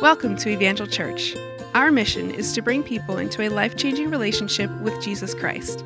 Welcome 0.00 0.36
to 0.36 0.48
Evangel 0.48 0.86
Church. 0.86 1.36
Our 1.74 1.92
mission 1.92 2.30
is 2.30 2.54
to 2.54 2.62
bring 2.62 2.82
people 2.82 3.18
into 3.18 3.42
a 3.42 3.50
life 3.50 3.76
changing 3.76 4.08
relationship 4.08 4.70
with 4.80 4.98
Jesus 5.02 5.34
Christ. 5.34 5.84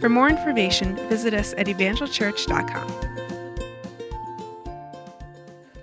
For 0.00 0.08
more 0.08 0.28
information, 0.28 0.96
visit 1.08 1.34
us 1.34 1.54
at 1.56 1.66
evangelchurch.com. 1.68 2.88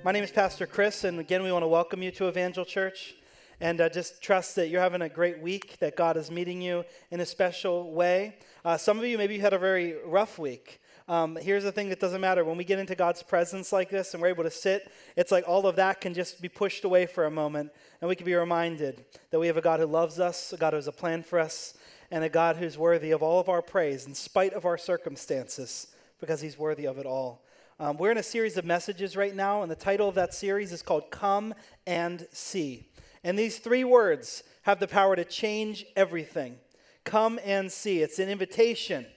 My 0.03 0.11
name 0.11 0.25
is 0.25 0.31
Pastor 0.31 0.67
Chris, 0.67 1.05
and 1.05 1.17
again, 1.21 1.43
we 1.43 1.51
want 1.53 1.63
to 1.63 1.67
welcome 1.69 2.03
you 2.03 2.11
to 2.11 2.27
Evangel 2.27 2.65
Church. 2.65 3.15
And 3.61 3.79
uh, 3.79 3.87
just 3.87 4.21
trust 4.21 4.57
that 4.57 4.67
you're 4.67 4.81
having 4.81 5.03
a 5.03 5.07
great 5.07 5.39
week, 5.39 5.77
that 5.79 5.95
God 5.95 6.17
is 6.17 6.29
meeting 6.29 6.61
you 6.61 6.83
in 7.09 7.21
a 7.21 7.25
special 7.25 7.93
way. 7.93 8.35
Uh, 8.65 8.75
some 8.75 8.99
of 8.99 9.05
you, 9.05 9.17
maybe 9.17 9.35
you 9.35 9.41
had 9.41 9.53
a 9.53 9.57
very 9.59 9.95
rough 10.05 10.37
week. 10.37 10.80
Um, 11.07 11.35
here's 11.35 11.63
the 11.63 11.71
thing 11.71 11.89
that 11.89 11.99
doesn't 11.99 12.21
matter. 12.21 12.45
When 12.45 12.57
we 12.57 12.63
get 12.63 12.79
into 12.79 12.95
God's 12.95 13.23
presence 13.23 13.71
like 13.71 13.89
this 13.89 14.13
and 14.13 14.21
we're 14.21 14.29
able 14.29 14.43
to 14.43 14.51
sit, 14.51 14.91
it's 15.15 15.31
like 15.31 15.47
all 15.47 15.67
of 15.67 15.75
that 15.75 16.01
can 16.01 16.13
just 16.13 16.41
be 16.41 16.49
pushed 16.49 16.83
away 16.83 17.05
for 17.05 17.25
a 17.25 17.31
moment. 17.31 17.71
And 17.99 18.07
we 18.07 18.15
can 18.15 18.25
be 18.25 18.35
reminded 18.35 19.05
that 19.29 19.39
we 19.39 19.47
have 19.47 19.57
a 19.57 19.61
God 19.61 19.79
who 19.79 19.85
loves 19.85 20.19
us, 20.19 20.53
a 20.53 20.57
God 20.57 20.73
who 20.73 20.77
has 20.77 20.87
a 20.87 20.91
plan 20.91 21.23
for 21.23 21.39
us, 21.39 21.75
and 22.11 22.23
a 22.23 22.29
God 22.29 22.57
who's 22.57 22.77
worthy 22.77 23.11
of 23.11 23.23
all 23.23 23.39
of 23.39 23.49
our 23.49 23.61
praise 23.61 24.05
in 24.05 24.13
spite 24.13 24.53
of 24.53 24.65
our 24.65 24.77
circumstances 24.77 25.87
because 26.19 26.41
he's 26.41 26.57
worthy 26.57 26.85
of 26.85 26.97
it 26.97 27.05
all. 27.05 27.43
Um, 27.79 27.97
we're 27.97 28.11
in 28.11 28.17
a 28.17 28.23
series 28.23 28.57
of 28.57 28.65
messages 28.65 29.17
right 29.17 29.35
now, 29.35 29.63
and 29.63 29.71
the 29.71 29.75
title 29.75 30.07
of 30.07 30.15
that 30.15 30.35
series 30.35 30.71
is 30.71 30.83
called 30.83 31.09
Come 31.09 31.55
and 31.87 32.27
See. 32.31 32.89
And 33.23 33.39
these 33.39 33.57
three 33.57 33.83
words 33.83 34.43
have 34.63 34.79
the 34.79 34.87
power 34.87 35.15
to 35.15 35.25
change 35.25 35.85
everything. 35.95 36.57
Come 37.03 37.39
and 37.43 37.71
see. 37.71 38.01
It's 38.01 38.19
an 38.19 38.29
invitation 38.29 39.07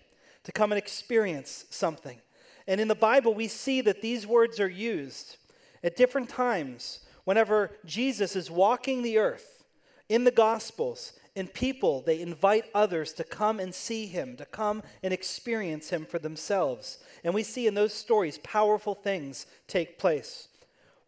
to 0.44 0.52
come 0.52 0.72
and 0.72 0.78
experience 0.78 1.64
something. 1.70 2.20
And 2.66 2.80
in 2.80 2.88
the 2.88 2.94
Bible, 2.94 3.34
we 3.34 3.48
see 3.48 3.80
that 3.82 4.00
these 4.00 4.26
words 4.26 4.60
are 4.60 4.68
used 4.68 5.36
at 5.82 5.96
different 5.96 6.28
times 6.28 7.00
whenever 7.24 7.72
Jesus 7.84 8.36
is 8.36 8.50
walking 8.50 9.02
the 9.02 9.18
earth 9.18 9.64
in 10.08 10.24
the 10.24 10.30
Gospels. 10.30 11.12
And 11.36 11.52
people, 11.52 12.00
they 12.00 12.20
invite 12.20 12.66
others 12.74 13.12
to 13.14 13.24
come 13.24 13.58
and 13.58 13.74
see 13.74 14.06
him, 14.06 14.36
to 14.36 14.44
come 14.44 14.82
and 15.02 15.12
experience 15.12 15.90
him 15.90 16.06
for 16.06 16.20
themselves. 16.20 16.98
And 17.24 17.34
we 17.34 17.42
see 17.42 17.66
in 17.66 17.74
those 17.74 17.92
stories 17.92 18.38
powerful 18.38 18.94
things 18.94 19.46
take 19.66 19.98
place. 19.98 20.48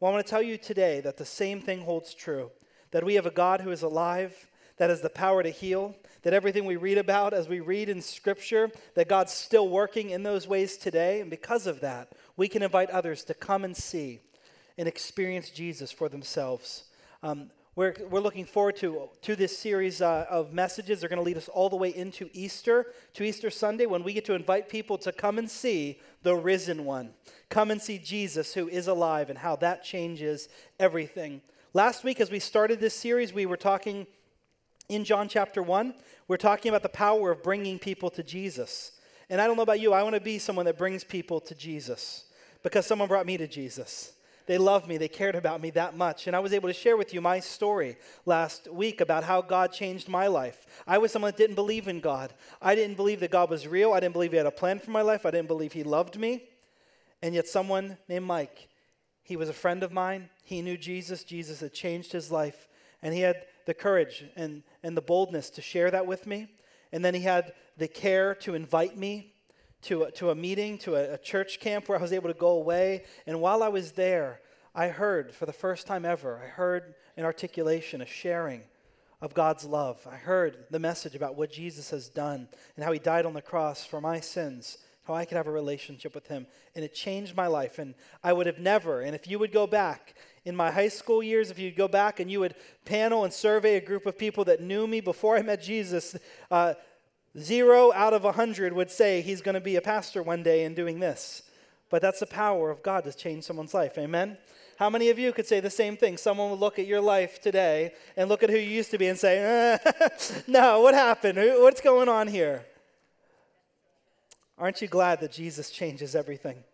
Well, 0.00 0.10
I 0.10 0.14
want 0.14 0.26
to 0.26 0.30
tell 0.30 0.42
you 0.42 0.58
today 0.58 1.00
that 1.00 1.16
the 1.16 1.24
same 1.24 1.60
thing 1.60 1.82
holds 1.82 2.12
true 2.12 2.50
that 2.90 3.04
we 3.04 3.14
have 3.14 3.26
a 3.26 3.30
God 3.30 3.60
who 3.60 3.70
is 3.70 3.82
alive, 3.82 4.48
that 4.76 4.90
has 4.90 5.00
the 5.00 5.10
power 5.10 5.42
to 5.42 5.50
heal, 5.50 5.94
that 6.22 6.34
everything 6.34 6.64
we 6.64 6.76
read 6.76 6.98
about 6.98 7.32
as 7.32 7.48
we 7.48 7.60
read 7.60 7.88
in 7.88 8.02
Scripture, 8.02 8.70
that 8.94 9.08
God's 9.08 9.32
still 9.32 9.68
working 9.68 10.10
in 10.10 10.22
those 10.22 10.46
ways 10.46 10.76
today. 10.76 11.20
And 11.20 11.30
because 11.30 11.66
of 11.66 11.80
that, 11.80 12.12
we 12.36 12.48
can 12.48 12.62
invite 12.62 12.90
others 12.90 13.24
to 13.24 13.34
come 13.34 13.64
and 13.64 13.76
see 13.76 14.20
and 14.76 14.86
experience 14.86 15.50
Jesus 15.50 15.90
for 15.90 16.08
themselves. 16.08 16.84
Um, 17.22 17.50
we're, 17.76 17.94
we're 18.08 18.20
looking 18.20 18.46
forward 18.46 18.76
to, 18.76 19.10
to 19.20 19.36
this 19.36 19.56
series 19.56 20.00
uh, 20.00 20.24
of 20.30 20.52
messages. 20.52 21.00
They're 21.00 21.10
going 21.10 21.18
to 21.18 21.22
lead 21.22 21.36
us 21.36 21.48
all 21.48 21.68
the 21.68 21.76
way 21.76 21.94
into 21.94 22.30
Easter, 22.32 22.86
to 23.14 23.22
Easter 23.22 23.50
Sunday, 23.50 23.84
when 23.84 24.02
we 24.02 24.14
get 24.14 24.24
to 24.24 24.34
invite 24.34 24.70
people 24.70 24.96
to 24.98 25.12
come 25.12 25.36
and 25.38 25.50
see 25.50 26.00
the 26.22 26.34
risen 26.34 26.86
one. 26.86 27.10
Come 27.50 27.70
and 27.70 27.80
see 27.80 27.98
Jesus 27.98 28.54
who 28.54 28.66
is 28.66 28.86
alive 28.86 29.28
and 29.28 29.38
how 29.38 29.56
that 29.56 29.84
changes 29.84 30.48
everything. 30.80 31.42
Last 31.74 32.02
week, 32.02 32.18
as 32.18 32.30
we 32.30 32.38
started 32.38 32.80
this 32.80 32.94
series, 32.94 33.34
we 33.34 33.44
were 33.44 33.58
talking 33.58 34.06
in 34.88 35.04
John 35.04 35.28
chapter 35.28 35.62
1, 35.62 35.94
we're 36.28 36.36
talking 36.36 36.68
about 36.68 36.82
the 36.82 36.88
power 36.88 37.30
of 37.30 37.42
bringing 37.42 37.78
people 37.78 38.10
to 38.10 38.22
Jesus. 38.22 38.92
And 39.28 39.40
I 39.40 39.46
don't 39.46 39.56
know 39.56 39.62
about 39.62 39.80
you, 39.80 39.92
I 39.92 40.02
want 40.02 40.14
to 40.14 40.20
be 40.20 40.38
someone 40.38 40.66
that 40.66 40.78
brings 40.78 41.04
people 41.04 41.40
to 41.40 41.54
Jesus 41.54 42.24
because 42.62 42.86
someone 42.86 43.08
brought 43.08 43.26
me 43.26 43.36
to 43.36 43.46
Jesus. 43.46 44.12
They 44.46 44.58
loved 44.58 44.86
me, 44.86 44.96
they 44.96 45.08
cared 45.08 45.34
about 45.34 45.60
me 45.60 45.70
that 45.70 45.96
much. 45.96 46.28
And 46.28 46.36
I 46.36 46.38
was 46.38 46.52
able 46.52 46.68
to 46.68 46.72
share 46.72 46.96
with 46.96 47.12
you 47.12 47.20
my 47.20 47.40
story 47.40 47.96
last 48.26 48.70
week 48.70 49.00
about 49.00 49.24
how 49.24 49.42
God 49.42 49.72
changed 49.72 50.08
my 50.08 50.28
life. 50.28 50.66
I 50.86 50.98
was 50.98 51.10
someone 51.10 51.32
that 51.32 51.36
didn't 51.36 51.56
believe 51.56 51.88
in 51.88 51.98
God. 51.98 52.32
I 52.62 52.76
didn't 52.76 52.96
believe 52.96 53.20
that 53.20 53.32
God 53.32 53.50
was 53.50 53.66
real. 53.66 53.92
I 53.92 53.98
didn't 53.98 54.12
believe 54.12 54.30
He 54.30 54.36
had 54.36 54.46
a 54.46 54.52
plan 54.52 54.78
for 54.78 54.92
my 54.92 55.02
life. 55.02 55.26
I 55.26 55.32
didn't 55.32 55.48
believe 55.48 55.72
He 55.72 55.82
loved 55.82 56.16
me. 56.16 56.44
And 57.22 57.34
yet, 57.34 57.48
someone 57.48 57.96
named 58.08 58.26
Mike, 58.26 58.68
he 59.26 59.36
was 59.36 59.48
a 59.48 59.52
friend 59.52 59.82
of 59.82 59.90
mine. 59.90 60.30
He 60.44 60.62
knew 60.62 60.76
Jesus. 60.76 61.24
Jesus 61.24 61.58
had 61.58 61.72
changed 61.72 62.12
his 62.12 62.30
life. 62.30 62.68
And 63.02 63.12
he 63.12 63.22
had 63.22 63.44
the 63.66 63.74
courage 63.74 64.24
and, 64.36 64.62
and 64.82 64.96
the 64.96 65.02
boldness 65.02 65.50
to 65.50 65.62
share 65.62 65.90
that 65.90 66.06
with 66.06 66.26
me. 66.26 66.48
And 66.92 67.04
then 67.04 67.14
he 67.14 67.20
had 67.20 67.52
the 67.76 67.88
care 67.88 68.34
to 68.36 68.54
invite 68.54 68.96
me 68.96 69.34
to 69.82 70.04
a, 70.04 70.10
to 70.12 70.30
a 70.30 70.34
meeting, 70.34 70.78
to 70.78 70.96
a, 70.96 71.14
a 71.14 71.18
church 71.18 71.60
camp 71.60 71.88
where 71.88 71.98
I 71.98 72.02
was 72.02 72.12
able 72.12 72.28
to 72.28 72.38
go 72.38 72.50
away. 72.50 73.04
And 73.26 73.40
while 73.40 73.62
I 73.62 73.68
was 73.68 73.92
there, 73.92 74.40
I 74.74 74.88
heard 74.88 75.34
for 75.34 75.46
the 75.46 75.52
first 75.52 75.86
time 75.86 76.04
ever, 76.04 76.40
I 76.42 76.48
heard 76.48 76.94
an 77.16 77.24
articulation, 77.24 78.00
a 78.00 78.06
sharing 78.06 78.62
of 79.20 79.34
God's 79.34 79.64
love. 79.64 80.06
I 80.10 80.16
heard 80.16 80.66
the 80.70 80.78
message 80.78 81.14
about 81.14 81.36
what 81.36 81.50
Jesus 81.50 81.90
has 81.90 82.08
done 82.08 82.48
and 82.76 82.84
how 82.84 82.92
he 82.92 82.98
died 82.98 83.26
on 83.26 83.32
the 83.32 83.42
cross 83.42 83.84
for 83.84 84.00
my 84.00 84.20
sins, 84.20 84.78
how 85.06 85.14
I 85.14 85.24
could 85.24 85.36
have 85.36 85.46
a 85.46 85.52
relationship 85.52 86.14
with 86.14 86.26
him. 86.26 86.46
And 86.74 86.84
it 86.84 86.94
changed 86.94 87.36
my 87.36 87.46
life. 87.46 87.78
And 87.78 87.94
I 88.24 88.32
would 88.32 88.46
have 88.46 88.58
never, 88.58 89.02
and 89.02 89.14
if 89.14 89.28
you 89.28 89.38
would 89.38 89.52
go 89.52 89.66
back 89.66 90.14
in 90.44 90.56
my 90.56 90.70
high 90.70 90.88
school 90.88 91.22
years, 91.22 91.50
if 91.50 91.58
you'd 91.58 91.76
go 91.76 91.88
back 91.88 92.20
and 92.20 92.30
you 92.30 92.40
would 92.40 92.54
panel 92.84 93.24
and 93.24 93.32
survey 93.32 93.76
a 93.76 93.80
group 93.80 94.06
of 94.06 94.18
people 94.18 94.44
that 94.44 94.60
knew 94.60 94.86
me 94.86 95.00
before 95.00 95.36
I 95.36 95.42
met 95.42 95.62
Jesus, 95.62 96.16
uh, 96.50 96.74
zero 97.38 97.92
out 97.92 98.14
of 98.14 98.24
a 98.24 98.32
hundred 98.32 98.72
would 98.72 98.90
say 98.90 99.20
he's 99.20 99.40
going 99.40 99.54
to 99.54 99.60
be 99.60 99.76
a 99.76 99.80
pastor 99.80 100.22
one 100.22 100.42
day 100.42 100.64
and 100.64 100.74
doing 100.74 100.98
this. 101.00 101.42
But 101.88 102.02
that's 102.02 102.20
the 102.20 102.26
power 102.26 102.70
of 102.70 102.82
God 102.82 103.04
to 103.04 103.12
change 103.12 103.44
someone's 103.44 103.74
life. 103.74 103.96
Amen? 103.98 104.38
How 104.78 104.90
many 104.90 105.08
of 105.08 105.18
you 105.18 105.32
could 105.32 105.46
say 105.46 105.60
the 105.60 105.70
same 105.70 105.96
thing? 105.96 106.16
Someone 106.16 106.50
would 106.50 106.58
look 106.58 106.78
at 106.78 106.86
your 106.86 107.00
life 107.00 107.40
today 107.40 107.92
and 108.16 108.28
look 108.28 108.42
at 108.42 108.50
who 108.50 108.56
you 108.56 108.68
used 108.68 108.90
to 108.90 108.98
be 108.98 109.06
and 109.06 109.18
say, 109.18 109.38
eh, 109.38 110.08
No, 110.46 110.80
what 110.80 110.94
happened? 110.94 111.38
What's 111.38 111.80
going 111.80 112.08
on 112.08 112.28
here? 112.28 112.66
Aren't 114.58 114.80
you 114.80 114.88
glad 114.88 115.20
that 115.20 115.32
Jesus 115.32 115.70
changes 115.70 116.14
everything? 116.14 116.64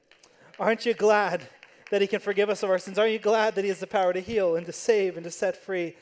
Aren't 0.58 0.86
you 0.86 0.94
glad 0.94 1.42
that 1.92 2.00
He 2.00 2.06
can 2.06 2.20
forgive 2.20 2.48
us 2.48 2.62
of 2.62 2.70
our 2.70 2.78
sins. 2.78 2.98
Aren't 2.98 3.12
you 3.12 3.18
glad 3.18 3.54
that 3.54 3.64
He 3.64 3.68
has 3.68 3.78
the 3.78 3.86
power 3.86 4.14
to 4.14 4.20
heal 4.20 4.56
and 4.56 4.64
to 4.64 4.72
save 4.72 5.18
and 5.18 5.24
to 5.24 5.30
set 5.30 5.54
free? 5.54 5.94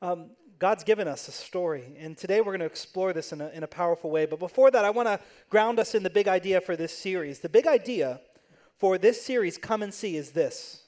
Um, 0.00 0.30
God's 0.58 0.84
given 0.84 1.06
us 1.06 1.28
a 1.28 1.32
story, 1.32 1.84
and 1.98 2.16
today 2.16 2.40
we're 2.40 2.52
going 2.52 2.60
to 2.60 2.66
explore 2.66 3.12
this 3.12 3.30
in 3.30 3.42
a, 3.42 3.48
in 3.50 3.62
a 3.62 3.66
powerful 3.66 4.10
way. 4.10 4.24
But 4.24 4.38
before 4.38 4.70
that, 4.70 4.86
I 4.86 4.90
want 4.90 5.06
to 5.08 5.20
ground 5.50 5.78
us 5.78 5.94
in 5.94 6.02
the 6.02 6.08
big 6.08 6.28
idea 6.28 6.62
for 6.62 6.76
this 6.76 6.96
series. 6.96 7.40
The 7.40 7.50
big 7.50 7.66
idea 7.66 8.22
for 8.78 8.96
this 8.96 9.22
series, 9.22 9.58
Come 9.58 9.82
and 9.82 9.92
See, 9.92 10.16
is 10.16 10.30
this 10.30 10.84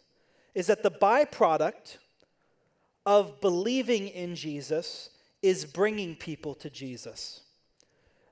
is 0.55 0.69
that 0.69 0.83
the 0.83 0.91
byproduct 0.91 1.99
of 3.05 3.43
believing 3.43 4.09
in 4.09 4.35
Jesus 4.35 5.11
is 5.43 5.67
bringing 5.67 6.17
people 6.17 6.55
to 6.55 6.71
Jesus. 6.71 7.43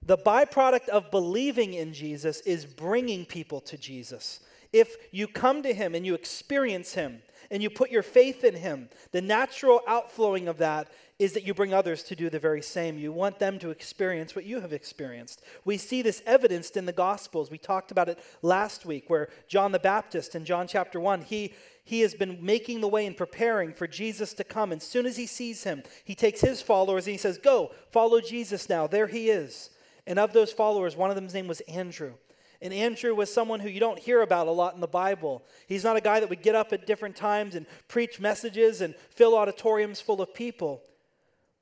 The 0.06 0.19
byproduct 0.19 0.88
of 0.88 1.10
believing 1.10 1.75
in 1.75 1.94
Jesus 1.94 2.41
is 2.42 2.66
bringing 2.66 3.25
people 3.25 3.60
to 3.62 3.78
Jesus. 3.78 4.41
If 4.72 4.97
you 5.12 5.26
come 5.26 5.62
to 5.62 5.72
Him 5.72 5.94
and 5.94 6.04
you 6.04 6.15
experience 6.15 6.94
Him 6.94 7.22
and 7.50 7.62
you 7.62 7.70
put 7.70 7.91
your 7.91 8.03
faith 8.03 8.44
in 8.44 8.56
Him, 8.56 8.91
the 9.12 9.22
natural 9.22 9.81
outflowing 9.87 10.48
of 10.48 10.59
that 10.59 10.88
is 11.19 11.32
that 11.32 11.47
you 11.47 11.54
bring 11.54 11.72
others 11.72 12.03
to 12.03 12.16
do 12.16 12.28
the 12.28 12.41
very 12.41 12.60
same. 12.60 12.98
You 12.98 13.12
want 13.12 13.38
them 13.38 13.59
to 13.60 13.70
experience 13.70 14.34
what 14.34 14.44
you 14.44 14.60
have 14.60 14.72
experienced. 14.72 15.42
We 15.65 15.78
see 15.78 16.03
this 16.03 16.22
evidenced 16.26 16.76
in 16.76 16.86
the 16.86 16.92
Gospels. 16.92 17.50
We 17.50 17.59
talked 17.59 17.92
about 17.92 18.09
it 18.09 18.19
last 18.42 18.84
week, 18.84 19.09
where 19.09 19.28
John 19.47 19.71
the 19.71 19.78
Baptist 19.78 20.34
in 20.34 20.44
John 20.44 20.66
chapter 20.66 20.98
1, 20.98 21.22
he, 21.22 21.54
he 21.84 22.00
has 22.00 22.15
been 22.15 22.44
making 22.44 22.81
the 22.81 22.88
way 22.88 23.06
and 23.06 23.16
preparing 23.16 23.72
for 23.72 23.86
Jesus 23.86 24.34
to 24.34 24.44
come. 24.44 24.72
And 24.72 24.82
as 24.82 24.88
soon 24.88 25.06
as 25.06 25.16
he 25.16 25.26
sees 25.26 25.62
him, 25.62 25.84
he 26.04 26.16
takes 26.16 26.41
his 26.41 26.60
followers 26.60 27.06
and 27.06 27.12
he 27.12 27.19
says, 27.19 27.38
Go, 27.38 27.71
follow 27.92 28.21
Jesus 28.21 28.69
now. 28.69 28.88
There 28.88 29.06
he 29.06 29.31
is. 29.31 29.71
And 30.06 30.19
of 30.19 30.32
those 30.32 30.53
followers, 30.53 30.97
one 30.97 31.10
of 31.10 31.16
them's 31.16 31.34
name 31.34 31.47
was 31.47 31.60
Andrew. 31.62 32.15
And 32.60 32.72
Andrew 32.72 33.15
was 33.15 33.32
someone 33.32 33.60
who 33.60 33.69
you 33.69 33.81
don't 33.81 33.98
hear 33.98 34.22
about 34.22 34.47
a 34.47 34.53
lot 34.53 34.75
in 34.75 34.81
the 34.81 34.87
Bible. 34.87 35.44
He's 35.66 35.84
not 35.84 35.97
a 35.97 36.00
guy 36.00 36.20
that 36.20 36.28
would 36.31 36.42
get 36.42 36.54
up 36.54 36.72
at 36.72 36.87
different 36.87 37.16
times 37.16 37.54
and 37.54 37.66
preach 37.88 38.20
messages 38.20 38.81
and 38.81 38.94
fill 39.10 39.36
auditoriums 39.36 40.01
full 40.01 40.22
of 40.22 40.34
people. 40.34 40.83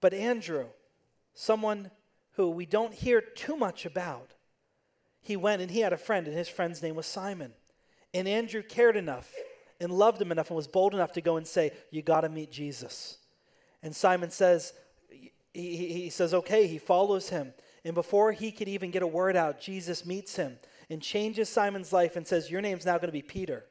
But 0.00 0.15
Andrew, 0.15 0.67
someone 1.35 1.91
who 2.33 2.50
we 2.50 2.67
don't 2.67 2.94
hear 2.94 3.21
too 3.21 3.56
much 3.56 3.87
about, 3.87 4.33
he 5.21 5.37
went 5.37 5.62
and 5.62 5.71
he 5.71 5.81
had 5.81 5.93
a 5.93 5.99
friend, 5.99 6.27
and 6.27 6.37
his 6.37 6.49
friend's 6.49 6.83
name 6.83 6.94
was 6.94 7.06
Simon. 7.06 7.53
And 8.12 8.29
Andrew 8.29 8.62
cared 8.62 8.97
enough 8.97 9.33
and 9.81 9.93
loved 9.93 10.21
him 10.21 10.33
enough 10.33 10.50
and 10.50 10.56
was 10.56 10.69
bold 10.69 10.94
enough 10.94 11.12
to 11.12 11.21
go 11.21 11.37
and 11.37 11.47
say, 11.47 11.73
You 11.91 12.03
got 12.03 12.23
to 12.23 12.29
meet 12.29 12.50
Jesus. 12.50 13.19
And 13.83 13.94
Simon 13.94 14.31
says, 14.31 14.73
he, 15.53 15.77
he 15.77 16.11
says, 16.11 16.33
okay, 16.33 16.67
he 16.67 16.79
follows 16.79 17.29
him. 17.29 17.53
And 17.84 17.94
before 17.94 18.32
he 18.32 18.52
could 18.52 18.69
even 18.69 18.90
get 18.90 19.02
a 19.02 19.06
word 19.06 19.37
out, 19.37 19.61
Jesus 19.61 20.06
meets 20.06 20.37
him 20.37 20.58
and 20.88 21.02
changes 21.02 21.49
Simon's 21.49 21.93
life 21.93 22.17
and 22.17 22.26
says, 22.26 22.50
Your 22.50 22.61
name's 22.61 22.87
now 22.87 22.96
going 22.99 23.08
to 23.08 23.12
be 23.12 23.23
Peter. 23.23 23.64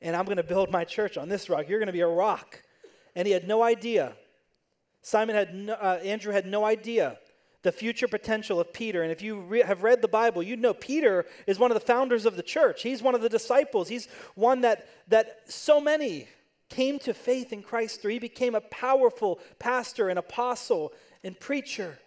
And 0.00 0.16
I'm 0.16 0.24
going 0.24 0.36
to 0.36 0.42
build 0.42 0.70
my 0.70 0.84
church 0.84 1.16
on 1.16 1.28
this 1.28 1.50
rock. 1.50 1.68
You're 1.68 1.78
going 1.78 1.88
to 1.88 1.92
be 1.92 2.00
a 2.00 2.08
rock. 2.08 2.62
And 3.14 3.26
he 3.26 3.32
had 3.32 3.46
no 3.46 3.62
idea. 3.62 4.14
Simon 5.02 5.34
had 5.34 5.54
no, 5.54 5.72
uh, 5.74 6.00
Andrew 6.02 6.32
had 6.32 6.46
no 6.46 6.64
idea 6.64 7.18
the 7.62 7.72
future 7.72 8.08
potential 8.08 8.58
of 8.58 8.72
Peter. 8.72 9.02
And 9.02 9.12
if 9.12 9.20
you 9.20 9.40
re- 9.40 9.62
have 9.62 9.82
read 9.82 10.00
the 10.00 10.08
Bible, 10.08 10.42
you 10.42 10.56
know 10.56 10.72
Peter 10.72 11.26
is 11.46 11.58
one 11.58 11.70
of 11.70 11.74
the 11.74 11.84
founders 11.84 12.24
of 12.24 12.36
the 12.36 12.42
church. 12.42 12.82
He's 12.82 13.02
one 13.02 13.14
of 13.14 13.20
the 13.20 13.28
disciples. 13.28 13.88
He's 13.88 14.08
one 14.34 14.62
that, 14.62 14.88
that 15.08 15.40
so 15.48 15.80
many 15.80 16.28
came 16.70 16.98
to 17.00 17.12
faith 17.12 17.52
in 17.52 17.62
Christ 17.62 18.00
through. 18.00 18.12
He 18.12 18.18
became 18.18 18.54
a 18.54 18.60
powerful 18.60 19.40
pastor 19.58 20.08
and 20.08 20.18
apostle 20.18 20.92
and 21.22 21.38
preacher. 21.38 21.98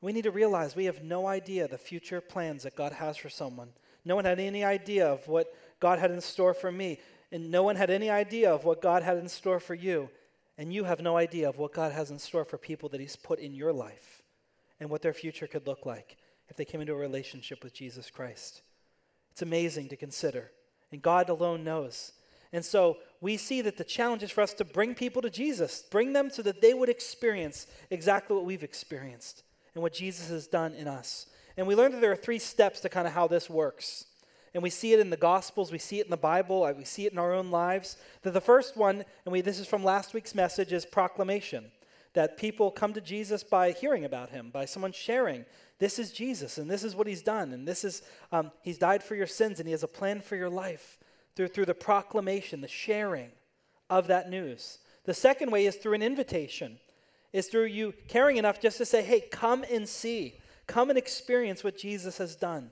We 0.00 0.12
need 0.12 0.24
to 0.24 0.30
realize 0.30 0.76
we 0.76 0.84
have 0.84 1.02
no 1.02 1.26
idea 1.26 1.66
the 1.66 1.78
future 1.78 2.20
plans 2.20 2.62
that 2.62 2.76
God 2.76 2.92
has 2.92 3.16
for 3.16 3.28
someone. 3.28 3.70
No 4.04 4.14
one 4.14 4.24
had 4.24 4.38
any 4.38 4.64
idea 4.64 5.06
of 5.06 5.26
what 5.26 5.52
God 5.80 5.98
had 5.98 6.10
in 6.10 6.20
store 6.20 6.54
for 6.54 6.70
me, 6.70 7.00
and 7.32 7.50
no 7.50 7.62
one 7.62 7.76
had 7.76 7.90
any 7.90 8.08
idea 8.08 8.52
of 8.52 8.64
what 8.64 8.80
God 8.80 9.02
had 9.02 9.18
in 9.18 9.28
store 9.28 9.60
for 9.60 9.74
you. 9.74 10.08
And 10.56 10.72
you 10.72 10.84
have 10.84 11.00
no 11.00 11.16
idea 11.16 11.48
of 11.48 11.58
what 11.58 11.72
God 11.72 11.92
has 11.92 12.10
in 12.10 12.18
store 12.18 12.44
for 12.44 12.58
people 12.58 12.88
that 12.90 13.00
He's 13.00 13.16
put 13.16 13.38
in 13.38 13.54
your 13.54 13.72
life 13.72 14.22
and 14.80 14.88
what 14.88 15.02
their 15.02 15.12
future 15.12 15.46
could 15.46 15.66
look 15.66 15.84
like 15.84 16.16
if 16.48 16.56
they 16.56 16.64
came 16.64 16.80
into 16.80 16.94
a 16.94 16.96
relationship 16.96 17.62
with 17.62 17.74
Jesus 17.74 18.10
Christ. 18.10 18.62
It's 19.32 19.42
amazing 19.42 19.88
to 19.88 19.96
consider, 19.96 20.50
and 20.90 21.02
God 21.02 21.28
alone 21.28 21.64
knows. 21.64 22.12
And 22.52 22.64
so 22.64 22.96
we 23.20 23.36
see 23.36 23.60
that 23.62 23.76
the 23.76 23.84
challenge 23.84 24.22
is 24.22 24.30
for 24.30 24.40
us 24.40 24.54
to 24.54 24.64
bring 24.64 24.94
people 24.94 25.22
to 25.22 25.30
Jesus, 25.30 25.84
bring 25.90 26.12
them 26.12 26.30
so 26.30 26.42
that 26.42 26.62
they 26.62 26.72
would 26.72 26.88
experience 26.88 27.66
exactly 27.90 28.34
what 28.34 28.46
we've 28.46 28.62
experienced 28.62 29.42
and 29.74 29.82
what 29.82 29.92
Jesus 29.92 30.28
has 30.28 30.46
done 30.46 30.74
in 30.74 30.88
us. 30.88 31.26
And 31.56 31.66
we 31.66 31.74
learned 31.74 31.94
that 31.94 32.00
there 32.00 32.12
are 32.12 32.16
three 32.16 32.38
steps 32.38 32.80
to 32.80 32.88
kind 32.88 33.06
of 33.06 33.14
how 33.14 33.26
this 33.26 33.50
works. 33.50 34.06
And 34.54 34.62
we 34.62 34.70
see 34.70 34.92
it 34.92 35.00
in 35.00 35.10
the 35.10 35.16
Gospels, 35.16 35.70
we 35.70 35.78
see 35.78 36.00
it 36.00 36.06
in 36.06 36.10
the 36.10 36.16
Bible, 36.16 36.64
uh, 36.64 36.72
we 36.72 36.84
see 36.84 37.06
it 37.06 37.12
in 37.12 37.18
our 37.18 37.32
own 37.34 37.50
lives. 37.50 37.96
That 38.22 38.32
the 38.32 38.40
first 38.40 38.76
one, 38.76 39.04
and 39.24 39.32
we, 39.32 39.40
this 39.40 39.58
is 39.58 39.66
from 39.66 39.84
last 39.84 40.14
week's 40.14 40.34
message, 40.34 40.72
is 40.72 40.86
proclamation. 40.86 41.70
That 42.14 42.38
people 42.38 42.70
come 42.70 42.94
to 42.94 43.00
Jesus 43.00 43.44
by 43.44 43.72
hearing 43.72 44.04
about 44.04 44.30
him, 44.30 44.50
by 44.50 44.64
someone 44.64 44.92
sharing, 44.92 45.44
this 45.78 45.98
is 45.98 46.10
Jesus, 46.10 46.58
and 46.58 46.68
this 46.68 46.82
is 46.82 46.96
what 46.96 47.06
he's 47.06 47.22
done, 47.22 47.52
and 47.52 47.66
this 47.66 47.84
is, 47.84 48.02
um, 48.32 48.50
he's 48.62 48.78
died 48.78 49.02
for 49.02 49.14
your 49.14 49.28
sins, 49.28 49.60
and 49.60 49.68
he 49.68 49.72
has 49.72 49.84
a 49.84 49.88
plan 49.88 50.20
for 50.20 50.34
your 50.34 50.50
life 50.50 50.98
through, 51.36 51.48
through 51.48 51.66
the 51.66 51.74
proclamation, 51.74 52.60
the 52.60 52.68
sharing 52.68 53.30
of 53.88 54.08
that 54.08 54.28
news. 54.28 54.78
The 55.04 55.14
second 55.14 55.52
way 55.52 55.66
is 55.66 55.76
through 55.76 55.94
an 55.94 56.02
invitation 56.02 56.78
is 57.32 57.48
through 57.48 57.66
you 57.66 57.92
caring 58.08 58.36
enough 58.36 58.60
just 58.60 58.78
to 58.78 58.86
say, 58.86 59.02
hey, 59.02 59.20
come 59.20 59.64
and 59.70 59.88
see, 59.88 60.34
come 60.66 60.90
and 60.90 60.98
experience 60.98 61.62
what 61.62 61.76
Jesus 61.76 62.18
has 62.18 62.36
done. 62.36 62.70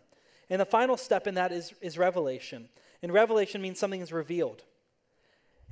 And 0.48 0.60
the 0.60 0.66
final 0.66 0.96
step 0.96 1.26
in 1.26 1.34
that 1.34 1.52
is, 1.52 1.74
is 1.80 1.98
revelation. 1.98 2.68
And 3.02 3.12
revelation 3.12 3.60
means 3.60 3.78
something 3.78 4.00
is 4.00 4.12
revealed. 4.12 4.62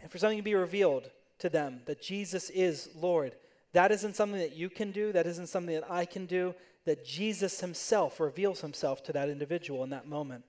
And 0.02 0.10
for 0.10 0.18
something 0.18 0.38
to 0.38 0.44
be 0.44 0.54
revealed 0.54 1.10
to 1.38 1.48
them 1.48 1.80
that 1.86 2.02
Jesus 2.02 2.50
is 2.50 2.90
Lord, 2.94 3.34
that 3.72 3.90
isn't 3.90 4.16
something 4.16 4.40
that 4.40 4.56
you 4.56 4.68
can 4.68 4.90
do, 4.90 5.12
that 5.12 5.26
isn't 5.26 5.48
something 5.48 5.74
that 5.74 5.90
I 5.90 6.04
can 6.04 6.26
do, 6.26 6.54
that 6.84 7.04
Jesus 7.04 7.60
himself 7.60 8.20
reveals 8.20 8.60
himself 8.60 9.02
to 9.04 9.12
that 9.12 9.28
individual 9.28 9.82
in 9.82 9.90
that 9.90 10.06
moment. 10.06 10.44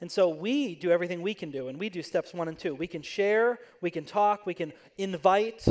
And 0.00 0.10
so 0.10 0.28
we 0.28 0.74
do 0.76 0.90
everything 0.90 1.20
we 1.20 1.34
can 1.34 1.50
do, 1.50 1.68
and 1.68 1.78
we 1.78 1.90
do 1.90 2.02
steps 2.02 2.32
one 2.32 2.48
and 2.48 2.58
two. 2.58 2.74
We 2.74 2.86
can 2.86 3.02
share, 3.02 3.58
we 3.82 3.90
can 3.90 4.04
talk, 4.04 4.46
we 4.46 4.54
can 4.54 4.72
invite, 4.96 5.66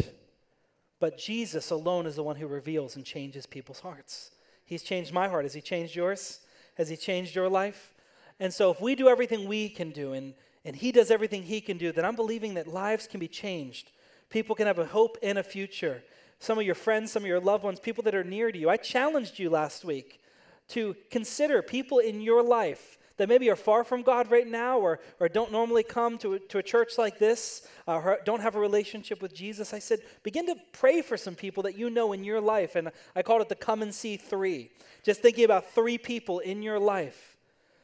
but 0.99 1.17
Jesus 1.17 1.71
alone 1.71 2.05
is 2.05 2.15
the 2.15 2.23
one 2.23 2.35
who 2.35 2.47
reveals 2.47 2.95
and 2.95 3.05
changes 3.05 3.45
people's 3.45 3.79
hearts. 3.79 4.31
He's 4.65 4.83
changed 4.83 5.13
my 5.13 5.27
heart. 5.27 5.45
Has 5.45 5.53
He 5.53 5.61
changed 5.61 5.95
yours? 5.95 6.41
Has 6.75 6.89
He 6.89 6.97
changed 6.97 7.35
your 7.35 7.49
life? 7.49 7.93
And 8.39 8.53
so, 8.53 8.71
if 8.71 8.81
we 8.81 8.95
do 8.95 9.09
everything 9.09 9.47
we 9.47 9.69
can 9.69 9.91
do 9.91 10.13
and, 10.13 10.33
and 10.63 10.75
He 10.75 10.91
does 10.91 11.11
everything 11.11 11.43
He 11.43 11.61
can 11.61 11.77
do, 11.77 11.91
then 11.91 12.05
I'm 12.05 12.15
believing 12.15 12.53
that 12.55 12.67
lives 12.67 13.07
can 13.07 13.19
be 13.19 13.27
changed. 13.27 13.91
People 14.29 14.55
can 14.55 14.67
have 14.67 14.79
a 14.79 14.85
hope 14.85 15.17
and 15.23 15.37
a 15.37 15.43
future. 15.43 16.03
Some 16.39 16.59
of 16.59 16.65
your 16.65 16.75
friends, 16.75 17.11
some 17.11 17.23
of 17.23 17.27
your 17.27 17.39
loved 17.39 17.63
ones, 17.63 17.79
people 17.79 18.03
that 18.03 18.15
are 18.15 18.23
near 18.23 18.51
to 18.51 18.57
you. 18.57 18.69
I 18.69 18.77
challenged 18.77 19.39
you 19.39 19.49
last 19.49 19.83
week 19.83 20.21
to 20.69 20.95
consider 21.09 21.61
people 21.61 21.97
in 21.97 22.21
your 22.21 22.43
life 22.43 22.98
that 23.19 23.27
maybe 23.27 23.49
are 23.49 23.57
far 23.57 23.83
from 23.83 24.01
God 24.01 24.31
right 24.31 24.47
now 24.47 24.79
or, 24.79 25.01
or 25.19 25.27
don't 25.27 25.51
normally 25.51 25.83
come 25.83 26.17
to 26.19 26.35
a, 26.35 26.39
to 26.39 26.59
a 26.59 26.63
church 26.63 26.97
like 26.97 27.19
this, 27.19 27.67
uh, 27.85 27.97
or 27.97 28.19
don't 28.23 28.39
have 28.39 28.55
a 28.55 28.59
relationship 28.59 29.21
with 29.21 29.35
Jesus, 29.35 29.73
I 29.73 29.79
said, 29.79 29.99
begin 30.23 30.45
to 30.45 30.55
pray 30.71 31.01
for 31.01 31.17
some 31.17 31.35
people 31.35 31.63
that 31.63 31.77
you 31.77 31.89
know 31.89 32.13
in 32.13 32.23
your 32.23 32.39
life. 32.39 32.77
And 32.77 32.89
I 33.17 33.21
called 33.21 33.41
it 33.41 33.49
the 33.49 33.55
come 33.55 33.81
and 33.81 33.93
see 33.93 34.15
three. 34.15 34.71
Just 35.03 35.21
thinking 35.21 35.43
about 35.43 35.69
three 35.71 35.97
people 35.97 36.39
in 36.39 36.63
your 36.63 36.79
life 36.79 37.35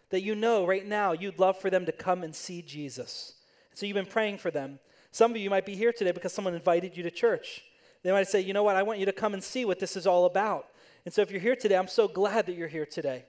that 0.09 0.21
you 0.21 0.35
know 0.35 0.65
right 0.65 0.87
now 0.87 1.11
you'd 1.11 1.37
love 1.37 1.59
for 1.59 1.69
them 1.69 1.85
to 1.85 1.91
come 1.91 2.23
and 2.23 2.33
see 2.33 2.61
Jesus. 2.61 3.33
So 3.73 3.85
you've 3.85 3.95
been 3.95 4.05
praying 4.05 4.37
for 4.37 4.51
them. 4.51 4.79
Some 5.11 5.31
of 5.31 5.37
you 5.37 5.49
might 5.49 5.65
be 5.65 5.75
here 5.75 5.91
today 5.91 6.13
because 6.13 6.31
someone 6.31 6.53
invited 6.53 6.95
you 6.95 7.03
to 7.03 7.11
church. 7.11 7.61
They 8.03 8.11
might 8.13 8.29
say, 8.29 8.39
you 8.39 8.53
know 8.53 8.63
what, 8.63 8.77
I 8.77 8.83
want 8.83 8.99
you 8.99 9.05
to 9.05 9.11
come 9.11 9.33
and 9.33 9.43
see 9.43 9.65
what 9.65 9.79
this 9.79 9.97
is 9.97 10.07
all 10.07 10.23
about. 10.25 10.67
And 11.03 11.13
so 11.13 11.21
if 11.21 11.29
you're 11.29 11.41
here 11.41 11.57
today, 11.57 11.75
I'm 11.75 11.89
so 11.89 12.07
glad 12.07 12.45
that 12.45 12.55
you're 12.55 12.69
here 12.69 12.85
today. 12.85 13.25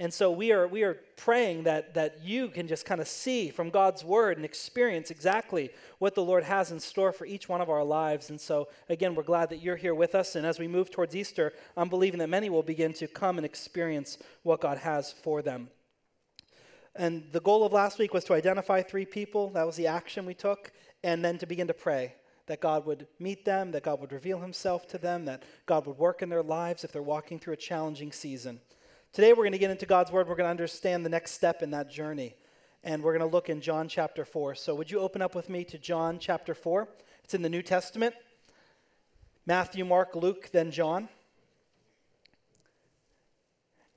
And 0.00 0.14
so 0.14 0.30
we 0.30 0.52
are, 0.52 0.68
we 0.68 0.84
are 0.84 0.94
praying 1.16 1.64
that, 1.64 1.94
that 1.94 2.22
you 2.22 2.48
can 2.48 2.68
just 2.68 2.84
kind 2.84 3.00
of 3.00 3.08
see 3.08 3.50
from 3.50 3.68
God's 3.68 4.04
word 4.04 4.36
and 4.36 4.44
experience 4.44 5.10
exactly 5.10 5.70
what 5.98 6.14
the 6.14 6.22
Lord 6.22 6.44
has 6.44 6.70
in 6.70 6.78
store 6.78 7.12
for 7.12 7.26
each 7.26 7.48
one 7.48 7.60
of 7.60 7.68
our 7.68 7.82
lives. 7.82 8.30
And 8.30 8.40
so, 8.40 8.68
again, 8.88 9.16
we're 9.16 9.24
glad 9.24 9.50
that 9.50 9.60
you're 9.60 9.74
here 9.74 9.96
with 9.96 10.14
us. 10.14 10.36
And 10.36 10.46
as 10.46 10.60
we 10.60 10.68
move 10.68 10.92
towards 10.92 11.16
Easter, 11.16 11.52
I'm 11.76 11.88
believing 11.88 12.20
that 12.20 12.28
many 12.28 12.48
will 12.48 12.62
begin 12.62 12.92
to 12.94 13.08
come 13.08 13.38
and 13.38 13.44
experience 13.44 14.18
what 14.44 14.60
God 14.60 14.78
has 14.78 15.10
for 15.10 15.42
them. 15.42 15.68
And 16.94 17.24
the 17.32 17.40
goal 17.40 17.64
of 17.64 17.72
last 17.72 17.98
week 17.98 18.14
was 18.14 18.24
to 18.24 18.34
identify 18.34 18.82
three 18.82 19.04
people. 19.04 19.50
That 19.50 19.66
was 19.66 19.76
the 19.76 19.88
action 19.88 20.26
we 20.26 20.34
took. 20.34 20.70
And 21.02 21.24
then 21.24 21.38
to 21.38 21.46
begin 21.46 21.66
to 21.66 21.74
pray 21.74 22.14
that 22.46 22.60
God 22.60 22.86
would 22.86 23.08
meet 23.18 23.44
them, 23.44 23.72
that 23.72 23.82
God 23.82 24.00
would 24.00 24.12
reveal 24.12 24.38
himself 24.38 24.86
to 24.88 24.98
them, 24.98 25.24
that 25.24 25.42
God 25.66 25.86
would 25.86 25.98
work 25.98 26.22
in 26.22 26.28
their 26.28 26.42
lives 26.42 26.84
if 26.84 26.92
they're 26.92 27.02
walking 27.02 27.38
through 27.38 27.54
a 27.54 27.58
challenging 27.58 28.12
season. 28.12 28.60
Today 29.12 29.32
we're 29.32 29.44
going 29.44 29.52
to 29.52 29.58
get 29.58 29.70
into 29.70 29.86
God's 29.86 30.12
Word. 30.12 30.28
We're 30.28 30.36
going 30.36 30.46
to 30.46 30.50
understand 30.50 31.04
the 31.04 31.10
next 31.10 31.32
step 31.32 31.62
in 31.62 31.70
that 31.70 31.90
journey. 31.90 32.36
And 32.84 33.02
we're 33.02 33.16
going 33.16 33.28
to 33.28 33.34
look 33.34 33.48
in 33.48 33.60
John 33.60 33.88
chapter 33.88 34.24
4. 34.24 34.54
So 34.54 34.74
would 34.74 34.90
you 34.90 35.00
open 35.00 35.22
up 35.22 35.34
with 35.34 35.48
me 35.48 35.64
to 35.64 35.78
John 35.78 36.18
chapter 36.18 36.54
4? 36.54 36.86
It's 37.24 37.34
in 37.34 37.42
the 37.42 37.48
New 37.48 37.62
Testament 37.62 38.14
Matthew, 39.46 39.84
Mark, 39.84 40.14
Luke, 40.14 40.50
then 40.52 40.70
John. 40.70 41.08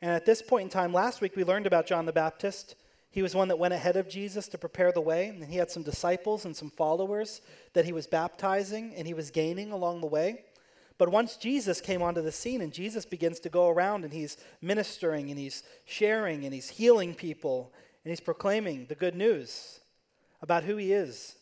And 0.02 0.12
at 0.12 0.26
this 0.26 0.42
point 0.42 0.64
in 0.64 0.70
time, 0.70 0.94
last 0.94 1.22
week 1.22 1.36
we 1.36 1.44
learned 1.44 1.68
about 1.68 1.86
John 1.86 2.06
the 2.06 2.14
Baptist. 2.14 2.76
He 3.12 3.22
was 3.22 3.36
one 3.36 3.50
that 3.50 3.60
went 3.60 3.74
ahead 3.74 3.98
of 3.98 4.08
Jesus 4.08 4.48
to 4.48 4.58
prepare 4.58 4.94
the 4.94 5.02
way, 5.02 5.28
and 5.28 5.44
he 5.44 5.58
had 5.58 5.70
some 5.70 5.84
disciples 5.84 6.46
and 6.46 6.56
some 6.56 6.70
followers 6.70 7.42
that 7.74 7.84
he 7.84 7.92
was 7.92 8.08
baptizing 8.08 8.96
and 8.96 9.06
he 9.06 9.14
was 9.14 9.30
gaining 9.30 9.74
along 9.74 10.00
the 10.00 10.08
way. 10.08 10.46
But 11.02 11.10
once 11.10 11.36
Jesus 11.36 11.82
came 11.82 12.04
onto 12.04 12.22
the 12.22 12.32
scene 12.32 12.62
and 12.62 12.72
Jesus 12.72 13.08
begins 13.08 13.40
to 13.40 13.50
go 13.50 13.70
around 13.70 14.04
and 14.04 14.14
he's 14.14 14.38
ministering 14.62 15.32
and 15.32 15.40
he's 15.40 15.64
sharing 15.84 16.46
and 16.46 16.54
he's 16.54 16.70
healing 16.70 17.16
people 17.16 17.74
and 18.06 18.12
he's 18.12 18.20
proclaiming 18.20 18.86
the 18.86 18.94
good 18.94 19.16
news 19.16 19.80
about 20.44 20.64
who 20.64 20.78
he 20.78 20.94
is, 20.94 21.38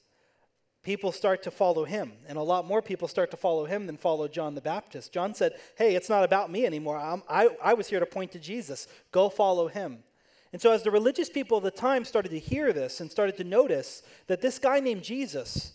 people 0.81 1.11
start 1.11 1.43
to 1.43 1.51
follow 1.51 1.83
him. 1.83 2.13
And 2.25 2.37
a 2.37 2.41
lot 2.41 2.67
more 2.67 2.81
people 2.81 3.09
start 3.09 3.31
to 3.31 3.35
follow 3.35 3.65
him 3.65 3.85
than 3.85 3.97
follow 3.97 4.29
John 4.29 4.55
the 4.55 4.61
Baptist. 4.61 5.11
John 5.11 5.33
said, 5.33 5.55
Hey, 5.77 5.93
it's 5.93 6.07
not 6.07 6.23
about 6.23 6.49
me 6.49 6.65
anymore. 6.65 6.95
i'm 6.95 7.21
I 7.29 7.73
was 7.73 7.89
here 7.89 7.99
to 7.99 8.05
point 8.05 8.31
to 8.31 8.39
Jesus. 8.39 8.87
Go 9.11 9.27
follow 9.27 9.67
him. 9.67 10.05
And 10.53 10.61
so, 10.61 10.71
as 10.71 10.83
the 10.83 10.91
religious 10.91 11.29
people 11.29 11.57
of 11.57 11.65
the 11.65 11.69
time 11.69 12.05
started 12.05 12.29
to 12.29 12.39
hear 12.39 12.71
this 12.71 13.01
and 13.01 13.11
started 13.11 13.35
to 13.35 13.43
notice 13.43 14.03
that 14.27 14.39
this 14.39 14.57
guy 14.57 14.79
named 14.79 15.03
Jesus, 15.03 15.73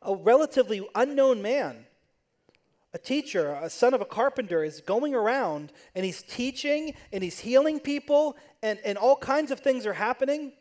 a 0.00 0.14
relatively 0.14 0.88
unknown 0.94 1.42
man, 1.42 1.84
a 2.94 2.98
teacher, 2.98 3.58
a 3.62 3.68
son 3.68 3.92
of 3.92 4.00
a 4.00 4.06
carpenter, 4.06 4.64
is 4.64 4.80
going 4.80 5.14
around 5.14 5.72
and 5.94 6.04
he's 6.04 6.22
teaching 6.22 6.94
and 7.12 7.22
he's 7.22 7.38
healing 7.38 7.80
people, 7.80 8.36
and, 8.62 8.78
and 8.84 8.96
all 8.96 9.16
kinds 9.16 9.50
of 9.50 9.60
things 9.60 9.84
are 9.86 9.92
happening. 9.92 10.52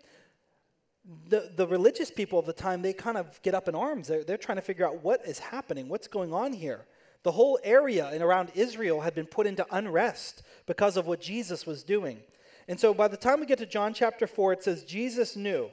The, 1.29 1.53
the 1.55 1.65
religious 1.65 2.12
people 2.12 2.38
of 2.38 2.46
the 2.46 2.53
time, 2.53 2.81
they 2.81 2.91
kind 2.91 3.17
of 3.17 3.41
get 3.41 3.53
up 3.53 3.69
in 3.69 3.75
arms. 3.75 4.10
They're, 4.10 4.25
they're 4.25 4.38
trying 4.38 4.57
to 4.57 4.62
figure 4.62 4.86
out 4.86 5.03
what 5.03 5.25
is 5.25 5.39
happening, 5.39 5.88
what's 5.88 6.07
going 6.07 6.34
on 6.34 6.51
here. 6.51 6.86
The 7.24 7.31
whole 7.31 7.60
area 7.63 8.10
and 8.12 8.22
around 8.22 8.51
Israel 8.55 9.01
had 9.01 9.15
been 9.15 9.25
put 9.25 9.48
into 9.48 9.65
unrest 9.72 10.43
because 10.65 10.98
of 10.98 11.07
what 11.07 11.22
Jesus 11.22 11.65
was 11.65 11.84
doing. 11.84 12.19
And 12.67 12.77
so 12.77 12.93
by 12.93 13.07
the 13.07 13.17
time 13.17 13.39
we 13.39 13.46
get 13.46 13.60
to 13.60 13.65
John 13.65 13.93
chapter 13.93 14.27
4, 14.27 14.53
it 14.53 14.63
says, 14.63 14.84
Jesus 14.84 15.38
knew 15.38 15.69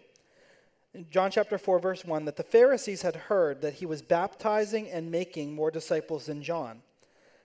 in 0.94 1.06
John 1.10 1.30
chapter 1.30 1.58
4, 1.58 1.80
verse 1.80 2.04
1, 2.04 2.24
that 2.24 2.36
the 2.36 2.42
Pharisees 2.44 3.02
had 3.02 3.16
heard 3.16 3.60
that 3.62 3.74
he 3.74 3.86
was 3.86 4.00
baptizing 4.00 4.88
and 4.88 5.10
making 5.10 5.54
more 5.54 5.70
disciples 5.70 6.26
than 6.26 6.42
John. 6.42 6.82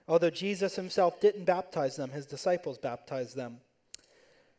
Although 0.06 0.30
Jesus 0.30 0.76
himself 0.76 1.20
didn't 1.20 1.44
baptize 1.44 1.96
them, 1.96 2.10
his 2.10 2.26
disciples 2.26 2.78
baptized 2.78 3.36
them. 3.36 3.58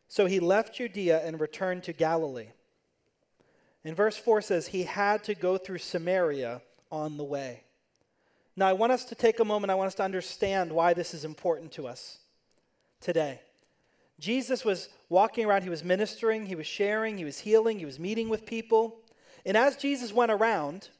So 0.08 0.26
he 0.26 0.40
left 0.40 0.74
Judea 0.74 1.24
and 1.24 1.40
returned 1.40 1.84
to 1.84 1.94
Galilee. 1.94 2.48
And 3.84 3.96
verse 3.96 4.16
4 4.16 4.42
says, 4.42 4.68
he 4.68 4.82
had 4.84 5.24
to 5.24 5.34
go 5.34 5.56
through 5.56 5.78
Samaria 5.78 6.60
on 6.90 7.16
the 7.16 7.24
way. 7.24 7.64
Now, 8.54 8.68
I 8.68 8.74
want 8.74 8.92
us 8.92 9.06
to 9.06 9.14
take 9.14 9.40
a 9.40 9.44
moment, 9.44 9.70
I 9.70 9.74
want 9.74 9.88
us 9.88 9.94
to 9.94 10.02
understand 10.02 10.70
why 10.70 10.92
this 10.92 11.14
is 11.14 11.24
important 11.24 11.72
to 11.72 11.86
us 11.86 12.18
today. 13.00 13.40
Jesus 14.22 14.64
was 14.64 14.88
walking 15.08 15.44
around, 15.44 15.64
he 15.64 15.68
was 15.68 15.82
ministering, 15.82 16.46
he 16.46 16.54
was 16.54 16.66
sharing, 16.66 17.18
he 17.18 17.24
was 17.24 17.40
healing, 17.40 17.80
he 17.80 17.84
was 17.84 17.98
meeting 17.98 18.28
with 18.28 18.46
people. 18.46 19.00
And 19.44 19.56
as 19.56 19.76
Jesus 19.76 20.12
went 20.12 20.30
around 20.30 20.90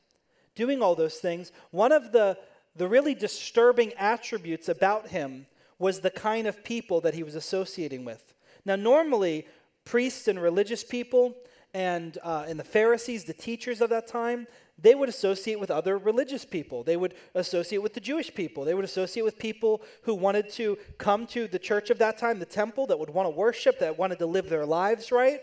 doing 0.56 0.82
all 0.82 0.96
those 0.96 1.18
things, 1.18 1.52
one 1.70 1.92
of 1.92 2.10
the, 2.10 2.36
the 2.74 2.88
really 2.88 3.14
disturbing 3.14 3.92
attributes 3.92 4.68
about 4.68 5.08
him 5.08 5.46
was 5.78 6.00
the 6.00 6.10
kind 6.10 6.48
of 6.48 6.64
people 6.64 7.00
that 7.02 7.14
he 7.14 7.22
was 7.22 7.36
associating 7.36 8.04
with. 8.04 8.34
Now, 8.64 8.74
normally, 8.74 9.46
priests 9.84 10.26
and 10.26 10.42
religious 10.42 10.82
people 10.82 11.36
and, 11.72 12.18
uh, 12.24 12.46
and 12.48 12.58
the 12.58 12.64
Pharisees, 12.64 13.22
the 13.22 13.32
teachers 13.32 13.80
of 13.80 13.90
that 13.90 14.08
time, 14.08 14.48
they 14.82 14.96
would 14.96 15.08
associate 15.08 15.60
with 15.60 15.70
other 15.70 15.96
religious 15.96 16.44
people. 16.44 16.82
They 16.82 16.96
would 16.96 17.14
associate 17.34 17.82
with 17.82 17.94
the 17.94 18.00
Jewish 18.00 18.34
people. 18.34 18.64
They 18.64 18.74
would 18.74 18.84
associate 18.84 19.22
with 19.22 19.38
people 19.38 19.80
who 20.02 20.14
wanted 20.14 20.50
to 20.50 20.76
come 20.98 21.26
to 21.28 21.46
the 21.46 21.58
church 21.58 21.88
of 21.90 21.98
that 21.98 22.18
time, 22.18 22.40
the 22.40 22.44
temple, 22.44 22.88
that 22.88 22.98
would 22.98 23.10
want 23.10 23.26
to 23.26 23.30
worship, 23.30 23.78
that 23.78 23.96
wanted 23.96 24.18
to 24.18 24.26
live 24.26 24.48
their 24.48 24.66
lives 24.66 25.12
right. 25.12 25.40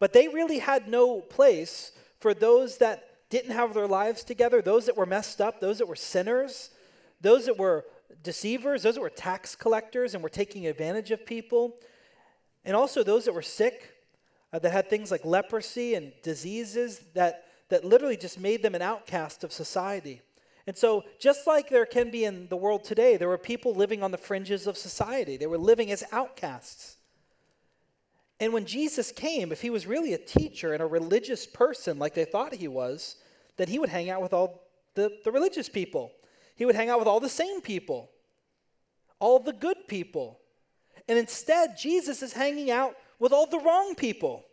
But 0.00 0.12
they 0.12 0.26
really 0.26 0.58
had 0.58 0.88
no 0.88 1.20
place 1.20 1.92
for 2.18 2.34
those 2.34 2.78
that 2.78 3.30
didn't 3.30 3.52
have 3.52 3.72
their 3.72 3.86
lives 3.86 4.24
together, 4.24 4.60
those 4.60 4.86
that 4.86 4.96
were 4.96 5.06
messed 5.06 5.40
up, 5.40 5.60
those 5.60 5.78
that 5.78 5.86
were 5.86 5.96
sinners, 5.96 6.70
those 7.20 7.46
that 7.46 7.58
were 7.58 7.84
deceivers, 8.22 8.82
those 8.82 8.96
that 8.96 9.00
were 9.00 9.10
tax 9.10 9.54
collectors 9.54 10.14
and 10.14 10.22
were 10.22 10.28
taking 10.28 10.66
advantage 10.66 11.12
of 11.12 11.24
people, 11.24 11.76
and 12.64 12.74
also 12.74 13.02
those 13.02 13.24
that 13.24 13.32
were 13.32 13.42
sick, 13.42 13.92
uh, 14.52 14.58
that 14.58 14.72
had 14.72 14.90
things 14.90 15.10
like 15.10 15.24
leprosy 15.24 15.94
and 15.94 16.12
diseases 16.22 17.00
that, 17.14 17.45
that 17.68 17.84
literally 17.84 18.16
just 18.16 18.38
made 18.38 18.62
them 18.62 18.74
an 18.74 18.82
outcast 18.82 19.44
of 19.44 19.52
society. 19.52 20.22
And 20.66 20.76
so, 20.76 21.04
just 21.18 21.46
like 21.46 21.68
there 21.68 21.86
can 21.86 22.10
be 22.10 22.24
in 22.24 22.48
the 22.48 22.56
world 22.56 22.84
today, 22.84 23.16
there 23.16 23.28
were 23.28 23.38
people 23.38 23.74
living 23.74 24.02
on 24.02 24.10
the 24.10 24.18
fringes 24.18 24.66
of 24.66 24.76
society. 24.76 25.36
They 25.36 25.46
were 25.46 25.58
living 25.58 25.92
as 25.92 26.02
outcasts. 26.10 26.96
And 28.40 28.52
when 28.52 28.66
Jesus 28.66 29.12
came, 29.12 29.52
if 29.52 29.62
he 29.62 29.70
was 29.70 29.86
really 29.86 30.12
a 30.12 30.18
teacher 30.18 30.72
and 30.72 30.82
a 30.82 30.86
religious 30.86 31.46
person 31.46 31.98
like 31.98 32.14
they 32.14 32.24
thought 32.24 32.54
he 32.54 32.68
was, 32.68 33.16
then 33.56 33.68
he 33.68 33.78
would 33.78 33.88
hang 33.88 34.10
out 34.10 34.20
with 34.20 34.32
all 34.32 34.62
the, 34.94 35.10
the 35.24 35.32
religious 35.32 35.68
people. 35.68 36.12
He 36.56 36.64
would 36.64 36.74
hang 36.74 36.90
out 36.90 36.98
with 36.98 37.08
all 37.08 37.20
the 37.20 37.28
same 37.28 37.60
people, 37.60 38.10
all 39.20 39.38
the 39.38 39.52
good 39.52 39.88
people. 39.88 40.40
And 41.08 41.18
instead, 41.18 41.78
Jesus 41.78 42.22
is 42.22 42.32
hanging 42.32 42.70
out 42.70 42.96
with 43.18 43.32
all 43.32 43.46
the 43.46 43.60
wrong 43.60 43.94
people. 43.94 44.44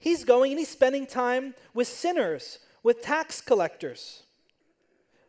He's 0.00 0.24
going 0.24 0.50
and 0.50 0.58
he's 0.58 0.70
spending 0.70 1.06
time 1.06 1.54
with 1.74 1.86
sinners, 1.86 2.58
with 2.82 3.02
tax 3.02 3.40
collectors. 3.40 4.24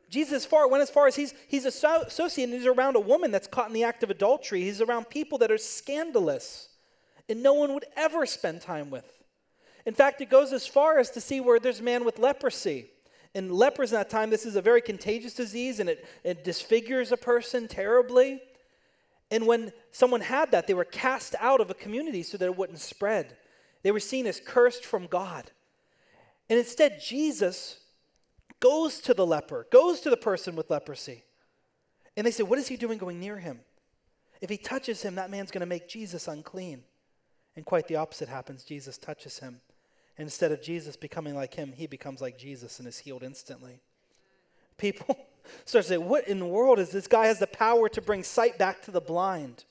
Jesus 0.09 0.45
far, 0.45 0.67
went 0.67 0.81
as 0.81 0.89
far 0.89 1.07
as 1.07 1.15
he's, 1.15 1.33
he's 1.47 1.65
associated, 1.65 2.53
he's 2.53 2.65
around 2.65 2.95
a 2.95 2.99
woman 2.99 3.31
that's 3.31 3.47
caught 3.47 3.67
in 3.67 3.73
the 3.73 3.83
act 3.83 4.01
of 4.01 4.09
adultery. 4.09 4.61
He's 4.61 4.81
around 4.81 5.09
people 5.09 5.37
that 5.39 5.51
are 5.51 5.57
scandalous 5.57 6.69
and 7.29 7.43
no 7.43 7.53
one 7.53 7.73
would 7.73 7.85
ever 7.95 8.25
spend 8.25 8.61
time 8.61 8.89
with. 8.89 9.05
In 9.85 9.93
fact, 9.93 10.21
it 10.21 10.29
goes 10.29 10.53
as 10.53 10.65
far 10.67 10.99
as 10.99 11.09
to 11.11 11.21
see 11.21 11.39
where 11.39 11.59
there's 11.59 11.79
a 11.79 11.83
man 11.83 12.05
with 12.05 12.19
leprosy. 12.19 12.87
And 13.33 13.51
lepers 13.51 13.91
in 13.91 13.97
that 13.97 14.09
time, 14.09 14.29
this 14.29 14.45
is 14.45 14.55
a 14.55 14.61
very 14.61 14.81
contagious 14.81 15.33
disease 15.33 15.79
and 15.79 15.89
it, 15.89 16.05
it 16.23 16.43
disfigures 16.43 17.11
a 17.11 17.17
person 17.17 17.67
terribly. 17.67 18.41
And 19.31 19.47
when 19.47 19.71
someone 19.91 20.21
had 20.21 20.51
that, 20.51 20.67
they 20.67 20.73
were 20.73 20.85
cast 20.85 21.35
out 21.39 21.61
of 21.61 21.69
a 21.69 21.73
community 21.73 22.23
so 22.23 22.37
that 22.37 22.45
it 22.45 22.57
wouldn't 22.57 22.79
spread. 22.79 23.37
They 23.83 23.91
were 23.91 23.99
seen 23.99 24.27
as 24.27 24.39
cursed 24.39 24.85
from 24.85 25.07
God. 25.07 25.51
And 26.49 26.59
instead, 26.59 27.01
Jesus 27.01 27.79
goes 28.59 28.99
to 29.01 29.13
the 29.13 29.25
leper, 29.25 29.67
goes 29.71 30.01
to 30.01 30.09
the 30.09 30.17
person 30.17 30.55
with 30.55 30.69
leprosy. 30.69 31.23
And 32.15 32.27
they 32.27 32.31
say, 32.31 32.43
What 32.43 32.59
is 32.59 32.67
he 32.67 32.77
doing 32.77 32.97
going 32.97 33.19
near 33.19 33.37
him? 33.37 33.61
If 34.41 34.49
he 34.49 34.57
touches 34.57 35.01
him, 35.01 35.15
that 35.15 35.29
man's 35.29 35.51
going 35.51 35.61
to 35.61 35.67
make 35.67 35.87
Jesus 35.87 36.27
unclean. 36.27 36.83
And 37.55 37.65
quite 37.65 37.87
the 37.87 37.97
opposite 37.97 38.29
happens. 38.29 38.63
Jesus 38.63 38.97
touches 38.97 39.39
him. 39.39 39.61
And 40.17 40.25
instead 40.25 40.51
of 40.51 40.61
Jesus 40.61 40.95
becoming 40.95 41.35
like 41.35 41.53
him, 41.53 41.73
he 41.75 41.87
becomes 41.87 42.21
like 42.21 42.37
Jesus 42.37 42.79
and 42.79 42.87
is 42.87 42.99
healed 42.99 43.23
instantly. 43.23 43.81
People 44.77 45.17
start 45.65 45.85
to 45.85 45.89
say, 45.89 45.97
What 45.97 46.27
in 46.27 46.39
the 46.39 46.45
world 46.45 46.79
is 46.79 46.89
this 46.89 47.07
guy 47.07 47.27
has 47.27 47.39
the 47.39 47.47
power 47.47 47.89
to 47.89 48.01
bring 48.01 48.23
sight 48.23 48.57
back 48.57 48.81
to 48.83 48.91
the 48.91 49.01
blind? 49.01 49.65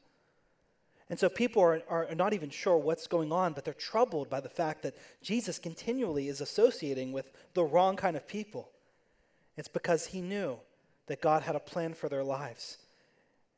And 1.10 1.18
so 1.18 1.28
people 1.28 1.60
are, 1.60 1.82
are 1.88 2.14
not 2.14 2.32
even 2.32 2.50
sure 2.50 2.78
what's 2.78 3.08
going 3.08 3.32
on, 3.32 3.52
but 3.52 3.64
they're 3.64 3.74
troubled 3.74 4.30
by 4.30 4.38
the 4.38 4.48
fact 4.48 4.82
that 4.82 4.94
Jesus 5.20 5.58
continually 5.58 6.28
is 6.28 6.40
associating 6.40 7.10
with 7.10 7.32
the 7.52 7.64
wrong 7.64 7.96
kind 7.96 8.16
of 8.16 8.28
people. 8.28 8.70
It's 9.56 9.68
because 9.68 10.06
he 10.06 10.20
knew 10.20 10.56
that 11.08 11.20
God 11.20 11.42
had 11.42 11.56
a 11.56 11.60
plan 11.60 11.94
for 11.94 12.08
their 12.08 12.22
lives. 12.22 12.78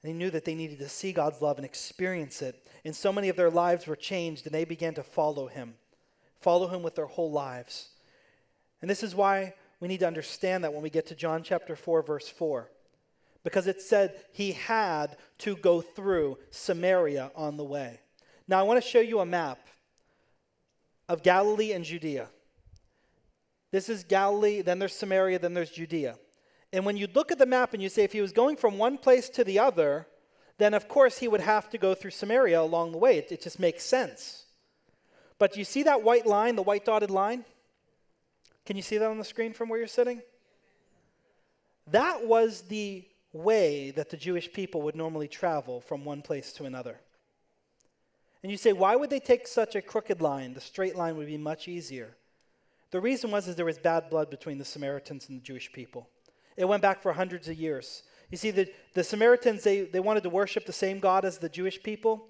He 0.02 0.14
knew 0.14 0.30
that 0.30 0.46
they 0.46 0.54
needed 0.54 0.78
to 0.78 0.88
see 0.88 1.12
God's 1.12 1.42
love 1.42 1.58
and 1.58 1.66
experience 1.66 2.40
it. 2.40 2.66
And 2.86 2.96
so 2.96 3.12
many 3.12 3.28
of 3.28 3.36
their 3.36 3.50
lives 3.50 3.86
were 3.86 3.96
changed, 3.96 4.46
and 4.46 4.54
they 4.54 4.64
began 4.64 4.94
to 4.94 5.02
follow 5.02 5.46
him, 5.46 5.74
follow 6.40 6.68
him 6.68 6.82
with 6.82 6.96
their 6.96 7.06
whole 7.06 7.30
lives. 7.30 7.90
And 8.80 8.90
this 8.90 9.02
is 9.02 9.14
why 9.14 9.54
we 9.78 9.88
need 9.88 10.00
to 10.00 10.06
understand 10.06 10.64
that 10.64 10.72
when 10.72 10.82
we 10.82 10.90
get 10.90 11.06
to 11.08 11.14
John 11.14 11.42
chapter 11.42 11.76
4, 11.76 12.02
verse 12.02 12.28
4. 12.28 12.68
Because 13.44 13.66
it 13.66 13.82
said 13.82 14.14
he 14.32 14.52
had 14.52 15.16
to 15.38 15.56
go 15.56 15.80
through 15.80 16.38
Samaria 16.50 17.32
on 17.34 17.56
the 17.56 17.64
way. 17.64 18.00
Now, 18.46 18.60
I 18.60 18.62
want 18.62 18.82
to 18.82 18.88
show 18.88 19.00
you 19.00 19.20
a 19.20 19.26
map 19.26 19.58
of 21.08 21.22
Galilee 21.22 21.72
and 21.72 21.84
Judea. 21.84 22.28
This 23.70 23.88
is 23.88 24.04
Galilee, 24.04 24.62
then 24.62 24.78
there's 24.78 24.94
Samaria, 24.94 25.38
then 25.38 25.54
there's 25.54 25.70
Judea. 25.70 26.16
And 26.72 26.86
when 26.86 26.96
you 26.96 27.08
look 27.14 27.32
at 27.32 27.38
the 27.38 27.46
map 27.46 27.74
and 27.74 27.82
you 27.82 27.88
say 27.88 28.02
if 28.02 28.12
he 28.12 28.20
was 28.20 28.32
going 28.32 28.56
from 28.56 28.78
one 28.78 28.98
place 28.98 29.28
to 29.30 29.44
the 29.44 29.58
other, 29.58 30.06
then 30.58 30.74
of 30.74 30.88
course 30.88 31.18
he 31.18 31.28
would 31.28 31.40
have 31.40 31.68
to 31.70 31.78
go 31.78 31.94
through 31.94 32.10
Samaria 32.12 32.60
along 32.60 32.92
the 32.92 32.98
way. 32.98 33.18
It, 33.18 33.32
it 33.32 33.42
just 33.42 33.58
makes 33.58 33.84
sense. 33.84 34.44
But 35.38 35.52
do 35.52 35.58
you 35.58 35.64
see 35.64 35.82
that 35.82 36.02
white 36.02 36.26
line, 36.26 36.56
the 36.56 36.62
white 36.62 36.84
dotted 36.84 37.10
line? 37.10 37.44
Can 38.64 38.76
you 38.76 38.82
see 38.82 38.98
that 38.98 39.10
on 39.10 39.18
the 39.18 39.24
screen 39.24 39.52
from 39.52 39.68
where 39.68 39.78
you're 39.78 39.88
sitting? 39.88 40.22
That 41.90 42.26
was 42.26 42.62
the 42.62 43.04
way 43.32 43.90
that 43.92 44.10
the 44.10 44.16
Jewish 44.16 44.52
people 44.52 44.82
would 44.82 44.94
normally 44.94 45.28
travel 45.28 45.80
from 45.80 46.04
one 46.04 46.22
place 46.22 46.52
to 46.54 46.64
another. 46.64 47.00
And 48.42 48.50
you 48.50 48.58
say, 48.58 48.72
why 48.72 48.96
would 48.96 49.10
they 49.10 49.20
take 49.20 49.46
such 49.46 49.74
a 49.74 49.82
crooked 49.82 50.20
line? 50.20 50.54
The 50.54 50.60
straight 50.60 50.96
line 50.96 51.16
would 51.16 51.28
be 51.28 51.38
much 51.38 51.68
easier. 51.68 52.16
The 52.90 53.00
reason 53.00 53.30
was 53.30 53.48
is 53.48 53.56
there 53.56 53.64
was 53.64 53.78
bad 53.78 54.10
blood 54.10 54.30
between 54.30 54.58
the 54.58 54.64
Samaritans 54.64 55.28
and 55.28 55.40
the 55.40 55.44
Jewish 55.44 55.72
people. 55.72 56.08
It 56.56 56.66
went 56.66 56.82
back 56.82 57.02
for 57.02 57.12
hundreds 57.12 57.48
of 57.48 57.56
years. 57.56 58.02
You 58.30 58.36
see, 58.36 58.50
the, 58.50 58.70
the 58.94 59.04
Samaritans, 59.04 59.62
they, 59.62 59.82
they 59.82 60.00
wanted 60.00 60.24
to 60.24 60.30
worship 60.30 60.66
the 60.66 60.72
same 60.72 60.98
God 60.98 61.24
as 61.24 61.38
the 61.38 61.48
Jewish 61.48 61.82
people, 61.82 62.28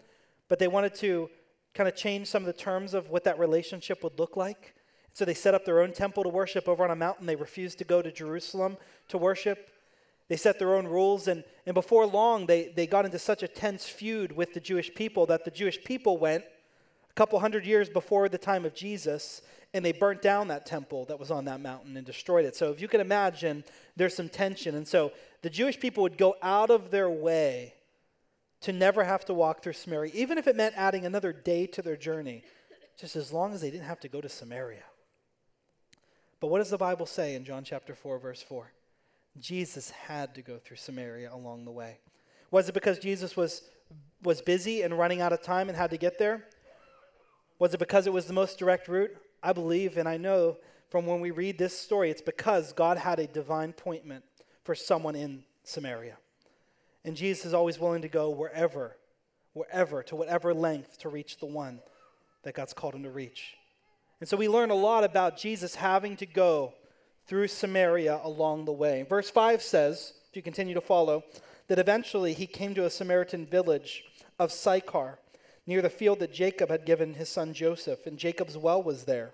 but 0.48 0.58
they 0.58 0.68
wanted 0.68 0.94
to 0.96 1.30
kind 1.74 1.88
of 1.88 1.96
change 1.96 2.28
some 2.28 2.42
of 2.42 2.46
the 2.46 2.52
terms 2.52 2.94
of 2.94 3.08
what 3.10 3.24
that 3.24 3.38
relationship 3.38 4.04
would 4.04 4.18
look 4.18 4.36
like. 4.36 4.74
So 5.14 5.24
they 5.24 5.34
set 5.34 5.54
up 5.54 5.64
their 5.64 5.80
own 5.80 5.92
temple 5.92 6.22
to 6.22 6.28
worship 6.28 6.68
over 6.68 6.84
on 6.84 6.90
a 6.90 6.96
mountain. 6.96 7.26
They 7.26 7.36
refused 7.36 7.78
to 7.78 7.84
go 7.84 8.02
to 8.02 8.12
Jerusalem 8.12 8.76
to 9.08 9.18
worship. 9.18 9.70
They 10.32 10.38
set 10.38 10.58
their 10.58 10.74
own 10.76 10.86
rules, 10.86 11.28
and, 11.28 11.44
and 11.66 11.74
before 11.74 12.06
long, 12.06 12.46
they, 12.46 12.72
they 12.74 12.86
got 12.86 13.04
into 13.04 13.18
such 13.18 13.42
a 13.42 13.46
tense 13.46 13.84
feud 13.84 14.32
with 14.32 14.54
the 14.54 14.60
Jewish 14.60 14.94
people 14.94 15.26
that 15.26 15.44
the 15.44 15.50
Jewish 15.50 15.84
people 15.84 16.16
went 16.16 16.42
a 16.42 17.12
couple 17.12 17.38
hundred 17.38 17.66
years 17.66 17.90
before 17.90 18.30
the 18.30 18.38
time 18.38 18.64
of 18.64 18.74
Jesus, 18.74 19.42
and 19.74 19.84
they 19.84 19.92
burnt 19.92 20.22
down 20.22 20.48
that 20.48 20.64
temple 20.64 21.04
that 21.04 21.18
was 21.18 21.30
on 21.30 21.44
that 21.44 21.60
mountain 21.60 21.98
and 21.98 22.06
destroyed 22.06 22.46
it. 22.46 22.56
So 22.56 22.70
if 22.70 22.80
you 22.80 22.88
can 22.88 23.02
imagine, 23.02 23.62
there's 23.94 24.16
some 24.16 24.30
tension. 24.30 24.74
And 24.74 24.88
so 24.88 25.12
the 25.42 25.50
Jewish 25.50 25.78
people 25.78 26.02
would 26.02 26.16
go 26.16 26.34
out 26.40 26.70
of 26.70 26.90
their 26.90 27.10
way 27.10 27.74
to 28.62 28.72
never 28.72 29.04
have 29.04 29.26
to 29.26 29.34
walk 29.34 29.62
through 29.62 29.74
Samaria, 29.74 30.12
even 30.14 30.38
if 30.38 30.46
it 30.46 30.56
meant 30.56 30.74
adding 30.78 31.04
another 31.04 31.34
day 31.34 31.66
to 31.66 31.82
their 31.82 31.98
journey, 31.98 32.42
just 32.98 33.16
as 33.16 33.34
long 33.34 33.52
as 33.52 33.60
they 33.60 33.70
didn't 33.70 33.84
have 33.84 34.00
to 34.00 34.08
go 34.08 34.22
to 34.22 34.30
Samaria. 34.30 34.84
But 36.40 36.46
what 36.46 36.56
does 36.56 36.70
the 36.70 36.78
Bible 36.78 37.04
say 37.04 37.34
in 37.34 37.44
John 37.44 37.64
chapter 37.64 37.94
4, 37.94 38.18
verse 38.18 38.40
4? 38.40 38.72
Jesus 39.38 39.90
had 39.90 40.34
to 40.34 40.42
go 40.42 40.58
through 40.58 40.76
Samaria 40.76 41.32
along 41.32 41.64
the 41.64 41.70
way. 41.70 41.98
Was 42.50 42.68
it 42.68 42.74
because 42.74 42.98
Jesus 42.98 43.36
was, 43.36 43.62
was 44.22 44.42
busy 44.42 44.82
and 44.82 44.98
running 44.98 45.20
out 45.20 45.32
of 45.32 45.42
time 45.42 45.68
and 45.68 45.76
had 45.76 45.90
to 45.90 45.96
get 45.96 46.18
there? 46.18 46.44
Was 47.58 47.74
it 47.74 47.78
because 47.78 48.06
it 48.06 48.12
was 48.12 48.26
the 48.26 48.32
most 48.32 48.58
direct 48.58 48.88
route? 48.88 49.16
I 49.42 49.52
believe 49.52 49.96
and 49.96 50.08
I 50.08 50.16
know 50.16 50.58
from 50.90 51.06
when 51.06 51.20
we 51.20 51.30
read 51.30 51.56
this 51.56 51.76
story, 51.76 52.10
it's 52.10 52.20
because 52.20 52.74
God 52.74 52.98
had 52.98 53.18
a 53.18 53.26
divine 53.26 53.70
appointment 53.70 54.24
for 54.62 54.74
someone 54.74 55.16
in 55.16 55.44
Samaria. 55.64 56.18
And 57.04 57.16
Jesus 57.16 57.46
is 57.46 57.54
always 57.54 57.80
willing 57.80 58.02
to 58.02 58.08
go 58.08 58.30
wherever, 58.30 58.96
wherever, 59.54 60.02
to 60.04 60.14
whatever 60.14 60.52
length 60.52 60.98
to 60.98 61.08
reach 61.08 61.38
the 61.38 61.46
one 61.46 61.80
that 62.42 62.54
God's 62.54 62.74
called 62.74 62.94
him 62.94 63.02
to 63.04 63.10
reach. 63.10 63.54
And 64.20 64.28
so 64.28 64.36
we 64.36 64.48
learn 64.48 64.70
a 64.70 64.74
lot 64.74 65.02
about 65.02 65.36
Jesus 65.36 65.74
having 65.74 66.16
to 66.16 66.26
go 66.26 66.74
through 67.26 67.48
Samaria 67.48 68.20
along 68.22 68.64
the 68.64 68.72
way. 68.72 69.02
Verse 69.08 69.30
5 69.30 69.62
says, 69.62 70.14
if 70.30 70.36
you 70.36 70.42
continue 70.42 70.74
to 70.74 70.80
follow, 70.80 71.24
that 71.68 71.78
eventually 71.78 72.32
he 72.32 72.46
came 72.46 72.74
to 72.74 72.84
a 72.84 72.90
Samaritan 72.90 73.46
village 73.46 74.04
of 74.38 74.50
Sychar, 74.50 75.18
near 75.66 75.80
the 75.82 75.90
field 75.90 76.18
that 76.18 76.32
Jacob 76.32 76.70
had 76.70 76.84
given 76.84 77.14
his 77.14 77.28
son 77.28 77.54
Joseph, 77.54 78.06
and 78.06 78.18
Jacob's 78.18 78.58
well 78.58 78.82
was 78.82 79.04
there. 79.04 79.30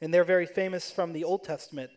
And 0.00 0.14
they're 0.14 0.24
very 0.24 0.46
famous 0.46 0.90
from 0.90 1.12
the 1.12 1.24
Old 1.24 1.44
Testament 1.44 1.90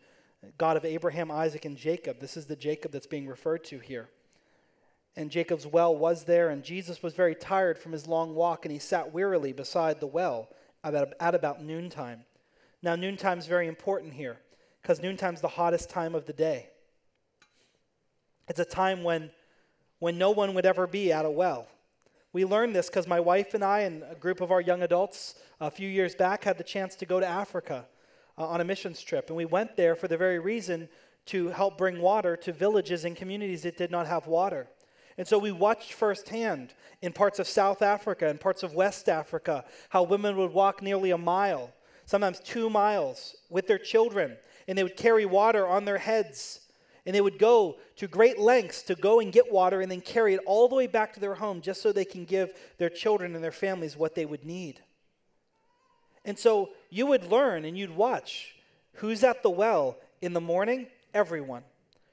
God 0.57 0.75
of 0.75 0.83
Abraham, 0.83 1.31
Isaac, 1.31 1.63
and 1.63 1.77
Jacob. 1.77 2.19
This 2.19 2.35
is 2.35 2.47
the 2.47 2.55
Jacob 2.57 2.91
that's 2.91 3.07
being 3.07 3.27
referred 3.27 3.63
to 3.65 3.79
here. 3.79 4.09
And 5.15 5.31
Jacob's 5.31 5.65
well 5.65 5.95
was 5.95 6.25
there, 6.25 6.49
and 6.49 6.63
Jesus 6.63 7.01
was 7.01 7.13
very 7.13 7.33
tired 7.33 7.77
from 7.77 7.93
his 7.93 8.07
long 8.07 8.35
walk, 8.35 8.65
and 8.65 8.71
he 8.73 8.79
sat 8.79 9.13
wearily 9.13 9.53
beside 9.53 10.01
the 10.01 10.07
well 10.07 10.49
at 10.83 11.35
about 11.35 11.63
noontime. 11.63 12.25
Now, 12.81 12.95
noontime 12.97 13.39
is 13.39 13.47
very 13.47 13.67
important 13.67 14.13
here 14.13 14.37
because 14.83 15.01
noontime's 15.01 15.41
the 15.41 15.47
hottest 15.47 15.89
time 15.89 16.13
of 16.13 16.25
the 16.25 16.33
day. 16.33 16.67
It's 18.49 18.59
a 18.59 18.65
time 18.65 19.03
when, 19.03 19.31
when 19.99 20.17
no 20.17 20.31
one 20.31 20.53
would 20.53 20.65
ever 20.65 20.85
be 20.85 21.11
at 21.11 21.25
a 21.25 21.31
well. 21.31 21.67
We 22.33 22.43
learned 22.43 22.75
this 22.75 22.87
because 22.87 23.07
my 23.07 23.21
wife 23.21 23.53
and 23.53 23.63
I 23.63 23.81
and 23.81 24.03
a 24.03 24.15
group 24.15 24.41
of 24.41 24.51
our 24.51 24.59
young 24.59 24.81
adults 24.81 25.35
a 25.61 25.71
few 25.71 25.87
years 25.87 26.15
back 26.15 26.43
had 26.43 26.57
the 26.57 26.63
chance 26.63 26.95
to 26.97 27.05
go 27.05 27.19
to 27.21 27.25
Africa 27.25 27.85
uh, 28.37 28.45
on 28.45 28.59
a 28.59 28.65
missions 28.65 29.01
trip. 29.01 29.29
And 29.29 29.37
we 29.37 29.45
went 29.45 29.77
there 29.77 29.95
for 29.95 30.09
the 30.09 30.17
very 30.17 30.39
reason 30.39 30.89
to 31.27 31.49
help 31.49 31.77
bring 31.77 32.01
water 32.01 32.35
to 32.35 32.51
villages 32.51 33.05
and 33.05 33.15
communities 33.15 33.61
that 33.61 33.77
did 33.77 33.91
not 33.91 34.07
have 34.07 34.27
water. 34.27 34.67
And 35.17 35.25
so 35.25 35.37
we 35.37 35.51
watched 35.51 35.93
firsthand 35.93 36.73
in 37.01 37.13
parts 37.13 37.39
of 37.39 37.47
South 37.47 37.81
Africa 37.81 38.27
and 38.27 38.39
parts 38.39 38.63
of 38.63 38.73
West 38.73 39.07
Africa 39.07 39.63
how 39.89 40.03
women 40.03 40.35
would 40.35 40.51
walk 40.51 40.81
nearly 40.81 41.11
a 41.11 41.17
mile, 41.17 41.71
sometimes 42.05 42.41
two 42.41 42.69
miles, 42.69 43.35
with 43.49 43.67
their 43.67 43.77
children, 43.77 44.35
and 44.67 44.77
they 44.77 44.83
would 44.83 44.97
carry 44.97 45.25
water 45.25 45.67
on 45.67 45.85
their 45.85 45.97
heads. 45.97 46.59
And 47.05 47.13
they 47.13 47.21
would 47.21 47.37
go 47.37 47.77
to 47.97 48.07
great 48.07 48.39
lengths 48.39 48.81
to 48.83 48.95
go 48.95 49.19
and 49.19 49.33
get 49.33 49.51
water 49.51 49.81
and 49.81 49.91
then 49.91 49.99
carry 49.99 50.35
it 50.35 50.39
all 50.45 50.69
the 50.69 50.75
way 50.75 50.87
back 50.87 51.13
to 51.13 51.19
their 51.19 51.35
home 51.35 51.59
just 51.59 51.81
so 51.81 51.91
they 51.91 52.05
can 52.05 52.23
give 52.23 52.53
their 52.77 52.89
children 52.89 53.35
and 53.35 53.43
their 53.43 53.51
families 53.51 53.97
what 53.97 54.15
they 54.15 54.25
would 54.25 54.45
need. 54.45 54.79
And 56.23 56.39
so 56.39 56.69
you 56.89 57.05
would 57.07 57.29
learn 57.29 57.65
and 57.65 57.77
you'd 57.77 57.95
watch 57.95 58.55
who's 58.97 59.23
at 59.23 59.43
the 59.43 59.49
well 59.49 59.97
in 60.21 60.33
the 60.33 60.41
morning? 60.41 60.87
Everyone. 61.13 61.63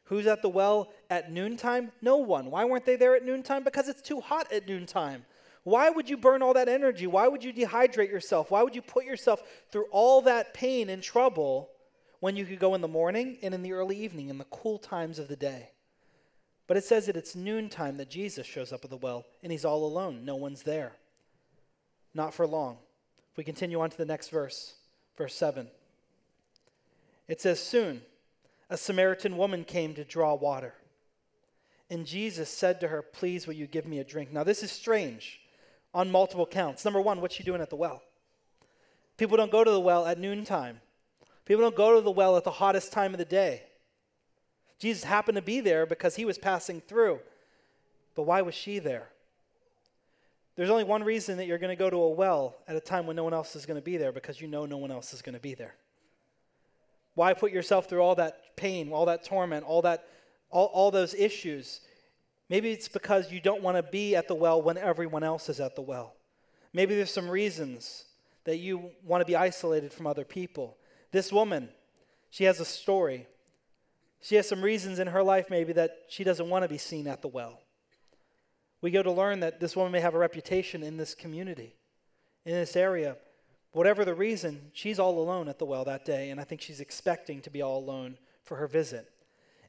Who's 0.04 0.26
at 0.26 0.42
the 0.42 0.48
well 0.48 0.92
at 1.08 1.30
noontime? 1.30 1.92
No 2.02 2.16
one. 2.16 2.50
Why 2.50 2.64
weren't 2.64 2.84
they 2.84 2.96
there 2.96 3.14
at 3.14 3.24
noontime? 3.24 3.62
Because 3.62 3.88
it's 3.88 4.02
too 4.02 4.20
hot 4.20 4.52
at 4.52 4.66
noontime. 4.66 5.24
Why 5.62 5.90
would 5.90 6.10
you 6.10 6.16
burn 6.16 6.42
all 6.42 6.54
that 6.54 6.68
energy? 6.68 7.06
Why 7.06 7.28
would 7.28 7.44
you 7.44 7.52
dehydrate 7.52 8.10
yourself? 8.10 8.50
Why 8.50 8.62
would 8.62 8.74
you 8.74 8.82
put 8.82 9.04
yourself 9.04 9.42
through 9.70 9.86
all 9.92 10.22
that 10.22 10.52
pain 10.52 10.88
and 10.88 11.02
trouble 11.02 11.69
when 12.20 12.36
you 12.36 12.44
could 12.44 12.58
go 12.58 12.74
in 12.74 12.80
the 12.80 12.88
morning 12.88 13.38
and 13.42 13.52
in 13.52 13.62
the 13.62 13.72
early 13.72 13.96
evening, 13.96 14.28
in 14.28 14.38
the 14.38 14.44
cool 14.44 14.78
times 14.78 15.18
of 15.18 15.28
the 15.28 15.36
day? 15.36 15.70
But 16.66 16.76
it 16.76 16.84
says 16.84 17.06
that 17.06 17.16
it's 17.16 17.34
noontime 17.34 17.96
that 17.96 18.10
Jesus 18.10 18.46
shows 18.46 18.72
up 18.72 18.84
at 18.84 18.90
the 18.90 18.96
well, 18.96 19.24
and 19.42 19.50
he's 19.50 19.64
all 19.64 19.84
alone. 19.84 20.24
No 20.24 20.36
one's 20.36 20.62
there. 20.62 20.92
Not 22.14 22.32
for 22.32 22.46
long. 22.46 22.78
If 23.32 23.36
we 23.36 23.44
continue 23.44 23.80
on 23.80 23.90
to 23.90 23.96
the 23.96 24.04
next 24.04 24.28
verse, 24.28 24.74
verse 25.16 25.34
7, 25.34 25.68
it 27.26 27.40
says, 27.40 27.60
Soon 27.60 28.02
a 28.68 28.76
Samaritan 28.76 29.36
woman 29.36 29.64
came 29.64 29.94
to 29.94 30.04
draw 30.04 30.34
water. 30.34 30.74
And 31.90 32.06
Jesus 32.06 32.48
said 32.48 32.80
to 32.80 32.88
her, 32.88 33.02
Please, 33.02 33.46
will 33.46 33.54
you 33.54 33.66
give 33.66 33.86
me 33.86 33.98
a 33.98 34.04
drink? 34.04 34.32
Now, 34.32 34.44
this 34.44 34.62
is 34.62 34.70
strange 34.70 35.40
on 35.92 36.10
multiple 36.10 36.46
counts. 36.46 36.84
Number 36.84 37.00
one, 37.00 37.20
what's 37.20 37.34
she 37.34 37.42
doing 37.42 37.60
at 37.60 37.70
the 37.70 37.76
well? 37.76 38.02
People 39.16 39.36
don't 39.36 39.50
go 39.50 39.64
to 39.64 39.70
the 39.70 39.80
well 39.80 40.06
at 40.06 40.18
noontime, 40.18 40.80
people 41.44 41.62
don't 41.62 41.76
go 41.76 41.94
to 41.94 42.00
the 42.00 42.10
well 42.10 42.36
at 42.36 42.44
the 42.44 42.50
hottest 42.50 42.92
time 42.92 43.12
of 43.12 43.18
the 43.18 43.24
day. 43.24 43.62
Jesus 44.78 45.04
happened 45.04 45.36
to 45.36 45.42
be 45.42 45.60
there 45.60 45.86
because 45.86 46.16
he 46.16 46.24
was 46.24 46.38
passing 46.38 46.80
through. 46.80 47.20
But 48.14 48.22
why 48.22 48.42
was 48.42 48.54
she 48.54 48.78
there? 48.78 49.10
There's 50.56 50.70
only 50.70 50.84
one 50.84 51.04
reason 51.04 51.36
that 51.38 51.46
you're 51.46 51.58
going 51.58 51.76
to 51.76 51.76
go 51.76 51.90
to 51.90 51.96
a 51.96 52.10
well 52.10 52.56
at 52.66 52.76
a 52.76 52.80
time 52.80 53.06
when 53.06 53.16
no 53.16 53.24
one 53.24 53.34
else 53.34 53.56
is 53.56 53.66
going 53.66 53.78
to 53.78 53.84
be 53.84 53.96
there 53.96 54.12
because 54.12 54.40
you 54.40 54.48
know 54.48 54.66
no 54.66 54.78
one 54.78 54.90
else 54.90 55.14
is 55.14 55.22
going 55.22 55.34
to 55.34 55.40
be 55.40 55.54
there. 55.54 55.74
Why 57.14 57.34
put 57.34 57.52
yourself 57.52 57.88
through 57.88 58.00
all 58.00 58.14
that 58.16 58.56
pain, 58.56 58.92
all 58.92 59.06
that 59.06 59.24
torment, 59.24 59.64
all 59.64 59.82
that 59.82 60.06
all, 60.50 60.66
all 60.66 60.90
those 60.90 61.14
issues? 61.14 61.80
Maybe 62.48 62.72
it's 62.72 62.88
because 62.88 63.30
you 63.30 63.40
don't 63.40 63.62
want 63.62 63.76
to 63.76 63.82
be 63.82 64.16
at 64.16 64.28
the 64.28 64.34
well 64.34 64.60
when 64.60 64.76
everyone 64.76 65.22
else 65.22 65.48
is 65.48 65.60
at 65.60 65.76
the 65.76 65.82
well. 65.82 66.14
Maybe 66.72 66.94
there's 66.94 67.12
some 67.12 67.28
reasons 67.28 68.04
that 68.44 68.56
you 68.56 68.90
want 69.04 69.20
to 69.20 69.24
be 69.24 69.36
isolated 69.36 69.92
from 69.92 70.06
other 70.06 70.24
people. 70.24 70.76
This 71.12 71.32
woman, 71.32 71.68
she 72.30 72.44
has 72.44 72.60
a 72.60 72.64
story. 72.64 73.26
She 74.20 74.36
has 74.36 74.48
some 74.48 74.62
reasons 74.62 74.98
in 74.98 75.08
her 75.08 75.22
life, 75.22 75.50
maybe, 75.50 75.72
that 75.72 76.04
she 76.08 76.24
doesn't 76.24 76.48
want 76.48 76.62
to 76.62 76.68
be 76.68 76.78
seen 76.78 77.06
at 77.06 77.22
the 77.22 77.28
well. 77.28 77.60
We 78.80 78.90
go 78.90 79.02
to 79.02 79.10
learn 79.10 79.40
that 79.40 79.60
this 79.60 79.76
woman 79.76 79.92
may 79.92 80.00
have 80.00 80.14
a 80.14 80.18
reputation 80.18 80.82
in 80.82 80.96
this 80.96 81.14
community, 81.14 81.74
in 82.44 82.52
this 82.52 82.76
area. 82.76 83.16
Whatever 83.72 84.04
the 84.04 84.14
reason, 84.14 84.70
she's 84.72 84.98
all 84.98 85.18
alone 85.18 85.48
at 85.48 85.58
the 85.58 85.64
well 85.64 85.84
that 85.84 86.04
day, 86.04 86.30
and 86.30 86.40
I 86.40 86.44
think 86.44 86.60
she's 86.60 86.80
expecting 86.80 87.40
to 87.42 87.50
be 87.50 87.62
all 87.62 87.78
alone 87.78 88.18
for 88.42 88.56
her 88.56 88.66
visit. 88.66 89.10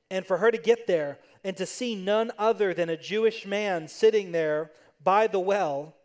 And 0.10 0.25
for 0.25 0.38
her 0.38 0.51
to 0.51 0.57
get 0.57 0.88
there 0.88 1.19
and 1.43 1.55
to 1.57 1.65
see 1.65 1.95
none 1.95 2.31
other 2.38 2.74
than 2.74 2.89
a 2.89 2.98
Jewish 2.98 3.46
man 3.46 3.87
sitting 3.87 4.31
there 4.31 4.72
by 5.03 5.27
the 5.27 5.39
well 5.39 5.96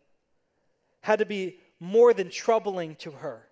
had 1.01 1.19
to 1.19 1.25
be 1.25 1.59
more 1.79 2.13
than 2.13 2.29
troubling 2.29 2.95
to 2.95 3.11
her. 3.11 3.46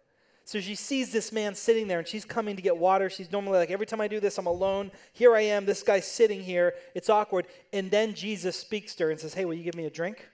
So 0.47 0.61
she 0.61 0.75
sees 0.75 1.11
this 1.11 1.31
man 1.31 1.55
sitting 1.55 1.87
there 1.87 1.97
and 1.97 2.07
she's 2.07 2.23
coming 2.23 2.55
to 2.55 2.61
get 2.61 2.77
water. 2.77 3.09
She's 3.09 3.31
normally 3.31 3.57
like, 3.57 3.71
every 3.71 3.87
time 3.87 3.99
I 3.99 4.07
do 4.07 4.19
this, 4.19 4.37
I'm 4.37 4.45
alone. 4.45 4.91
Here 5.11 5.35
I 5.35 5.41
am, 5.41 5.65
this 5.65 5.81
guy's 5.81 6.05
sitting 6.05 6.39
here. 6.39 6.75
It's 6.93 7.09
awkward. 7.09 7.47
And 7.73 7.89
then 7.89 8.13
Jesus 8.13 8.55
speaks 8.55 8.93
to 8.95 9.05
her 9.05 9.11
and 9.11 9.19
says, 9.19 9.33
Hey, 9.33 9.45
will 9.45 9.55
you 9.55 9.63
give 9.63 9.73
me 9.75 9.85
a 9.85 9.89
drink? 9.89 10.29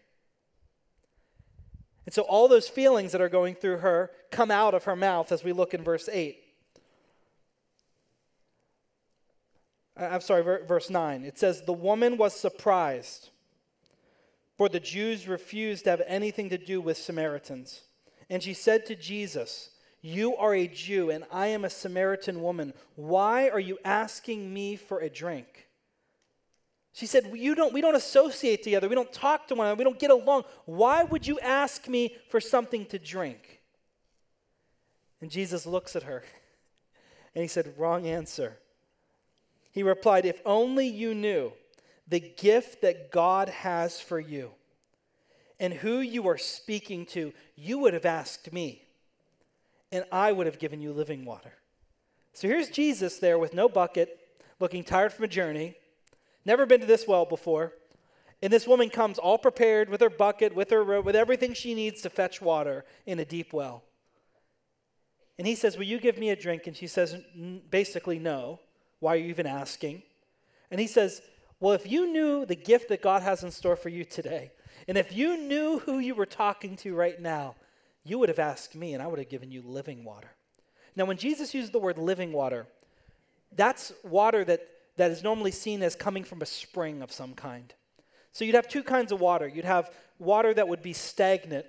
And 2.06 2.14
so 2.14 2.24
all 2.24 2.50
those 2.50 2.68
feelings 2.68 3.14
that 3.14 3.22
are 3.22 3.30
going 3.30 3.56
through 3.56 3.78
her 3.78 4.12
come 4.32 4.52
out 4.52 4.74
of 4.74 4.84
her 4.84 4.98
mouth 4.98 5.32
as 5.32 5.46
we 5.46 5.54
look 5.54 5.74
in 5.74 5.82
verse 5.82 6.10
8. 6.12 6.38
I'm 9.96 10.22
sorry, 10.22 10.42
verse 10.44 10.90
9. 10.90 11.24
It 11.24 11.40
says, 11.40 11.62
The 11.62 11.72
woman 11.72 12.18
was 12.18 12.34
surprised, 12.34 13.30
for 14.58 14.68
the 14.68 14.80
Jews 14.80 15.28
refused 15.28 15.86
to 15.86 15.92
have 15.92 16.02
anything 16.06 16.50
to 16.50 16.58
do 16.58 16.82
with 16.82 16.98
Samaritans. 16.98 17.84
And 18.30 18.44
she 18.44 18.54
said 18.54 18.86
to 18.88 18.96
Jesus, 18.96 19.70
You 20.02 20.36
are 20.38 20.56
a 20.56 20.68
Jew, 20.68 21.12
and 21.12 21.24
I 21.32 21.48
am 21.48 21.64
a 21.64 21.70
Samaritan 21.70 22.42
woman. 22.42 22.74
Why 22.96 23.50
are 23.50 23.60
you 23.60 23.78
asking 23.86 24.52
me 24.52 24.76
for 24.76 25.00
a 25.00 25.10
drink? 25.10 25.68
She 26.94 27.06
said, 27.06 27.32
you 27.34 27.56
don't, 27.56 27.74
We 27.74 27.82
don't 27.82 27.96
associate 27.96 28.64
together. 28.64 28.90
We 28.90 28.96
don't 28.96 29.14
talk 29.14 29.48
to 29.48 29.56
one 29.56 29.68
another. 29.68 29.78
We 29.78 29.84
don't 29.84 30.00
get 30.00 30.12
along. 30.12 30.44
Why 30.66 31.04
would 31.04 31.26
you 31.26 31.40
ask 31.40 31.88
me 31.88 32.16
for 32.30 32.42
something 32.42 32.86
to 32.88 33.00
drink? 33.00 33.62
And 35.22 35.30
Jesus 35.30 35.66
looks 35.66 35.96
at 35.96 36.04
her 36.04 36.24
and 37.36 37.44
he 37.44 37.48
said, 37.48 37.74
Wrong 37.78 38.08
answer. 38.08 38.58
He 39.72 39.84
replied, 39.84 40.26
If 40.26 40.42
only 40.46 40.88
you 40.88 41.14
knew 41.14 41.54
the 42.08 42.20
gift 42.20 42.82
that 42.82 43.12
God 43.12 43.50
has 43.50 44.02
for 44.02 44.20
you 44.20 44.52
and 45.60 45.74
who 45.74 46.00
you 46.00 46.28
are 46.28 46.38
speaking 46.38 47.06
to, 47.06 47.34
you 47.56 47.78
would 47.80 47.94
have 47.94 48.06
asked 48.06 48.52
me, 48.52 48.84
and 49.92 50.06
I 50.12 50.32
would 50.32 50.46
have 50.46 50.60
given 50.60 50.82
you 50.82 50.94
living 50.94 51.26
water. 51.26 51.54
So 52.34 52.48
here's 52.48 52.70
Jesus 52.70 53.18
there 53.18 53.38
with 53.38 53.54
no 53.54 53.68
bucket, 53.68 54.20
looking 54.60 54.84
tired 54.84 55.14
from 55.14 55.26
a 55.26 55.28
journey 55.28 55.76
Never 56.46 56.66
been 56.66 56.82
to 56.82 56.86
this 56.86 57.08
well 57.08 57.26
before. 57.26 57.74
And 58.42 58.52
this 58.52 58.68
woman 58.68 58.90
comes 58.90 59.20
all 59.20 59.38
prepared 59.38 59.90
with 59.90 60.02
her 60.02 60.10
bucket, 60.10 60.56
with 60.56 60.72
her 60.72 61.02
with 61.02 61.16
everything 61.16 61.54
she 61.54 61.76
needs 61.76 62.02
to 62.02 62.10
fetch 62.10 62.42
water 62.42 62.86
in 63.06 63.20
a 63.20 63.26
deep 63.26 63.54
well. 63.54 63.84
And 65.38 65.46
he 65.46 65.56
says, 65.56 65.78
Will 65.78 65.84
you 65.84 66.00
give 66.00 66.18
me 66.18 66.32
a 66.32 66.36
drink? 66.36 66.66
And 66.66 66.76
she 66.76 66.88
says, 66.88 67.16
basically, 67.70 68.18
no. 68.18 68.60
Why 69.00 69.14
are 69.14 69.18
you 69.18 69.30
even 69.30 69.48
asking? 69.48 70.04
And 70.72 70.80
he 70.80 70.88
says, 70.88 71.22
Well, 71.60 71.74
if 71.74 71.90
you 71.90 72.08
knew 72.08 72.46
the 72.46 72.56
gift 72.56 72.90
that 72.90 73.04
God 73.04 73.22
has 73.22 73.44
in 73.44 73.52
store 73.52 73.76
for 73.76 73.90
you 73.90 74.04
today, 74.04 74.52
and 74.88 74.98
if 74.98 75.16
you 75.16 75.38
knew 75.38 75.80
who 75.80 76.00
you 76.00 76.16
were 76.16 76.26
talking 76.26 76.76
to 76.78 76.96
right 76.96 77.22
now, 77.22 77.56
you 78.04 78.20
would 78.20 78.30
have 78.30 78.40
asked 78.40 78.76
me, 78.76 78.94
and 78.94 79.02
I 79.02 79.08
would 79.08 79.20
have 79.20 79.30
given 79.30 79.52
you 79.52 79.62
living 79.62 80.04
water. 80.04 80.32
Now, 80.96 81.06
when 81.06 81.18
Jesus 81.18 81.54
used 81.54 81.72
the 81.72 81.80
word 81.80 81.98
living 81.98 82.34
water, 82.34 82.68
that's 83.56 83.94
water 84.04 84.44
that 84.46 84.68
that 84.98 85.12
is 85.12 85.24
normally 85.24 85.52
seen 85.52 85.82
as 85.82 85.96
coming 85.96 86.24
from 86.24 86.42
a 86.42 86.46
spring 86.46 87.02
of 87.02 87.12
some 87.12 87.34
kind. 87.34 87.74
So 88.34 88.46
you'd 88.46 88.56
have 88.56 88.68
two 88.68 88.84
kinds 88.84 89.12
of 89.12 89.20
water. 89.20 89.48
You'd 89.48 89.66
have 89.66 89.90
water 90.20 90.54
that 90.54 90.68
would 90.68 90.82
be 90.82 90.94
stagnant 90.94 91.66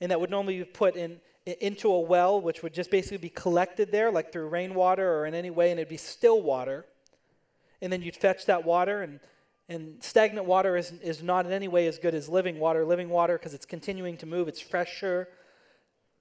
and 0.00 0.10
that 0.10 0.20
would 0.20 0.30
normally 0.30 0.58
be 0.58 0.64
put 0.64 0.96
in, 0.96 1.18
into 1.46 1.90
a 1.90 2.00
well, 2.00 2.40
which 2.40 2.62
would 2.62 2.74
just 2.74 2.90
basically 2.90 3.16
be 3.18 3.30
collected 3.30 3.90
there, 3.90 4.10
like 4.10 4.30
through 4.30 4.48
rainwater 4.48 5.10
or 5.10 5.26
in 5.26 5.34
any 5.34 5.48
way, 5.48 5.70
and 5.70 5.80
it'd 5.80 5.88
be 5.88 5.96
still 5.96 6.42
water. 6.42 6.84
And 7.80 7.90
then 7.90 8.02
you'd 8.02 8.16
fetch 8.16 8.44
that 8.46 8.64
water, 8.64 9.02
and, 9.02 9.20
and 9.68 10.02
stagnant 10.02 10.46
water 10.46 10.76
is, 10.76 10.92
is 11.02 11.22
not 11.22 11.46
in 11.46 11.52
any 11.52 11.68
way 11.68 11.86
as 11.86 11.98
good 11.98 12.14
as 12.14 12.28
living 12.28 12.58
water. 12.58 12.84
Living 12.84 13.08
water, 13.08 13.38
because 13.38 13.54
it's 13.54 13.64
continuing 13.64 14.18
to 14.18 14.26
move, 14.26 14.48
it's 14.48 14.60
fresher. 14.60 15.28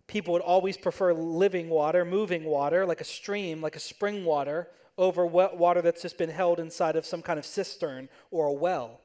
People 0.08 0.34
would 0.34 0.42
always 0.42 0.78
prefer 0.78 1.14
living 1.14 1.70
water, 1.70 2.06
moving 2.06 2.44
water, 2.46 2.86
like 2.86 3.02
a 3.02 3.06
stream, 3.06 3.62
like 3.62 3.76
a 3.76 3.80
spring 3.80 4.24
water, 4.24 4.70
over 4.98 5.26
wet 5.26 5.58
water 5.58 5.82
that's 5.82 6.02
just 6.02 6.18
been 6.18 6.30
held 6.30 6.60
inside 6.60 6.96
of 6.96 7.06
some 7.06 7.22
kind 7.22 7.40
of 7.40 7.46
cistern 7.46 8.08
or 8.32 8.48
a 8.48 8.54
well. 8.54 9.02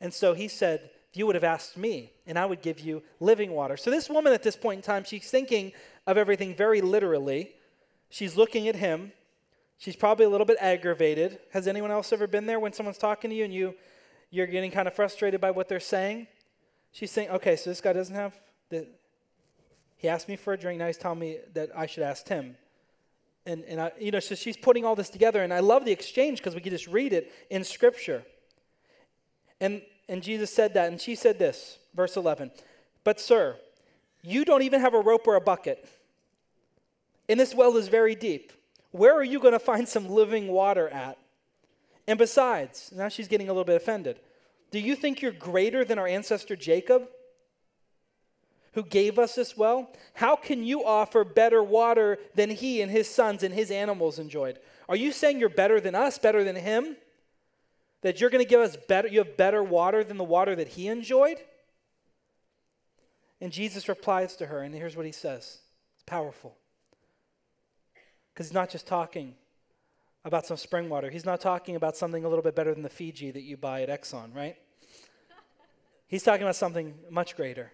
And 0.00 0.12
so 0.12 0.34
he 0.34 0.48
said, 0.48 0.90
You 1.14 1.26
would 1.26 1.34
have 1.34 1.44
asked 1.44 1.76
me, 1.76 2.12
and 2.26 2.38
I 2.38 2.46
would 2.46 2.62
give 2.62 2.80
you 2.80 3.02
living 3.20 3.50
water. 3.50 3.76
So 3.76 3.90
this 3.90 4.08
woman 4.10 4.32
at 4.32 4.42
this 4.42 4.56
point 4.56 4.78
in 4.78 4.82
time, 4.82 5.04
she's 5.04 5.30
thinking 5.30 5.72
of 6.06 6.18
everything 6.18 6.54
very 6.54 6.80
literally. 6.80 7.54
She's 8.10 8.36
looking 8.36 8.68
at 8.68 8.76
him. 8.76 9.12
She's 9.78 9.96
probably 9.96 10.26
a 10.26 10.28
little 10.28 10.46
bit 10.46 10.58
aggravated. 10.60 11.38
Has 11.52 11.66
anyone 11.66 11.90
else 11.90 12.12
ever 12.12 12.26
been 12.26 12.46
there 12.46 12.60
when 12.60 12.72
someone's 12.72 12.98
talking 12.98 13.30
to 13.30 13.36
you 13.36 13.44
and 13.44 13.52
you, 13.52 13.74
you're 14.30 14.46
getting 14.46 14.70
kind 14.70 14.88
of 14.88 14.94
frustrated 14.94 15.40
by 15.40 15.50
what 15.50 15.68
they're 15.68 15.80
saying? 15.80 16.28
She's 16.92 17.10
saying, 17.10 17.30
Okay, 17.30 17.56
so 17.56 17.70
this 17.70 17.80
guy 17.80 17.92
doesn't 17.92 18.14
have 18.14 18.38
the. 18.68 18.86
He 19.96 20.08
asked 20.08 20.28
me 20.28 20.36
for 20.36 20.52
a 20.52 20.56
drink. 20.58 20.78
Now 20.78 20.86
he's 20.86 20.98
telling 20.98 21.18
me 21.18 21.38
that 21.54 21.70
I 21.74 21.86
should 21.86 22.02
ask 22.02 22.28
him 22.28 22.56
and, 23.46 23.64
and 23.64 23.80
I, 23.80 23.92
you 23.98 24.10
know, 24.10 24.20
so 24.20 24.34
she's 24.34 24.56
putting 24.56 24.84
all 24.84 24.96
this 24.96 25.08
together, 25.08 25.42
and 25.42 25.54
I 25.54 25.60
love 25.60 25.84
the 25.84 25.92
exchange 25.92 26.38
because 26.38 26.54
we 26.54 26.60
can 26.60 26.72
just 26.72 26.88
read 26.88 27.12
it 27.12 27.32
in 27.48 27.62
Scripture. 27.62 28.24
And, 29.60 29.82
and 30.08 30.22
Jesus 30.22 30.52
said 30.52 30.74
that, 30.74 30.90
and 30.90 31.00
she 31.00 31.14
said 31.14 31.38
this 31.38 31.78
verse 31.94 32.16
11. 32.16 32.50
But, 33.04 33.20
sir, 33.20 33.56
you 34.22 34.44
don't 34.44 34.62
even 34.62 34.80
have 34.80 34.94
a 34.94 35.00
rope 35.00 35.28
or 35.28 35.36
a 35.36 35.40
bucket, 35.40 35.88
and 37.28 37.38
this 37.38 37.54
well 37.54 37.76
is 37.76 37.86
very 37.86 38.16
deep. 38.16 38.52
Where 38.90 39.14
are 39.14 39.24
you 39.24 39.38
going 39.38 39.52
to 39.52 39.60
find 39.60 39.88
some 39.88 40.08
living 40.08 40.48
water 40.48 40.88
at? 40.88 41.16
And 42.08 42.18
besides, 42.18 42.92
now 42.94 43.08
she's 43.08 43.28
getting 43.28 43.48
a 43.48 43.52
little 43.52 43.64
bit 43.64 43.76
offended. 43.76 44.18
Do 44.70 44.80
you 44.80 44.96
think 44.96 45.22
you're 45.22 45.32
greater 45.32 45.84
than 45.84 45.98
our 45.98 46.06
ancestor 46.06 46.56
Jacob, 46.56 47.08
who 48.76 48.82
gave 48.82 49.18
us 49.18 49.34
this 49.34 49.56
well? 49.56 49.90
How 50.12 50.36
can 50.36 50.62
you 50.62 50.84
offer 50.84 51.24
better 51.24 51.62
water 51.62 52.18
than 52.34 52.50
he 52.50 52.82
and 52.82 52.92
his 52.92 53.08
sons 53.08 53.42
and 53.42 53.54
his 53.54 53.70
animals 53.70 54.18
enjoyed? 54.18 54.58
Are 54.86 54.96
you 54.96 55.12
saying 55.12 55.40
you're 55.40 55.48
better 55.48 55.80
than 55.80 55.94
us, 55.94 56.18
better 56.18 56.44
than 56.44 56.56
him? 56.56 56.94
That 58.02 58.20
you're 58.20 58.28
going 58.28 58.44
to 58.44 58.48
give 58.48 58.60
us 58.60 58.76
better, 58.76 59.08
you 59.08 59.20
have 59.20 59.34
better 59.38 59.62
water 59.62 60.04
than 60.04 60.18
the 60.18 60.24
water 60.24 60.54
that 60.54 60.68
he 60.68 60.88
enjoyed? 60.88 61.38
And 63.40 63.50
Jesus 63.50 63.88
replies 63.88 64.36
to 64.36 64.46
her, 64.46 64.60
and 64.60 64.74
here's 64.74 64.94
what 64.94 65.06
he 65.06 65.12
says 65.12 65.60
it's 65.94 66.04
powerful. 66.04 66.54
Because 68.34 68.48
he's 68.48 68.54
not 68.54 68.68
just 68.68 68.86
talking 68.86 69.36
about 70.26 70.44
some 70.44 70.58
spring 70.58 70.90
water. 70.90 71.08
He's 71.08 71.24
not 71.24 71.40
talking 71.40 71.76
about 71.76 71.96
something 71.96 72.26
a 72.26 72.28
little 72.28 72.44
bit 72.44 72.54
better 72.54 72.74
than 72.74 72.82
the 72.82 72.90
Fiji 72.90 73.30
that 73.30 73.42
you 73.42 73.56
buy 73.56 73.80
at 73.80 73.88
Exxon, 73.88 74.34
right? 74.34 74.56
He's 76.08 76.22
talking 76.22 76.42
about 76.42 76.56
something 76.56 76.92
much 77.08 77.36
greater. 77.36 77.72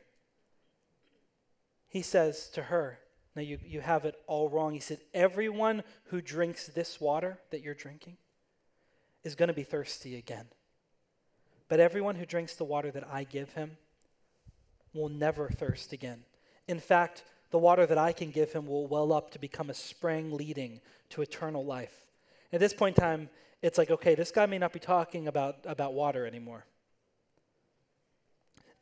He 1.92 2.00
says 2.00 2.48
to 2.54 2.62
her, 2.62 2.98
Now 3.36 3.42
you, 3.42 3.58
you 3.62 3.82
have 3.82 4.06
it 4.06 4.14
all 4.26 4.48
wrong. 4.48 4.72
He 4.72 4.80
said, 4.80 5.00
Everyone 5.12 5.82
who 6.04 6.22
drinks 6.22 6.66
this 6.66 6.98
water 6.98 7.38
that 7.50 7.60
you're 7.60 7.74
drinking 7.74 8.16
is 9.22 9.34
going 9.34 9.48
to 9.48 9.52
be 9.52 9.62
thirsty 9.62 10.16
again. 10.16 10.46
But 11.68 11.80
everyone 11.80 12.16
who 12.16 12.24
drinks 12.24 12.54
the 12.54 12.64
water 12.64 12.90
that 12.92 13.06
I 13.06 13.24
give 13.24 13.52
him 13.52 13.76
will 14.94 15.10
never 15.10 15.50
thirst 15.50 15.92
again. 15.92 16.24
In 16.66 16.80
fact, 16.80 17.24
the 17.50 17.58
water 17.58 17.84
that 17.84 17.98
I 17.98 18.12
can 18.12 18.30
give 18.30 18.54
him 18.54 18.66
will 18.66 18.86
well 18.86 19.12
up 19.12 19.30
to 19.32 19.38
become 19.38 19.68
a 19.68 19.74
spring 19.74 20.32
leading 20.32 20.80
to 21.10 21.20
eternal 21.20 21.62
life. 21.62 22.06
At 22.54 22.60
this 22.60 22.72
point 22.72 22.96
in 22.96 23.02
time, 23.02 23.28
it's 23.60 23.76
like, 23.76 23.90
okay, 23.90 24.14
this 24.14 24.30
guy 24.30 24.46
may 24.46 24.56
not 24.56 24.72
be 24.72 24.78
talking 24.78 25.28
about, 25.28 25.56
about 25.66 25.92
water 25.92 26.26
anymore. 26.26 26.64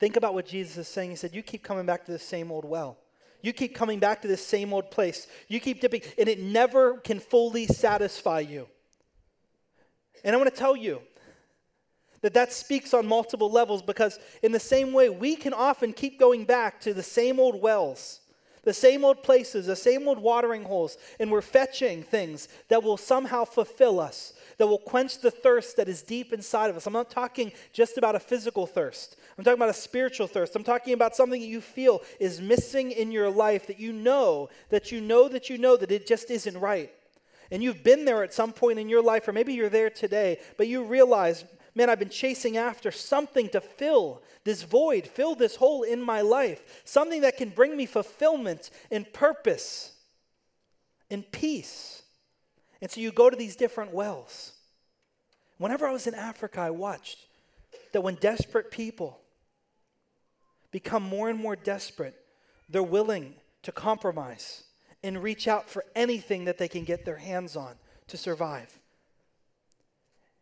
Think 0.01 0.17
about 0.17 0.33
what 0.33 0.47
Jesus 0.47 0.79
is 0.79 0.89
saying. 0.89 1.11
He 1.11 1.17
said, 1.17 1.35
You 1.35 1.43
keep 1.43 1.63
coming 1.63 1.85
back 1.85 2.07
to 2.07 2.13
the 2.13 2.19
same 2.19 2.51
old 2.51 2.65
well. 2.65 2.97
You 3.43 3.53
keep 3.53 3.75
coming 3.75 4.01
back 4.01 4.23
to 4.23 4.29
this 4.29 4.45
same 4.45 4.73
old 4.73 4.91
place. 4.91 5.27
You 5.47 5.61
keep 5.61 5.81
dipping, 5.81 6.03
and 6.19 6.29
it 6.29 6.41
never 6.41 6.95
can 6.99 7.21
fully 7.21 7.67
satisfy 7.67 8.41
you. 8.41 8.67
And 10.25 10.35
I 10.35 10.39
want 10.39 10.51
to 10.51 10.57
tell 10.57 10.77
you 10.77 11.01
that 12.23 12.35
that 12.35 12.53
speaks 12.53 12.93
on 12.93 13.07
multiple 13.07 13.51
levels 13.51 13.83
because, 13.83 14.19
in 14.43 14.53
the 14.53 14.61
same 14.61 14.93
way, 14.93 15.09
we 15.11 15.37
can 15.37 15.53
often 15.53 15.93
keep 15.93 16.19
going 16.19 16.45
back 16.45 16.81
to 16.81 16.93
the 16.93 17.03
same 17.03 17.39
old 17.39 17.61
wells 17.61 18.21
the 18.63 18.75
same 18.75 19.05
old 19.05 19.23
places, 19.23 19.67
the 19.67 19.77
same 19.77 20.07
old 20.07 20.19
watering 20.19 20.65
holes, 20.65 20.99
and 21.19 21.31
we're 21.31 21.41
fetching 21.41 22.03
things 22.03 22.49
that 22.69 22.83
will 22.83 22.97
somehow 22.97 23.45
fulfill 23.45 23.99
us, 23.99 24.35
that 24.59 24.67
will 24.67 24.79
quench 24.79 25.19
the 25.19 25.31
thirst 25.31 25.77
that 25.77 25.89
is 25.89 26.03
deep 26.03 26.33
inside 26.33 26.69
of 26.69 26.77
us. 26.77 26.87
I'm 26.87 26.93
not 26.93 27.11
talking 27.11 27.53
just 27.73 27.97
about 27.97 28.15
a 28.15 28.21
physical 28.21 28.67
thirst, 28.67 29.17
I'm 29.41 29.45
talking 29.45 29.59
about 29.59 29.71
a 29.71 29.73
spiritual 29.73 30.27
thirst. 30.27 30.55
I'm 30.55 30.63
talking 30.63 30.93
about 30.93 31.17
something 31.17 31.41
that 31.41 31.47
you 31.47 31.63
feel 31.63 32.03
is 32.19 32.43
missing 32.43 32.91
in 32.91 33.11
your 33.11 33.31
life 33.31 33.69
that 33.69 33.81
you 33.81 33.91
know, 33.91 34.51
that 34.69 34.93
you 34.93 35.01
know, 35.01 35.29
that 35.29 35.49
you 35.49 35.57
know 35.57 35.79
that 35.79 35.91
it 35.91 36.07
just 36.07 36.31
isn't 36.31 36.61
right. 36.61 36.93
And 37.51 37.63
you've 37.63 37.83
been 37.83 38.05
there 38.05 38.23
at 38.23 38.35
some 38.35 38.53
point 38.53 38.79
in 38.79 38.91
your 38.91 39.03
life, 39.03 39.27
or 39.27 39.33
maybe 39.33 39.55
you're 39.55 39.71
there 39.71 39.89
today, 39.89 40.41
but 40.59 40.69
you 40.69 40.85
realize, 40.85 41.47
man, 41.75 41.89
I've 41.89 41.99
been 41.99 42.11
chasing 42.11 42.59
after 42.59 42.91
something 42.91 43.49
to 43.49 43.63
fill 43.63 44.21
this 44.45 44.63
void, 44.63 45.07
fill 45.07 45.35
this 45.35 45.57
hole 45.57 45.85
in 45.85 46.03
my 46.03 46.21
life, 46.21 46.83
something 46.85 47.23
that 47.23 47.39
can 47.39 47.49
bring 47.49 47.75
me 47.79 47.87
fulfillment 47.87 48.69
and 48.91 49.11
purpose 49.11 49.93
and 51.11 51.25
peace. 51.33 52.03
And 52.83 52.91
so 52.91 53.01
you 53.01 53.11
go 53.11 53.31
to 53.31 53.37
these 53.37 53.57
different 53.57 53.95
wells. 53.95 54.53
Whenever 55.57 55.87
I 55.87 55.93
was 55.93 56.07
in 56.07 56.15
Africa, 56.15 56.61
I 56.61 56.69
watched 56.69 57.21
that 57.93 58.03
when 58.03 58.17
desperate 58.17 58.71
people 58.71 59.19
become 60.71 61.03
more 61.03 61.29
and 61.29 61.39
more 61.39 61.57
desperate, 61.57 62.15
they're 62.69 62.83
willing 62.83 63.35
to 63.63 63.73
compromise 63.73 64.65
and 65.03 65.23
reach 65.23 65.49
out 65.49 65.69
for 65.69 65.85
anything 65.95 66.45
that 66.45 66.59
they 66.59 66.69
can 66.69 66.85
get 66.85 67.05
their 67.05 67.17
hands 67.17 67.57
on 67.57 67.75
to 68.07 68.17
survive. 68.17 68.79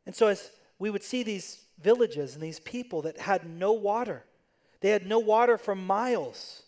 And 0.06 0.14
so, 0.14 0.26
as 0.28 0.50
we 0.78 0.90
would 0.90 1.02
see 1.02 1.22
these 1.22 1.62
villages 1.80 2.34
and 2.34 2.42
these 2.42 2.60
people 2.60 3.02
that 3.02 3.18
had 3.18 3.48
no 3.48 3.72
water. 3.72 4.24
They 4.80 4.90
had 4.90 5.06
no 5.06 5.18
water 5.18 5.58
for 5.58 5.74
miles. 5.74 6.62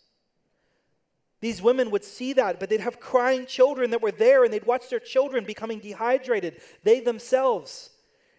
These 1.39 1.61
women 1.61 1.91
would 1.91 2.03
see 2.03 2.33
that, 2.33 2.59
but 2.59 2.69
they'd 2.69 2.81
have 2.81 2.99
crying 2.99 3.45
children 3.45 3.91
that 3.91 4.01
were 4.01 4.11
there, 4.11 4.43
and 4.43 4.53
they'd 4.53 4.65
watch 4.65 4.89
their 4.89 4.99
children 4.99 5.43
becoming 5.43 5.79
dehydrated, 5.79 6.61
they 6.83 6.99
themselves. 6.99 7.89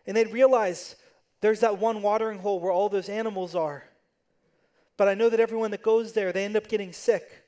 And 0.07 0.17
they'd 0.17 0.33
realize 0.33 0.97
there's 1.41 1.61
that 1.61 1.79
one 1.79 2.03
watering 2.03 2.39
hole 2.39 2.61
where 2.61 2.71
all 2.71 2.89
those 2.89 3.09
animals 3.09 3.55
are. 3.55 3.85
But 5.03 5.09
I 5.09 5.15
know 5.15 5.29
that 5.31 5.41
everyone 5.41 5.73
that 5.73 5.83
goes 5.83 6.13
there, 6.13 6.31
they 6.31 6.45
end 6.45 6.55
up 6.55 6.69
getting 6.69 6.93
sick. 6.93 7.43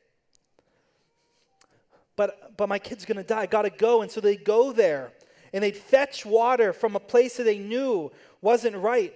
But, 2.17 2.57
but 2.57 2.69
my 2.69 2.81
kid's 2.81 3.05
going 3.05 3.17
to 3.17 3.23
die. 3.23 3.43
I 3.43 3.47
got 3.47 3.63
to 3.63 3.71
go. 3.71 4.03
And 4.03 4.11
so 4.11 4.21
they 4.21 4.35
go 4.35 4.73
there 4.73 5.13
and 5.53 5.63
they'd 5.63 5.77
fetch 5.77 6.27
water 6.27 6.73
from 6.73 6.97
a 6.97 6.99
place 6.99 7.37
that 7.37 7.45
they 7.45 7.59
knew 7.59 8.11
wasn't 8.41 8.75
right, 8.75 9.15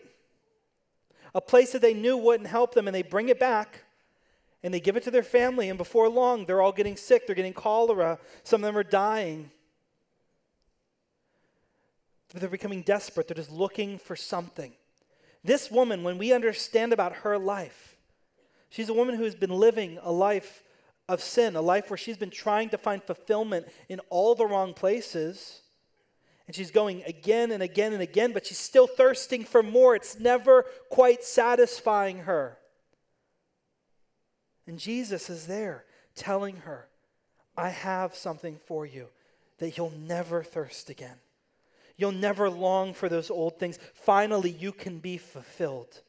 a 1.35 1.41
place 1.41 1.73
that 1.73 1.83
they 1.83 1.95
knew 1.95 2.17
wouldn't 2.17 2.49
help 2.49 2.75
them, 2.75 2.87
and 2.87 2.95
they 2.95 3.03
bring 3.03 3.29
it 3.29 3.41
back 3.41 3.81
and 4.63 4.73
they 4.73 4.79
give 4.79 4.97
it 4.97 5.03
to 5.03 5.11
their 5.11 5.25
family, 5.25 5.69
and 5.69 5.77
before 5.77 6.09
long, 6.09 6.47
they're 6.47 6.63
all 6.63 6.71
getting 6.71 6.97
sick. 6.97 7.27
They're 7.27 7.35
getting 7.35 7.53
cholera. 7.53 8.21
Some 8.45 8.63
of 8.63 8.69
them 8.69 8.79
are 8.79 8.85
dying. 8.85 9.51
They're 12.35 12.49
becoming 12.49 12.83
desperate. 12.83 13.27
They're 13.27 13.35
just 13.35 13.51
looking 13.51 13.99
for 13.99 14.15
something. 14.15 14.75
This 15.43 15.73
woman, 15.73 16.05
when 16.05 16.19
we 16.19 16.33
understand 16.33 16.93
about 16.93 17.17
her 17.17 17.37
life, 17.37 17.97
she's 18.71 18.89
a 18.89 18.95
woman 18.95 19.15
who 19.17 19.25
has 19.25 19.35
been 19.35 19.51
living 19.51 19.99
a 20.03 20.13
life 20.13 20.63
of 21.09 21.23
sin, 21.23 21.57
a 21.57 21.61
life 21.61 21.91
where 21.91 21.97
she's 21.97 22.19
been 22.19 22.31
trying 22.31 22.69
to 22.71 22.79
find 22.79 23.03
fulfillment 23.03 23.67
in 23.89 24.01
all 24.11 24.35
the 24.35 24.47
wrong 24.47 24.75
places. 24.75 25.63
And 26.47 26.55
she's 26.55 26.71
going 26.71 27.03
again 27.05 27.51
and 27.51 27.63
again 27.63 27.93
and 27.93 28.01
again, 28.01 28.33
but 28.33 28.47
she's 28.47 28.59
still 28.59 28.87
thirsting 28.87 29.45
for 29.45 29.63
more. 29.63 29.95
It's 29.95 30.19
never 30.19 30.65
quite 30.91 31.23
satisfying 31.23 32.21
her. 32.21 32.59
And 34.67 34.79
Jesus 34.79 35.29
is 35.31 35.47
there 35.47 35.85
telling 36.15 36.57
her, 36.59 36.89
I 37.57 37.71
have 37.71 38.15
something 38.15 38.59
for 38.67 38.87
you 38.87 39.09
that 39.59 39.77
you'll 39.77 39.93
never 39.99 40.43
thirst 40.43 40.91
again. 40.91 41.17
You'll 41.97 42.13
never 42.13 42.49
long 42.49 42.95
for 42.95 43.09
those 43.09 43.31
old 43.31 43.59
things. 43.59 43.79
Finally, 43.93 44.53
you 44.53 44.73
can 44.73 44.99
be 44.99 45.19
fulfilled. 45.19 46.03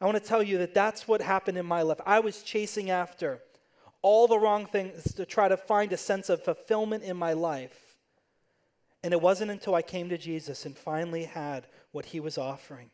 I 0.00 0.06
want 0.06 0.16
to 0.16 0.28
tell 0.28 0.42
you 0.42 0.58
that 0.58 0.74
that's 0.74 1.06
what 1.06 1.20
happened 1.20 1.58
in 1.58 1.66
my 1.66 1.82
life. 1.82 2.00
I 2.06 2.20
was 2.20 2.42
chasing 2.42 2.90
after 2.90 3.40
all 4.02 4.26
the 4.26 4.38
wrong 4.38 4.66
things 4.66 5.12
to 5.14 5.26
try 5.26 5.48
to 5.48 5.56
find 5.56 5.92
a 5.92 5.96
sense 5.96 6.30
of 6.30 6.42
fulfillment 6.42 7.04
in 7.04 7.16
my 7.16 7.34
life. 7.34 7.96
And 9.02 9.12
it 9.12 9.20
wasn't 9.20 9.50
until 9.50 9.74
I 9.74 9.82
came 9.82 10.08
to 10.08 10.18
Jesus 10.18 10.64
and 10.64 10.76
finally 10.76 11.24
had 11.24 11.66
what 11.92 12.06
he 12.06 12.20
was 12.20 12.38
offering 12.38 12.90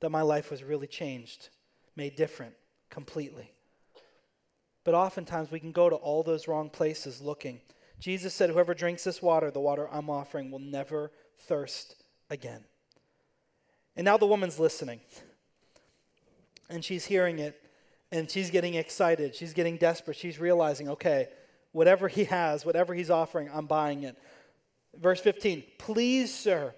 that 0.00 0.10
my 0.10 0.22
life 0.22 0.50
was 0.50 0.62
really 0.62 0.86
changed, 0.86 1.48
made 1.96 2.16
different 2.16 2.54
completely. 2.90 3.52
But 4.84 4.94
oftentimes 4.94 5.50
we 5.50 5.60
can 5.60 5.72
go 5.72 5.90
to 5.90 5.96
all 5.96 6.22
those 6.22 6.48
wrong 6.48 6.70
places 6.70 7.20
looking. 7.20 7.60
Jesus 7.98 8.32
said, 8.32 8.50
Whoever 8.50 8.74
drinks 8.74 9.04
this 9.04 9.20
water, 9.20 9.50
the 9.50 9.60
water 9.60 9.88
I'm 9.90 10.08
offering, 10.08 10.50
will 10.50 10.60
never 10.60 11.10
thirst 11.36 11.96
again. 12.30 12.64
And 13.96 14.04
now 14.04 14.16
the 14.16 14.26
woman's 14.26 14.60
listening. 14.60 15.00
And 16.68 16.84
she's 16.84 17.06
hearing 17.06 17.38
it, 17.38 17.60
and 18.12 18.30
she's 18.30 18.50
getting 18.50 18.74
excited. 18.74 19.34
She's 19.34 19.54
getting 19.54 19.76
desperate. 19.76 20.16
She's 20.16 20.38
realizing, 20.38 20.88
okay, 20.90 21.28
whatever 21.72 22.08
he 22.08 22.24
has, 22.24 22.66
whatever 22.66 22.94
he's 22.94 23.10
offering, 23.10 23.50
I'm 23.52 23.66
buying 23.66 24.02
it. 24.02 24.16
Verse 24.96 25.20
15, 25.20 25.62
please, 25.78 26.34
sir, 26.34 26.74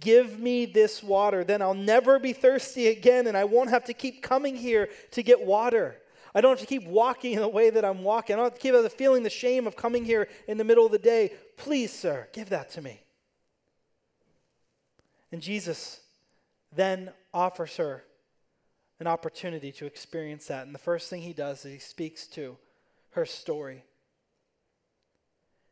give 0.00 0.38
me 0.38 0.66
this 0.66 1.02
water. 1.02 1.44
Then 1.44 1.62
I'll 1.62 1.74
never 1.74 2.18
be 2.18 2.32
thirsty 2.32 2.88
again, 2.88 3.26
and 3.26 3.36
I 3.36 3.44
won't 3.44 3.70
have 3.70 3.84
to 3.84 3.94
keep 3.94 4.22
coming 4.22 4.56
here 4.56 4.88
to 5.12 5.22
get 5.22 5.44
water. 5.44 5.96
I 6.34 6.40
don't 6.40 6.50
have 6.58 6.60
to 6.60 6.66
keep 6.66 6.86
walking 6.86 7.34
in 7.34 7.40
the 7.40 7.48
way 7.48 7.70
that 7.70 7.84
I'm 7.84 8.02
walking. 8.02 8.34
I 8.34 8.36
don't 8.36 8.46
have 8.46 8.58
to 8.58 8.60
keep 8.60 8.92
feeling 8.92 9.22
the 9.22 9.30
shame 9.30 9.66
of 9.66 9.76
coming 9.76 10.04
here 10.04 10.28
in 10.48 10.58
the 10.58 10.64
middle 10.64 10.84
of 10.84 10.92
the 10.92 10.98
day. 10.98 11.32
Please, 11.56 11.92
sir, 11.92 12.28
give 12.32 12.48
that 12.50 12.70
to 12.70 12.82
me. 12.82 13.02
And 15.30 15.40
Jesus 15.40 16.00
then 16.74 17.12
offers 17.32 17.76
her 17.76 18.04
an 19.00 19.06
opportunity 19.06 19.72
to 19.72 19.86
experience 19.86 20.46
that. 20.46 20.66
And 20.66 20.74
the 20.74 20.78
first 20.78 21.10
thing 21.10 21.22
he 21.22 21.32
does 21.32 21.64
is 21.64 21.72
he 21.72 21.78
speaks 21.78 22.26
to 22.28 22.56
her 23.10 23.26
story. 23.26 23.84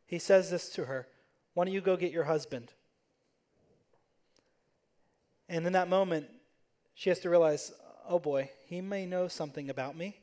He 0.05 0.19
says 0.19 0.49
this 0.49 0.69
to 0.71 0.85
her 0.85 1.07
why 1.53 1.65
don't 1.65 1.73
you 1.73 1.81
go 1.81 1.95
get 1.95 2.11
your 2.11 2.23
husband? 2.23 2.73
And 5.47 5.67
in 5.67 5.73
that 5.73 5.87
moment, 5.87 6.27
she 6.95 7.09
has 7.09 7.19
to 7.19 7.29
realize, 7.29 7.71
oh 8.07 8.17
boy, 8.17 8.49
he 8.65 8.81
may 8.81 9.05
know 9.05 9.27
something 9.27 9.69
about 9.69 9.95
me. 9.95 10.17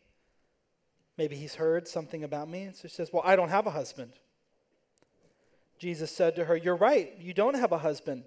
Maybe 1.17 1.37
he's 1.37 1.57
heard 1.57 1.87
something 1.87 2.25
about 2.25 2.49
me. 2.49 2.63
And 2.63 2.75
so 2.75 2.89
she 2.89 2.95
says, 2.95 3.13
Well, 3.13 3.23
I 3.25 3.37
don't 3.37 3.51
have 3.51 3.67
a 3.67 3.71
husband. 3.71 4.13
Jesus 5.79 6.11
said 6.11 6.35
to 6.37 6.47
her, 6.47 6.57
You're 6.57 6.77
right. 6.77 7.13
You 7.21 7.35
don't 7.35 7.57
have 7.57 7.73
a 7.73 7.79
husband. 7.79 8.25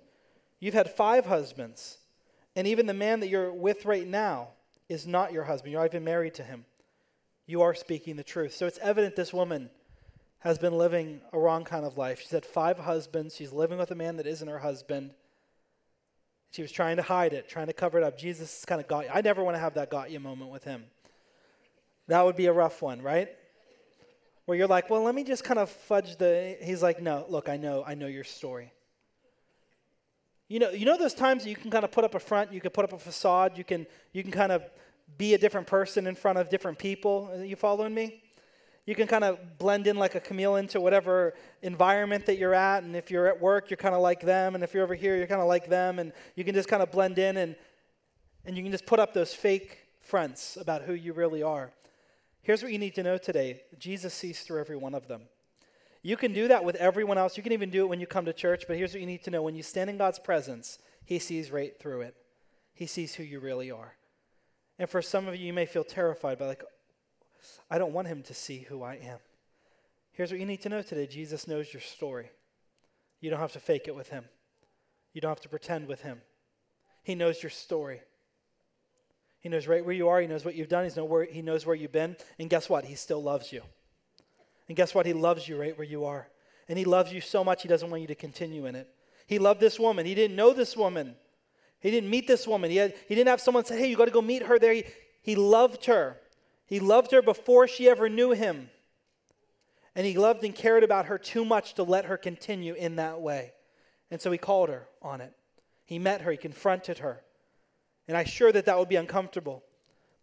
You've 0.59 0.75
had 0.75 0.91
five 0.91 1.25
husbands. 1.25 1.97
And 2.55 2.67
even 2.67 2.85
the 2.85 2.93
man 2.93 3.19
that 3.21 3.29
you're 3.29 3.51
with 3.51 3.85
right 3.85 4.07
now 4.07 4.49
is 4.93 5.07
not 5.07 5.33
your 5.33 5.43
husband. 5.43 5.71
You're 5.71 5.81
not 5.81 5.91
even 5.91 6.03
married 6.03 6.35
to 6.35 6.43
him. 6.43 6.65
You 7.45 7.61
are 7.61 7.73
speaking 7.73 8.15
the 8.15 8.23
truth. 8.23 8.53
So 8.53 8.67
it's 8.67 8.77
evident 8.77 9.15
this 9.15 9.33
woman 9.33 9.69
has 10.39 10.57
been 10.57 10.77
living 10.77 11.21
a 11.31 11.39
wrong 11.39 11.63
kind 11.63 11.85
of 11.85 11.97
life. 11.97 12.21
She's 12.21 12.31
had 12.31 12.45
five 12.45 12.79
husbands. 12.79 13.35
She's 13.35 13.51
living 13.51 13.77
with 13.77 13.91
a 13.91 13.95
man 13.95 14.17
that 14.17 14.27
isn't 14.27 14.47
her 14.47 14.59
husband. 14.59 15.11
She 16.51 16.61
was 16.61 16.71
trying 16.71 16.97
to 16.97 17.01
hide 17.01 17.33
it, 17.33 17.49
trying 17.49 17.67
to 17.67 17.73
cover 17.73 17.97
it 17.97 18.03
up. 18.03 18.17
Jesus 18.17 18.63
kind 18.65 18.79
of 18.79 18.87
got 18.87 19.05
you. 19.05 19.11
I 19.13 19.21
never 19.21 19.43
want 19.43 19.55
to 19.55 19.59
have 19.59 19.73
that 19.73 19.89
got 19.89 20.11
you 20.11 20.19
moment 20.19 20.51
with 20.51 20.63
him. 20.63 20.83
That 22.07 22.23
would 22.23 22.35
be 22.35 22.45
a 22.45 22.53
rough 22.53 22.81
one, 22.81 23.01
right? 23.01 23.29
Where 24.45 24.57
you're 24.57 24.67
like, 24.67 24.89
well, 24.89 25.01
let 25.01 25.15
me 25.15 25.23
just 25.23 25.43
kind 25.43 25.59
of 25.59 25.69
fudge 25.69 26.17
the. 26.17 26.57
He's 26.61 26.83
like, 26.83 27.01
no, 27.01 27.25
look, 27.29 27.49
I 27.49 27.57
know, 27.57 27.83
I 27.85 27.95
know 27.95 28.07
your 28.07 28.25
story. 28.25 28.71
You 30.49 30.59
know, 30.59 30.69
you 30.71 30.85
know 30.85 30.97
those 30.97 31.13
times 31.13 31.47
you 31.47 31.55
can 31.55 31.71
kind 31.71 31.85
of 31.85 31.91
put 31.91 32.03
up 32.03 32.13
a 32.13 32.19
front, 32.19 32.51
you 32.51 32.61
can 32.61 32.71
put 32.71 32.83
up 32.83 32.93
a 32.93 32.99
facade, 32.99 33.57
you 33.57 33.63
can, 33.63 33.87
you 34.11 34.21
can 34.21 34.31
kind 34.31 34.51
of 34.51 34.69
be 35.17 35.33
a 35.33 35.37
different 35.37 35.67
person 35.67 36.07
in 36.07 36.15
front 36.15 36.37
of 36.37 36.49
different 36.49 36.77
people. 36.77 37.29
Are 37.33 37.43
you 37.43 37.55
following 37.55 37.93
me? 37.93 38.23
You 38.85 38.95
can 38.95 39.07
kind 39.07 39.23
of 39.23 39.57
blend 39.57 39.87
in 39.87 39.95
like 39.95 40.15
a 40.15 40.19
chameleon 40.19 40.67
to 40.69 40.81
whatever 40.81 41.33
environment 41.61 42.25
that 42.25 42.37
you're 42.37 42.53
at. 42.53 42.83
And 42.83 42.95
if 42.95 43.09
you're 43.09 43.27
at 43.27 43.39
work, 43.39 43.69
you're 43.69 43.77
kind 43.77 43.95
of 43.95 44.01
like 44.01 44.21
them. 44.21 44.55
And 44.55 44.63
if 44.63 44.73
you're 44.73 44.83
over 44.83 44.95
here, 44.95 45.15
you're 45.15 45.27
kind 45.27 45.41
of 45.41 45.47
like 45.47 45.69
them. 45.69 45.99
And 45.99 46.11
you 46.35 46.43
can 46.43 46.53
just 46.53 46.67
kind 46.67 46.83
of 46.83 46.91
blend 46.91 47.17
in 47.17 47.37
and, 47.37 47.55
and 48.45 48.57
you 48.57 48.63
can 48.63 48.71
just 48.71 48.85
put 48.85 48.99
up 48.99 49.13
those 49.13 49.33
fake 49.33 49.77
fronts 50.01 50.57
about 50.57 50.81
who 50.81 50.93
you 50.93 51.13
really 51.13 51.41
are. 51.41 51.71
Here's 52.41 52.61
what 52.61 52.73
you 52.73 52.77
need 52.77 52.95
to 52.95 53.03
know 53.03 53.17
today 53.17 53.61
Jesus 53.79 54.13
sees 54.13 54.41
through 54.41 54.59
every 54.59 54.75
one 54.75 54.93
of 54.93 55.07
them. 55.07 55.23
You 56.01 56.17
can 56.17 56.33
do 56.33 56.49
that 56.49 56.65
with 56.65 56.75
everyone 56.75 57.17
else. 57.17 57.37
You 57.37 57.43
can 57.43 57.53
even 57.53 57.69
do 57.69 57.85
it 57.85 57.87
when 57.87 58.01
you 58.01 58.05
come 58.05 58.25
to 58.25 58.33
church. 58.33 58.65
But 58.67 58.75
here's 58.75 58.91
what 58.91 58.99
you 58.99 59.07
need 59.07 59.23
to 59.23 59.31
know 59.31 59.41
when 59.41 59.55
you 59.55 59.63
stand 59.63 59.89
in 59.89 59.97
God's 59.97 60.19
presence, 60.19 60.77
He 61.05 61.19
sees 61.19 61.49
right 61.51 61.79
through 61.79 62.01
it, 62.01 62.15
He 62.73 62.85
sees 62.85 63.15
who 63.15 63.23
you 63.23 63.39
really 63.39 63.71
are. 63.71 63.93
And 64.83 64.89
for 64.89 65.01
some 65.01 65.29
of 65.29 65.35
you, 65.37 65.45
you 65.45 65.53
may 65.53 65.65
feel 65.65 65.85
terrified 65.85 66.37
by, 66.37 66.45
like, 66.45 66.61
I 67.71 67.77
don't 67.77 67.93
want 67.93 68.09
him 68.09 68.21
to 68.23 68.33
see 68.33 68.65
who 68.67 68.83
I 68.83 68.95
am. 68.95 69.17
Here's 70.11 70.29
what 70.29 70.41
you 70.41 70.45
need 70.45 70.61
to 70.63 70.67
know 70.67 70.81
today 70.81 71.07
Jesus 71.07 71.47
knows 71.47 71.73
your 71.73 71.79
story. 71.79 72.31
You 73.21 73.29
don't 73.29 73.39
have 73.39 73.53
to 73.53 73.61
fake 73.61 73.83
it 73.87 73.95
with 73.95 74.09
him, 74.09 74.25
you 75.13 75.21
don't 75.21 75.31
have 75.31 75.39
to 75.39 75.47
pretend 75.47 75.87
with 75.87 76.01
him. 76.01 76.19
He 77.01 77.15
knows 77.15 77.41
your 77.41 77.49
story. 77.49 78.01
He 79.39 79.47
knows 79.47 79.67
right 79.67 79.85
where 79.85 79.95
you 79.95 80.09
are. 80.09 80.19
He 80.19 80.27
knows 80.27 80.43
what 80.43 80.55
you've 80.55 80.67
done. 80.67 80.83
He's 80.83 80.97
know 80.97 81.05
where, 81.05 81.23
he 81.23 81.41
knows 81.41 81.65
where 81.65 81.77
you've 81.77 81.93
been. 81.93 82.17
And 82.37 82.49
guess 82.49 82.69
what? 82.69 82.83
He 82.83 82.95
still 82.95 83.23
loves 83.23 83.53
you. 83.53 83.61
And 84.67 84.75
guess 84.75 84.93
what? 84.93 85.05
He 85.05 85.13
loves 85.13 85.47
you 85.47 85.55
right 85.55 85.77
where 85.77 85.87
you 85.87 86.03
are. 86.03 86.27
And 86.67 86.77
he 86.77 86.83
loves 86.83 87.13
you 87.13 87.21
so 87.21 87.41
much, 87.41 87.61
he 87.61 87.69
doesn't 87.69 87.89
want 87.89 88.01
you 88.01 88.07
to 88.07 88.15
continue 88.15 88.65
in 88.65 88.75
it. 88.75 88.89
He 89.27 89.39
loved 89.39 89.61
this 89.61 89.79
woman. 89.79 90.05
He 90.05 90.13
didn't 90.13 90.35
know 90.35 90.51
this 90.51 90.75
woman. 90.75 91.15
He 91.83 91.91
didn't 91.91 92.09
meet 92.09 92.27
this 92.27 92.47
woman. 92.47 92.71
He, 92.71 92.77
had, 92.77 92.95
he 93.09 93.13
didn't 93.13 93.27
have 93.27 93.41
someone 93.41 93.65
say, 93.65 93.77
hey, 93.77 93.89
you 93.89 93.97
got 93.97 94.05
to 94.05 94.11
go 94.11 94.21
meet 94.21 94.43
her 94.43 94.57
there. 94.57 94.73
He, 94.73 94.85
he 95.21 95.35
loved 95.35 95.85
her. 95.85 96.17
He 96.65 96.79
loved 96.79 97.11
her 97.11 97.21
before 97.21 97.67
she 97.67 97.89
ever 97.89 98.07
knew 98.07 98.31
him. 98.31 98.69
And 99.93 100.05
he 100.07 100.17
loved 100.17 100.45
and 100.45 100.55
cared 100.55 100.83
about 100.83 101.07
her 101.07 101.17
too 101.17 101.43
much 101.43 101.73
to 101.73 101.83
let 101.83 102.05
her 102.05 102.15
continue 102.15 102.73
in 102.73 102.95
that 102.95 103.19
way. 103.19 103.51
And 104.09 104.21
so 104.21 104.31
he 104.31 104.37
called 104.37 104.69
her 104.69 104.87
on 105.01 105.19
it. 105.19 105.33
He 105.85 105.99
met 105.99 106.21
her, 106.21 106.31
he 106.31 106.37
confronted 106.37 106.99
her. 106.99 107.21
And 108.07 108.15
I'm 108.15 108.25
sure 108.25 108.51
that 108.53 108.65
that 108.65 108.79
would 108.79 108.89
be 108.89 108.95
uncomfortable. 108.95 109.61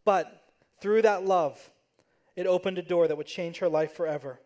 But 0.07 0.43
through 0.81 1.03
that 1.03 1.25
love, 1.25 1.71
it 2.37 2.47
opened 2.47 2.79
a 2.79 2.83
door 2.83 3.07
that 3.07 3.17
would 3.17 3.27
change 3.27 3.59
her 3.59 3.69
life 3.69 3.93
forever. 3.93 4.41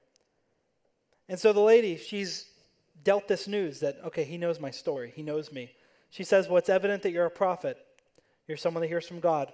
And 1.28 1.38
so 1.38 1.52
the 1.52 1.60
lady, 1.60 1.96
she's 1.96 2.50
dealt 3.04 3.28
this 3.28 3.46
news 3.46 3.80
that, 3.80 3.98
okay, 4.06 4.24
he 4.24 4.36
knows 4.36 4.58
my 4.58 4.70
story, 4.70 5.12
he 5.14 5.22
knows 5.22 5.52
me. 5.52 5.70
She 6.14 6.22
says, 6.22 6.46
Well, 6.46 6.58
it's 6.58 6.68
evident 6.68 7.02
that 7.02 7.10
you're 7.10 7.26
a 7.26 7.30
prophet. 7.30 7.76
You're 8.46 8.56
someone 8.56 8.82
that 8.82 8.86
hears 8.86 9.08
from 9.08 9.18
God. 9.18 9.52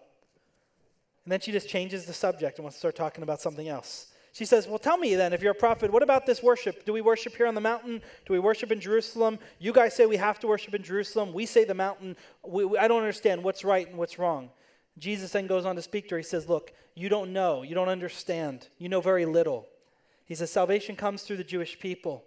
And 1.24 1.32
then 1.32 1.40
she 1.40 1.52
just 1.52 1.70
changes 1.70 2.04
the 2.04 2.12
subject 2.12 2.58
and 2.58 2.64
wants 2.64 2.76
to 2.76 2.80
start 2.80 2.96
talking 2.96 3.22
about 3.22 3.40
something 3.40 3.66
else. 3.66 4.08
She 4.34 4.44
says, 4.44 4.68
Well, 4.68 4.78
tell 4.78 4.98
me 4.98 5.14
then, 5.14 5.32
if 5.32 5.40
you're 5.40 5.52
a 5.52 5.54
prophet, 5.54 5.90
what 5.90 6.02
about 6.02 6.26
this 6.26 6.42
worship? 6.42 6.84
Do 6.84 6.92
we 6.92 7.00
worship 7.00 7.34
here 7.34 7.46
on 7.46 7.54
the 7.54 7.62
mountain? 7.62 8.02
Do 8.26 8.34
we 8.34 8.38
worship 8.38 8.70
in 8.70 8.78
Jerusalem? 8.78 9.38
You 9.58 9.72
guys 9.72 9.96
say 9.96 10.04
we 10.04 10.18
have 10.18 10.38
to 10.40 10.48
worship 10.48 10.74
in 10.74 10.82
Jerusalem. 10.82 11.32
We 11.32 11.46
say 11.46 11.64
the 11.64 11.72
mountain. 11.72 12.14
We, 12.46 12.66
we, 12.66 12.76
I 12.76 12.88
don't 12.88 13.00
understand 13.00 13.42
what's 13.42 13.64
right 13.64 13.88
and 13.88 13.96
what's 13.96 14.18
wrong. 14.18 14.50
Jesus 14.98 15.32
then 15.32 15.46
goes 15.46 15.64
on 15.64 15.76
to 15.76 15.82
speak 15.82 16.10
to 16.10 16.16
her. 16.16 16.18
He 16.18 16.24
says, 16.24 16.46
Look, 16.46 16.74
you 16.94 17.08
don't 17.08 17.32
know. 17.32 17.62
You 17.62 17.74
don't 17.74 17.88
understand. 17.88 18.68
You 18.76 18.90
know 18.90 19.00
very 19.00 19.24
little. 19.24 19.66
He 20.26 20.34
says, 20.34 20.50
Salvation 20.50 20.94
comes 20.94 21.22
through 21.22 21.38
the 21.38 21.44
Jewish 21.44 21.78
people. 21.78 22.26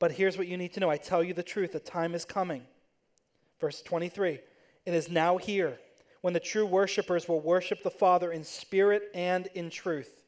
But 0.00 0.10
here's 0.10 0.36
what 0.36 0.48
you 0.48 0.56
need 0.56 0.72
to 0.72 0.80
know 0.80 0.90
I 0.90 0.96
tell 0.96 1.22
you 1.22 1.34
the 1.34 1.44
truth. 1.44 1.70
The 1.70 1.78
time 1.78 2.16
is 2.16 2.24
coming. 2.24 2.64
Verse 3.60 3.82
23 3.82 4.40
It 4.86 4.94
is 4.94 5.10
now 5.10 5.36
here 5.36 5.78
when 6.22 6.34
the 6.34 6.40
true 6.40 6.66
worshipers 6.66 7.28
will 7.28 7.40
worship 7.40 7.82
the 7.82 7.90
Father 7.90 8.32
in 8.32 8.44
spirit 8.44 9.10
and 9.14 9.46
in 9.54 9.70
truth. 9.70 10.24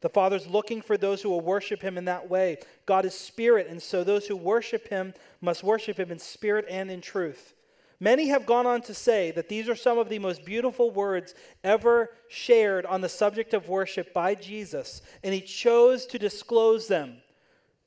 The 0.00 0.08
Father's 0.08 0.46
looking 0.46 0.82
for 0.82 0.96
those 0.96 1.22
who 1.22 1.30
will 1.30 1.40
worship 1.40 1.82
him 1.82 1.96
in 1.96 2.04
that 2.04 2.28
way. 2.28 2.58
God 2.84 3.04
is 3.04 3.14
spirit, 3.14 3.66
and 3.68 3.82
so 3.82 4.04
those 4.04 4.26
who 4.26 4.36
worship 4.36 4.88
him 4.88 5.14
must 5.40 5.64
worship 5.64 5.98
him 5.98 6.10
in 6.10 6.18
spirit 6.18 6.66
and 6.68 6.90
in 6.90 7.00
truth. 7.00 7.54
Many 7.98 8.28
have 8.28 8.44
gone 8.44 8.66
on 8.66 8.82
to 8.82 8.94
say 8.94 9.30
that 9.30 9.48
these 9.48 9.70
are 9.70 9.74
some 9.74 9.96
of 9.96 10.10
the 10.10 10.18
most 10.18 10.44
beautiful 10.44 10.90
words 10.90 11.34
ever 11.64 12.10
shared 12.28 12.84
on 12.84 13.00
the 13.00 13.08
subject 13.08 13.54
of 13.54 13.70
worship 13.70 14.12
by 14.12 14.34
Jesus, 14.34 15.00
and 15.24 15.32
he 15.32 15.40
chose 15.40 16.04
to 16.06 16.18
disclose 16.18 16.88
them 16.88 17.16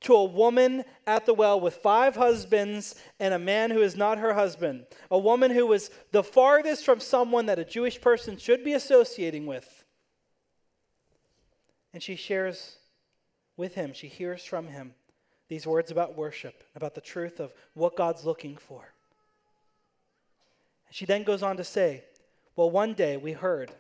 to 0.02 0.16
a 0.16 0.24
woman 0.24 0.86
at 1.06 1.26
the 1.26 1.34
well 1.34 1.60
with 1.60 1.76
five 1.76 2.16
husbands 2.16 2.96
and 3.20 3.34
a 3.34 3.40
man 3.40 3.72
who 3.72 3.82
is 3.82 3.98
not 3.98 4.18
her 4.18 4.34
husband. 4.34 4.86
A 5.12 5.20
woman 5.20 5.52
who 5.52 5.68
was 5.68 5.90
the 6.12 6.24
farthest 6.24 6.86
from 6.86 7.00
someone 7.00 7.48
that 7.48 7.60
a 7.60 7.66
Jewish 7.66 8.00
person 8.00 8.38
should 8.38 8.64
be 8.64 8.74
associating 8.74 9.46
with. 9.46 9.84
And 11.94 12.02
she 12.02 12.16
shares 12.16 12.78
with 13.58 13.76
him, 13.76 13.94
she 13.94 14.08
hears 14.08 14.46
from 14.46 14.68
him 14.68 14.94
these 15.50 15.66
words 15.68 15.92
about 15.92 16.16
worship, 16.16 16.64
about 16.76 16.96
the 16.96 17.02
truth 17.02 17.40
of 17.40 17.52
what 17.74 17.96
God's 17.96 18.24
looking 18.24 18.56
for. 18.56 18.94
She 20.92 21.06
then 21.06 21.24
goes 21.24 21.44
on 21.44 21.58
to 21.58 21.64
say, 21.64 22.04
Well, 22.56 22.72
one 22.72 22.94
day 22.94 23.18
we 23.18 23.34
heard, 23.34 23.72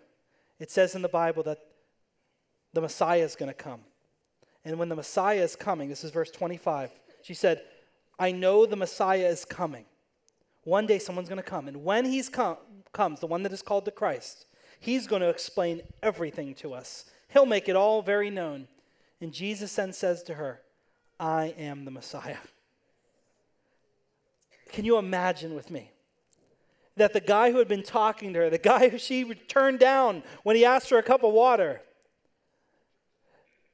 it 0.60 0.69
says 0.69 0.95
in 0.95 1.01
the 1.01 1.08
Bible 1.08 1.43
that 1.43 1.60
the 2.73 2.82
Messiah 2.82 3.23
is 3.23 3.36
going 3.36 3.49
to 3.49 3.53
come. 3.53 3.82
And 4.65 4.78
when 4.78 4.89
the 4.89 4.95
Messiah 4.95 5.41
is 5.41 5.56
coming, 5.56 5.89
this 5.89 6.04
is 6.04 6.12
verse 6.12 6.32
25, 6.32 6.91
she 7.22 7.34
said, 7.34 7.62
I 8.17 8.32
know 8.32 8.65
the 8.65 8.76
Messiah 8.76 9.28
is 9.28 9.45
coming. 9.45 9.86
One 10.63 10.86
day 10.86 11.00
someone's 11.00 11.30
going 11.30 11.41
to 11.41 11.50
come. 11.50 11.67
And 11.67 11.84
when 11.84 12.06
he 12.06 12.22
com- 12.24 12.58
comes, 12.91 13.19
the 13.19 13.28
one 13.28 13.43
that 13.43 13.54
is 13.54 13.62
called 13.62 13.86
the 13.86 13.91
Christ, 13.91 14.45
he's 14.80 15.08
going 15.08 15.22
to 15.22 15.30
explain 15.30 15.82
everything 16.04 16.54
to 16.56 16.74
us. 16.74 17.06
He'll 17.30 17.45
make 17.45 17.69
it 17.69 17.76
all 17.76 18.02
very 18.02 18.30
known. 18.30 18.67
And 19.22 19.34
Jesus 19.34 19.74
then 19.76 19.93
says 19.93 20.24
to 20.24 20.36
her, 20.36 20.62
I 21.19 21.54
am 21.58 21.86
the 21.86 21.91
Messiah. 21.91 22.38
Can 24.72 24.86
you 24.86 24.98
imagine 24.98 25.56
with 25.56 25.72
me? 25.72 25.91
That 26.95 27.13
the 27.13 27.22
guy 27.22 27.52
who 27.52 27.58
had 27.60 27.67
been 27.67 27.84
talking 27.84 28.34
to 28.34 28.39
her, 28.39 28.50
the 28.50 28.58
guy 28.58 28.89
who 28.89 28.98
she 28.98 29.34
turned 29.34 29.80
down 29.80 30.24
when 30.43 30.56
he 30.56 30.65
asked 30.65 30.89
for 30.89 30.98
a 30.98 31.04
cup 31.04 31.24
of 31.24 31.34
water, 31.34 31.82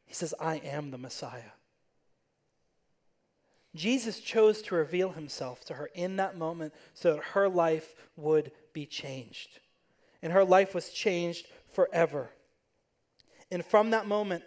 he 0.05 0.13
says, 0.13 0.33
I 0.39 0.57
am 0.57 0.91
the 0.91 0.97
Messiah. 0.97 1.53
Jesus 3.75 4.21
chose 4.21 4.61
to 4.63 4.75
reveal 4.75 5.11
himself 5.11 5.65
to 5.65 5.73
her 5.73 5.89
in 5.93 6.15
that 6.15 6.37
moment 6.37 6.73
so 6.93 7.13
that 7.13 7.23
her 7.33 7.49
life 7.49 7.93
would 8.15 8.51
be 8.73 8.85
changed. 8.85 9.59
And 10.21 10.31
her 10.31 10.45
life 10.45 10.73
was 10.73 10.89
changed 10.89 11.47
forever. 11.73 12.29
And 13.51 13.63
from 13.65 13.89
that 13.89 14.07
moment, 14.07 14.43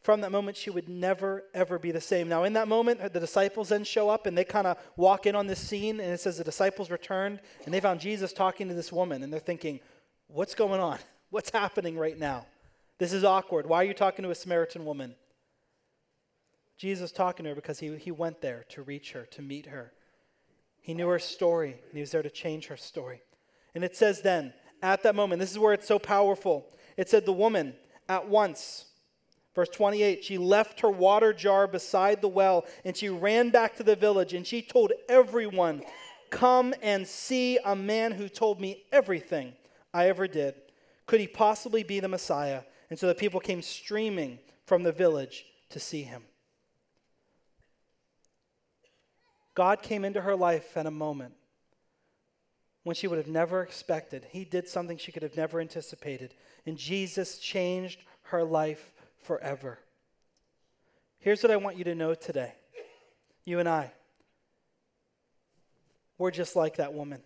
from 0.00 0.20
that 0.22 0.32
moment, 0.32 0.56
she 0.56 0.70
would 0.70 0.88
never, 0.88 1.44
ever 1.54 1.78
be 1.78 1.92
the 1.92 2.00
same. 2.00 2.28
Now, 2.28 2.42
in 2.44 2.54
that 2.54 2.66
moment, 2.66 3.12
the 3.12 3.20
disciples 3.20 3.68
then 3.68 3.84
show 3.84 4.08
up 4.08 4.26
and 4.26 4.36
they 4.36 4.44
kind 4.44 4.66
of 4.66 4.76
walk 4.96 5.26
in 5.26 5.36
on 5.36 5.46
this 5.46 5.60
scene, 5.60 6.00
and 6.00 6.10
it 6.12 6.20
says 6.20 6.38
the 6.38 6.44
disciples 6.44 6.90
returned 6.90 7.40
and 7.64 7.72
they 7.72 7.78
found 7.78 8.00
Jesus 8.00 8.32
talking 8.32 8.66
to 8.68 8.74
this 8.74 8.90
woman, 8.90 9.22
and 9.22 9.32
they're 9.32 9.40
thinking, 9.40 9.80
What's 10.26 10.54
going 10.54 10.80
on? 10.80 10.98
What's 11.30 11.50
happening 11.50 11.96
right 11.96 12.18
now? 12.18 12.46
This 13.02 13.12
is 13.12 13.24
awkward. 13.24 13.66
Why 13.66 13.78
are 13.78 13.84
you 13.84 13.94
talking 13.94 14.22
to 14.22 14.30
a 14.30 14.34
Samaritan 14.36 14.84
woman? 14.84 15.16
Jesus 16.78 17.02
was 17.02 17.10
talking 17.10 17.42
to 17.42 17.50
her 17.50 17.56
because 17.56 17.80
he, 17.80 17.96
he 17.96 18.12
went 18.12 18.40
there 18.40 18.64
to 18.68 18.82
reach 18.82 19.10
her, 19.10 19.26
to 19.32 19.42
meet 19.42 19.66
her. 19.66 19.92
He 20.80 20.94
knew 20.94 21.08
her 21.08 21.18
story, 21.18 21.72
and 21.72 21.94
he 21.94 21.98
was 21.98 22.12
there 22.12 22.22
to 22.22 22.30
change 22.30 22.68
her 22.68 22.76
story. 22.76 23.20
And 23.74 23.82
it 23.82 23.96
says 23.96 24.22
then, 24.22 24.54
at 24.84 25.02
that 25.02 25.16
moment, 25.16 25.40
this 25.40 25.50
is 25.50 25.58
where 25.58 25.72
it's 25.72 25.88
so 25.88 25.98
powerful. 25.98 26.64
It 26.96 27.08
said, 27.10 27.26
The 27.26 27.32
woman 27.32 27.74
at 28.08 28.28
once, 28.28 28.84
verse 29.52 29.70
28, 29.70 30.22
she 30.22 30.38
left 30.38 30.78
her 30.78 30.90
water 30.90 31.32
jar 31.32 31.66
beside 31.66 32.22
the 32.22 32.28
well, 32.28 32.66
and 32.84 32.96
she 32.96 33.08
ran 33.08 33.50
back 33.50 33.74
to 33.78 33.82
the 33.82 33.96
village, 33.96 34.32
and 34.32 34.46
she 34.46 34.62
told 34.62 34.92
everyone 35.08 35.82
Come 36.30 36.72
and 36.80 37.04
see 37.04 37.58
a 37.64 37.74
man 37.74 38.12
who 38.12 38.28
told 38.28 38.60
me 38.60 38.84
everything 38.92 39.54
I 39.92 40.08
ever 40.08 40.28
did. 40.28 40.54
Could 41.06 41.18
he 41.18 41.26
possibly 41.26 41.82
be 41.82 41.98
the 41.98 42.06
Messiah? 42.06 42.62
And 42.92 42.98
so 42.98 43.06
the 43.06 43.14
people 43.14 43.40
came 43.40 43.62
streaming 43.62 44.38
from 44.66 44.82
the 44.82 44.92
village 44.92 45.46
to 45.70 45.80
see 45.80 46.02
him. 46.02 46.24
God 49.54 49.80
came 49.80 50.04
into 50.04 50.20
her 50.20 50.36
life 50.36 50.76
at 50.76 50.84
a 50.84 50.90
moment 50.90 51.32
when 52.82 52.94
she 52.94 53.06
would 53.08 53.16
have 53.16 53.28
never 53.28 53.62
expected. 53.62 54.26
He 54.30 54.44
did 54.44 54.68
something 54.68 54.98
she 54.98 55.10
could 55.10 55.22
have 55.22 55.38
never 55.38 55.58
anticipated. 55.58 56.34
And 56.66 56.76
Jesus 56.76 57.38
changed 57.38 58.02
her 58.24 58.44
life 58.44 58.92
forever. 59.22 59.78
Here's 61.18 61.42
what 61.42 61.50
I 61.50 61.56
want 61.56 61.78
you 61.78 61.84
to 61.84 61.94
know 61.94 62.12
today 62.12 62.52
you 63.46 63.58
and 63.58 63.70
I, 63.70 63.90
we're 66.18 66.30
just 66.30 66.56
like 66.56 66.76
that 66.76 66.92
woman. 66.92 67.22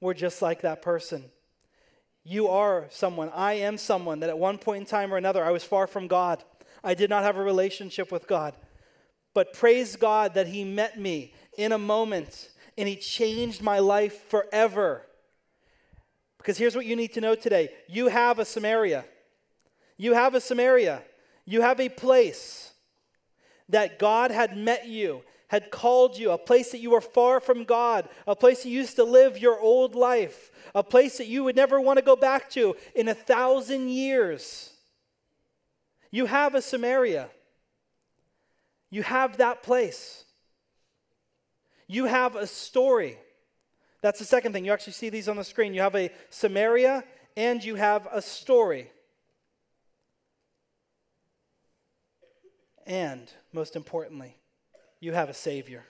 We're 0.00 0.14
just 0.14 0.42
like 0.42 0.62
that 0.62 0.82
person. 0.82 1.30
You 2.30 2.48
are 2.48 2.84
someone, 2.90 3.30
I 3.34 3.54
am 3.54 3.78
someone 3.78 4.20
that 4.20 4.28
at 4.28 4.38
one 4.38 4.58
point 4.58 4.80
in 4.80 4.86
time 4.86 5.14
or 5.14 5.16
another 5.16 5.42
I 5.42 5.50
was 5.50 5.64
far 5.64 5.86
from 5.86 6.08
God. 6.08 6.44
I 6.84 6.92
did 6.92 7.08
not 7.08 7.22
have 7.22 7.38
a 7.38 7.42
relationship 7.42 8.12
with 8.12 8.28
God. 8.28 8.52
But 9.32 9.54
praise 9.54 9.96
God 9.96 10.34
that 10.34 10.46
He 10.46 10.62
met 10.62 11.00
me 11.00 11.32
in 11.56 11.72
a 11.72 11.78
moment 11.78 12.50
and 12.76 12.86
He 12.86 12.96
changed 12.96 13.62
my 13.62 13.78
life 13.78 14.28
forever. 14.28 15.06
Because 16.36 16.58
here's 16.58 16.76
what 16.76 16.84
you 16.84 16.96
need 16.96 17.14
to 17.14 17.22
know 17.22 17.34
today 17.34 17.70
you 17.88 18.08
have 18.08 18.38
a 18.38 18.44
Samaria. 18.44 19.06
You 19.96 20.12
have 20.12 20.34
a 20.34 20.40
Samaria. 20.42 21.02
You 21.46 21.62
have 21.62 21.80
a 21.80 21.88
place 21.88 22.74
that 23.70 23.98
God 23.98 24.30
had 24.30 24.54
met 24.54 24.86
you, 24.86 25.22
had 25.48 25.70
called 25.70 26.16
you, 26.16 26.30
a 26.30 26.38
place 26.38 26.70
that 26.70 26.78
you 26.78 26.90
were 26.90 27.00
far 27.00 27.40
from 27.40 27.64
God, 27.64 28.08
a 28.26 28.36
place 28.36 28.64
you 28.64 28.72
used 28.72 28.96
to 28.96 29.04
live 29.04 29.38
your 29.38 29.58
old 29.58 29.94
life, 29.94 30.50
a 30.74 30.82
place 30.82 31.18
that 31.18 31.26
you 31.26 31.44
would 31.44 31.56
never 31.56 31.80
want 31.80 31.98
to 31.98 32.04
go 32.04 32.16
back 32.16 32.48
to 32.50 32.76
in 32.94 33.08
a 33.08 33.14
thousand 33.14 33.88
years. 33.88 34.70
You 36.10 36.26
have 36.26 36.54
a 36.54 36.62
Samaria. 36.62 37.28
You 38.90 39.02
have 39.02 39.38
that 39.38 39.62
place. 39.62 40.24
You 41.86 42.04
have 42.04 42.36
a 42.36 42.46
story. 42.46 43.18
That's 44.02 44.18
the 44.18 44.24
second 44.24 44.52
thing. 44.52 44.64
You 44.64 44.72
actually 44.72 44.92
see 44.92 45.08
these 45.08 45.28
on 45.28 45.36
the 45.36 45.44
screen. 45.44 45.74
You 45.74 45.80
have 45.80 45.96
a 45.96 46.10
Samaria 46.30 47.04
and 47.36 47.64
you 47.64 47.74
have 47.74 48.06
a 48.12 48.20
story. 48.20 48.90
And 52.86 53.30
most 53.52 53.76
importantly, 53.76 54.36
you 55.00 55.12
have 55.12 55.28
a 55.28 55.34
Savior. 55.34 55.84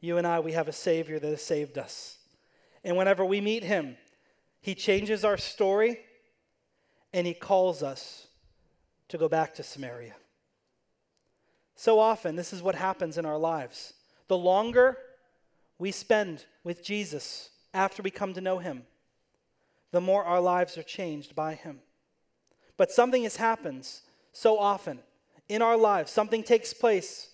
You 0.00 0.18
and 0.18 0.26
I, 0.26 0.40
we 0.40 0.52
have 0.52 0.68
a 0.68 0.72
Savior 0.72 1.18
that 1.18 1.28
has 1.28 1.42
saved 1.42 1.78
us. 1.78 2.18
And 2.84 2.96
whenever 2.96 3.24
we 3.24 3.40
meet 3.40 3.62
Him, 3.62 3.96
He 4.60 4.74
changes 4.74 5.24
our 5.24 5.36
story 5.36 6.00
and 7.12 7.26
He 7.26 7.34
calls 7.34 7.82
us 7.82 8.26
to 9.08 9.18
go 9.18 9.28
back 9.28 9.54
to 9.54 9.62
Samaria. 9.62 10.14
So 11.74 11.98
often, 11.98 12.36
this 12.36 12.52
is 12.52 12.62
what 12.62 12.74
happens 12.74 13.16
in 13.16 13.24
our 13.24 13.38
lives. 13.38 13.94
The 14.28 14.36
longer 14.36 14.98
we 15.78 15.90
spend 15.90 16.44
with 16.62 16.84
Jesus 16.84 17.50
after 17.72 18.02
we 18.02 18.10
come 18.10 18.34
to 18.34 18.40
know 18.40 18.58
him, 18.58 18.82
the 19.90 20.00
more 20.00 20.24
our 20.24 20.40
lives 20.42 20.76
are 20.76 20.82
changed 20.82 21.34
by 21.34 21.54
him. 21.54 21.80
But 22.76 22.90
something 22.90 23.22
has 23.22 23.36
happened 23.36 23.88
so 24.32 24.58
often 24.58 25.00
in 25.48 25.62
our 25.62 25.76
lives, 25.76 26.12
something 26.12 26.42
takes 26.42 26.74
place 26.74 27.29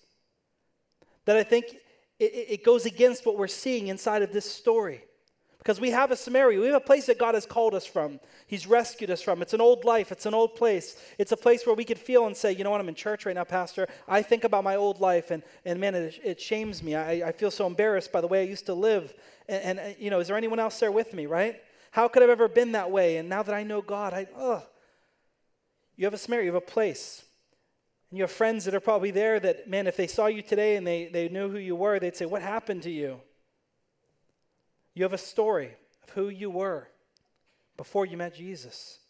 that 1.26 1.36
I 1.36 1.42
think 1.42 1.76
it, 2.18 2.24
it 2.24 2.64
goes 2.64 2.86
against 2.86 3.26
what 3.26 3.38
we're 3.38 3.46
seeing 3.46 3.88
inside 3.88 4.22
of 4.22 4.32
this 4.32 4.50
story. 4.50 5.04
Because 5.58 5.80
we 5.80 5.90
have 5.90 6.12
a 6.12 6.16
Samaria. 6.16 6.60
We 6.60 6.66
have 6.66 6.76
a 6.76 6.80
place 6.80 7.06
that 7.06 7.18
God 7.18 7.34
has 7.34 7.44
called 7.44 7.74
us 7.74 7.84
from. 7.84 8.20
He's 8.46 8.68
rescued 8.68 9.10
us 9.10 9.20
from. 9.20 9.42
It's 9.42 9.52
an 9.52 9.60
old 9.60 9.84
life. 9.84 10.12
It's 10.12 10.24
an 10.24 10.32
old 10.32 10.54
place. 10.54 10.96
It's 11.18 11.32
a 11.32 11.36
place 11.36 11.66
where 11.66 11.74
we 11.74 11.84
could 11.84 11.98
feel 11.98 12.26
and 12.26 12.36
say, 12.36 12.52
you 12.52 12.62
know 12.62 12.70
what, 12.70 12.80
I'm 12.80 12.88
in 12.88 12.94
church 12.94 13.26
right 13.26 13.34
now, 13.34 13.42
Pastor. 13.42 13.88
I 14.06 14.22
think 14.22 14.44
about 14.44 14.62
my 14.62 14.76
old 14.76 15.00
life, 15.00 15.32
and, 15.32 15.42
and 15.64 15.80
man, 15.80 15.96
it, 15.96 16.20
it 16.22 16.40
shames 16.40 16.84
me. 16.84 16.94
I, 16.94 17.28
I 17.28 17.32
feel 17.32 17.50
so 17.50 17.66
embarrassed 17.66 18.12
by 18.12 18.20
the 18.20 18.28
way 18.28 18.42
I 18.42 18.44
used 18.44 18.66
to 18.66 18.74
live. 18.74 19.12
And, 19.48 19.78
and, 19.78 19.78
uh, 19.80 19.94
you 19.98 20.08
know, 20.08 20.20
is 20.20 20.28
there 20.28 20.36
anyone 20.36 20.60
else 20.60 20.78
there 20.78 20.92
with 20.92 21.12
me, 21.12 21.26
right? 21.26 21.60
How 21.90 22.06
could 22.06 22.22
I 22.22 22.26
have 22.26 22.30
ever 22.38 22.46
been 22.46 22.70
that 22.72 22.92
way? 22.92 23.16
And 23.16 23.28
now 23.28 23.42
that 23.42 23.54
I 23.54 23.64
know 23.64 23.82
God, 23.82 24.14
I, 24.14 24.28
oh. 24.38 24.62
You 25.96 26.04
have 26.04 26.14
a 26.14 26.18
Samaria, 26.18 26.44
you 26.44 26.54
have 26.54 26.62
a 26.62 26.66
place. 26.66 27.24
And 28.10 28.18
you 28.18 28.22
have 28.22 28.30
friends 28.30 28.64
that 28.64 28.74
are 28.74 28.80
probably 28.80 29.10
there 29.10 29.40
that, 29.40 29.68
man, 29.68 29.86
if 29.86 29.96
they 29.96 30.06
saw 30.06 30.26
you 30.26 30.42
today 30.42 30.76
and 30.76 30.86
they, 30.86 31.06
they 31.06 31.28
knew 31.28 31.48
who 31.48 31.58
you 31.58 31.74
were, 31.74 31.98
they'd 31.98 32.16
say, 32.16 32.26
What 32.26 32.42
happened 32.42 32.82
to 32.84 32.90
you? 32.90 33.20
You 34.94 35.02
have 35.02 35.12
a 35.12 35.18
story 35.18 35.74
of 36.02 36.10
who 36.10 36.28
you 36.28 36.50
were 36.50 36.88
before 37.76 38.06
you 38.06 38.16
met 38.16 38.34
Jesus. 38.34 39.00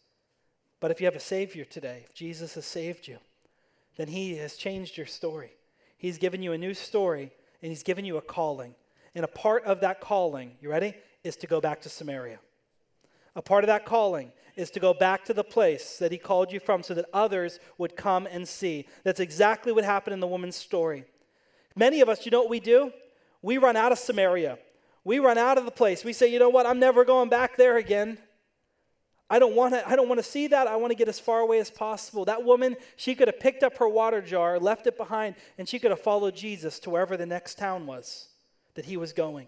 But 0.79 0.91
if 0.91 0.99
you 0.99 1.05
have 1.05 1.15
a 1.15 1.19
Savior 1.19 1.63
today, 1.63 2.03
if 2.05 2.13
Jesus 2.13 2.55
has 2.55 2.65
saved 2.65 3.07
you, 3.07 3.17
then 3.95 4.07
He 4.07 4.35
has 4.35 4.55
changed 4.55 4.97
your 4.97 5.05
story. 5.05 5.53
He's 5.97 6.17
given 6.17 6.43
you 6.43 6.51
a 6.51 6.57
new 6.57 6.73
story 6.73 7.31
and 7.61 7.71
He's 7.71 7.83
given 7.83 8.05
you 8.05 8.17
a 8.17 8.21
calling. 8.21 8.75
And 9.15 9.23
a 9.25 9.29
part 9.29 9.63
of 9.63 9.81
that 9.81 10.01
calling, 10.01 10.57
you 10.61 10.69
ready, 10.69 10.93
is 11.23 11.35
to 11.37 11.47
go 11.47 11.59
back 11.59 11.81
to 11.81 11.89
Samaria. 11.89 12.39
A 13.35 13.41
part 13.41 13.63
of 13.63 13.67
that 13.67 13.85
calling 13.85 14.31
is 14.57 14.69
to 14.71 14.79
go 14.79 14.93
back 14.93 15.23
to 15.25 15.33
the 15.33 15.43
place 15.43 15.97
that 15.99 16.11
He 16.11 16.17
called 16.17 16.51
you 16.51 16.59
from 16.59 16.83
so 16.83 16.93
that 16.93 17.05
others 17.13 17.59
would 17.77 17.95
come 17.95 18.27
and 18.27 18.47
see. 18.47 18.87
That's 19.03 19.19
exactly 19.19 19.71
what 19.71 19.85
happened 19.85 20.15
in 20.15 20.19
the 20.19 20.27
woman's 20.27 20.55
story. 20.55 21.05
Many 21.75 22.01
of 22.01 22.09
us, 22.09 22.25
you 22.25 22.31
know 22.31 22.41
what 22.41 22.49
we 22.49 22.59
do? 22.59 22.91
We 23.41 23.57
run 23.57 23.77
out 23.77 23.91
of 23.91 23.99
Samaria 23.99 24.57
we 25.07 25.19
run 25.19 25.37
out 25.37 25.57
of 25.57 25.63
the 25.63 25.71
place. 25.71 26.03
We 26.03 26.11
say, 26.11 26.27
you 26.27 26.37
know 26.37 26.49
what, 26.49 26.65
I'm 26.65 26.79
never 26.79 27.05
going 27.05 27.29
back 27.29 27.55
there 27.55 27.77
again. 27.77 28.17
I 29.29 29.39
don't 29.39 29.55
want 29.55 29.73
to 29.73 29.87
I 29.87 29.95
don't 29.95 30.09
want 30.09 30.19
to 30.19 30.29
see 30.29 30.47
that. 30.47 30.67
I 30.67 30.75
want 30.75 30.91
to 30.91 30.97
get 30.97 31.07
as 31.07 31.17
far 31.17 31.39
away 31.39 31.59
as 31.59 31.71
possible. 31.71 32.25
That 32.25 32.43
woman, 32.43 32.75
she 32.97 33.15
could 33.15 33.29
have 33.29 33.39
picked 33.39 33.63
up 33.63 33.77
her 33.77 33.87
water 33.87 34.21
jar, 34.21 34.59
left 34.59 34.85
it 34.85 34.97
behind, 34.97 35.35
and 35.57 35.67
she 35.67 35.79
could 35.79 35.91
have 35.91 36.01
followed 36.01 36.35
Jesus 36.35 36.77
to 36.79 36.89
wherever 36.89 37.15
the 37.15 37.25
next 37.25 37.57
town 37.57 37.85
was 37.85 38.27
that 38.73 38.83
he 38.83 38.97
was 38.97 39.13
going. 39.13 39.47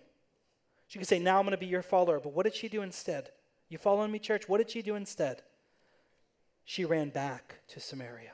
She 0.87 0.97
could 0.97 1.09
say, 1.09 1.19
"Now 1.19 1.39
I'm 1.39 1.43
going 1.43 1.51
to 1.51 1.57
be 1.57 1.65
your 1.65 1.81
follower." 1.81 2.21
But 2.21 2.31
what 2.31 2.43
did 2.43 2.55
she 2.55 2.69
do 2.69 2.81
instead? 2.81 3.29
You 3.69 3.77
following 3.77 4.11
me, 4.11 4.19
church? 4.19 4.49
What 4.49 4.57
did 4.57 4.71
she 4.71 4.81
do 4.81 4.95
instead? 4.95 5.43
She 6.65 6.85
ran 6.85 7.09
back 7.09 7.59
to 7.69 7.79
Samaria. 7.79 8.33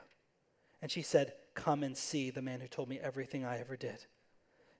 And 0.82 0.90
she 0.90 1.02
said, 1.02 1.34
"Come 1.54 1.82
and 1.82 1.96
see 1.96 2.30
the 2.30 2.42
man 2.42 2.60
who 2.60 2.68
told 2.68 2.88
me 2.88 2.98
everything 2.98 3.44
I 3.44 3.58
ever 3.58 3.76
did." 3.76 4.06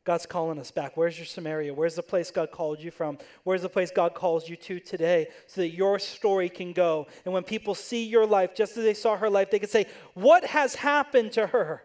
God's 0.04 0.24
calling 0.24 0.60
us 0.60 0.70
back. 0.70 0.96
Where's 0.96 1.18
your 1.18 1.26
Samaria? 1.26 1.74
Where's 1.74 1.96
the 1.96 2.02
place 2.02 2.30
God 2.30 2.52
called 2.52 2.80
you 2.80 2.92
from? 2.92 3.18
Where's 3.42 3.62
the 3.62 3.68
place 3.68 3.90
God 3.90 4.14
calls 4.14 4.48
you 4.48 4.56
to 4.56 4.78
today 4.78 5.26
so 5.48 5.60
that 5.60 5.70
your 5.70 5.98
story 5.98 6.48
can 6.48 6.72
go? 6.72 7.08
And 7.24 7.34
when 7.34 7.42
people 7.42 7.74
see 7.74 8.04
your 8.04 8.24
life, 8.24 8.54
just 8.54 8.76
as 8.76 8.84
they 8.84 8.94
saw 8.94 9.16
her 9.16 9.28
life, 9.28 9.50
they 9.50 9.58
can 9.58 9.68
say, 9.68 9.86
What 10.14 10.44
has 10.44 10.76
happened 10.76 11.32
to 11.32 11.48
her? 11.48 11.82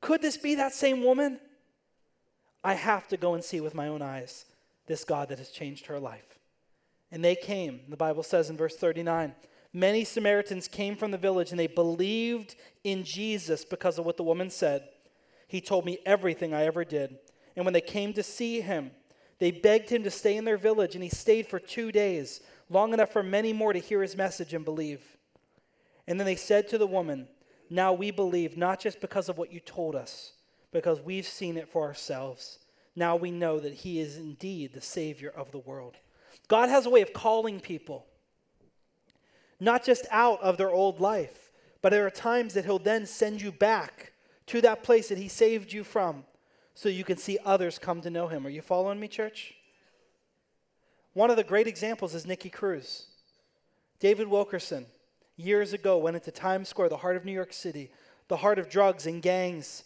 Could 0.00 0.20
this 0.20 0.36
be 0.36 0.56
that 0.56 0.72
same 0.72 1.02
woman? 1.02 1.40
I 2.64 2.74
have 2.74 3.06
to 3.08 3.16
go 3.16 3.34
and 3.34 3.44
see 3.44 3.60
with 3.60 3.74
my 3.74 3.86
own 3.86 4.02
eyes 4.02 4.44
this 4.86 5.04
God 5.04 5.28
that 5.28 5.38
has 5.38 5.50
changed 5.50 5.86
her 5.86 6.00
life. 6.00 6.37
And 7.10 7.24
they 7.24 7.34
came, 7.34 7.80
the 7.88 7.96
Bible 7.96 8.22
says 8.22 8.50
in 8.50 8.56
verse 8.56 8.76
39. 8.76 9.34
Many 9.72 10.04
Samaritans 10.04 10.68
came 10.68 10.96
from 10.96 11.10
the 11.10 11.18
village 11.18 11.50
and 11.50 11.58
they 11.58 11.66
believed 11.66 12.56
in 12.84 13.04
Jesus 13.04 13.64
because 13.64 13.98
of 13.98 14.06
what 14.06 14.16
the 14.16 14.22
woman 14.22 14.50
said. 14.50 14.88
He 15.46 15.60
told 15.60 15.84
me 15.84 15.98
everything 16.04 16.52
I 16.52 16.64
ever 16.64 16.84
did. 16.84 17.18
And 17.56 17.64
when 17.64 17.74
they 17.74 17.80
came 17.80 18.12
to 18.14 18.22
see 18.22 18.60
him, 18.60 18.90
they 19.38 19.50
begged 19.50 19.90
him 19.90 20.02
to 20.02 20.10
stay 20.10 20.36
in 20.36 20.44
their 20.44 20.58
village, 20.58 20.94
and 20.94 21.02
he 21.02 21.10
stayed 21.10 21.46
for 21.46 21.58
two 21.58 21.92
days, 21.92 22.40
long 22.68 22.92
enough 22.92 23.12
for 23.12 23.22
many 23.22 23.52
more 23.52 23.72
to 23.72 23.78
hear 23.78 24.02
his 24.02 24.16
message 24.16 24.52
and 24.52 24.64
believe. 24.64 25.00
And 26.06 26.18
then 26.18 26.26
they 26.26 26.36
said 26.36 26.68
to 26.68 26.78
the 26.78 26.86
woman, 26.86 27.28
Now 27.70 27.92
we 27.92 28.10
believe, 28.10 28.56
not 28.56 28.80
just 28.80 29.00
because 29.00 29.28
of 29.28 29.38
what 29.38 29.52
you 29.52 29.60
told 29.60 29.94
us, 29.94 30.32
because 30.72 31.00
we've 31.00 31.26
seen 31.26 31.56
it 31.56 31.68
for 31.68 31.84
ourselves. 31.84 32.58
Now 32.96 33.14
we 33.14 33.30
know 33.30 33.60
that 33.60 33.74
he 33.74 34.00
is 34.00 34.16
indeed 34.16 34.72
the 34.72 34.80
Savior 34.80 35.30
of 35.30 35.52
the 35.52 35.58
world. 35.58 35.96
God 36.48 36.68
has 36.70 36.86
a 36.86 36.90
way 36.90 37.02
of 37.02 37.12
calling 37.12 37.60
people, 37.60 38.06
not 39.60 39.84
just 39.84 40.06
out 40.10 40.40
of 40.40 40.56
their 40.56 40.70
old 40.70 40.98
life, 40.98 41.52
but 41.82 41.90
there 41.90 42.06
are 42.06 42.10
times 42.10 42.54
that 42.54 42.64
he'll 42.64 42.78
then 42.78 43.06
send 43.06 43.40
you 43.40 43.52
back 43.52 44.12
to 44.46 44.60
that 44.62 44.82
place 44.82 45.08
that 45.08 45.18
he 45.18 45.28
saved 45.28 45.72
you 45.72 45.84
from 45.84 46.24
so 46.74 46.88
you 46.88 47.04
can 47.04 47.18
see 47.18 47.38
others 47.44 47.78
come 47.78 48.00
to 48.00 48.10
know 48.10 48.28
him. 48.28 48.46
Are 48.46 48.50
you 48.50 48.62
following 48.62 48.98
me, 48.98 49.08
church? 49.08 49.54
One 51.12 51.30
of 51.30 51.36
the 51.36 51.44
great 51.44 51.66
examples 51.66 52.14
is 52.14 52.26
Nicky 52.26 52.48
Cruz. 52.48 53.06
David 54.00 54.28
Wilkerson, 54.28 54.86
years 55.36 55.72
ago, 55.72 55.98
went 55.98 56.16
into 56.16 56.30
Times 56.30 56.68
Square, 56.68 56.90
the 56.90 56.98
heart 56.98 57.16
of 57.16 57.24
New 57.24 57.32
York 57.32 57.52
City, 57.52 57.90
the 58.28 58.36
heart 58.36 58.58
of 58.58 58.70
drugs 58.70 59.06
and 59.06 59.20
gangs. 59.20 59.84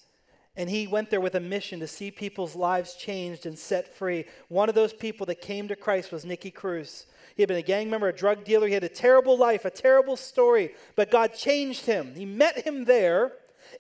And 0.57 0.69
he 0.69 0.87
went 0.87 1.11
there 1.11 1.21
with 1.21 1.35
a 1.35 1.41
mission 1.41 1.81
to 1.81 1.87
see 1.87 2.11
people's 2.11 2.55
lives 2.55 2.95
changed 2.95 3.47
and 3.47 3.59
set 3.59 3.95
free. 3.95 4.27
One 4.49 4.69
of 4.69 4.75
those 4.75 4.93
people 4.93 5.25
that 5.27 5.41
came 5.41 5.67
to 5.69 5.77
Christ 5.77 6.13
was 6.13 6.25
Nicky 6.25 6.51
Cruz. 6.51 7.07
He 7.35 7.43
had 7.43 7.49
been 7.49 7.57
a 7.57 7.63
gang 7.63 7.89
member, 7.89 8.09
a 8.09 8.13
drug 8.13 8.45
dealer. 8.45 8.67
He 8.67 8.75
had 8.75 8.85
a 8.85 8.89
terrible 8.89 9.39
life, 9.39 9.65
a 9.65 9.71
terrible 9.71 10.17
story, 10.17 10.75
but 10.95 11.11
God 11.11 11.33
changed 11.35 11.87
him. 11.87 12.15
He 12.15 12.27
met 12.27 12.67
him 12.67 12.85
there 12.85 13.33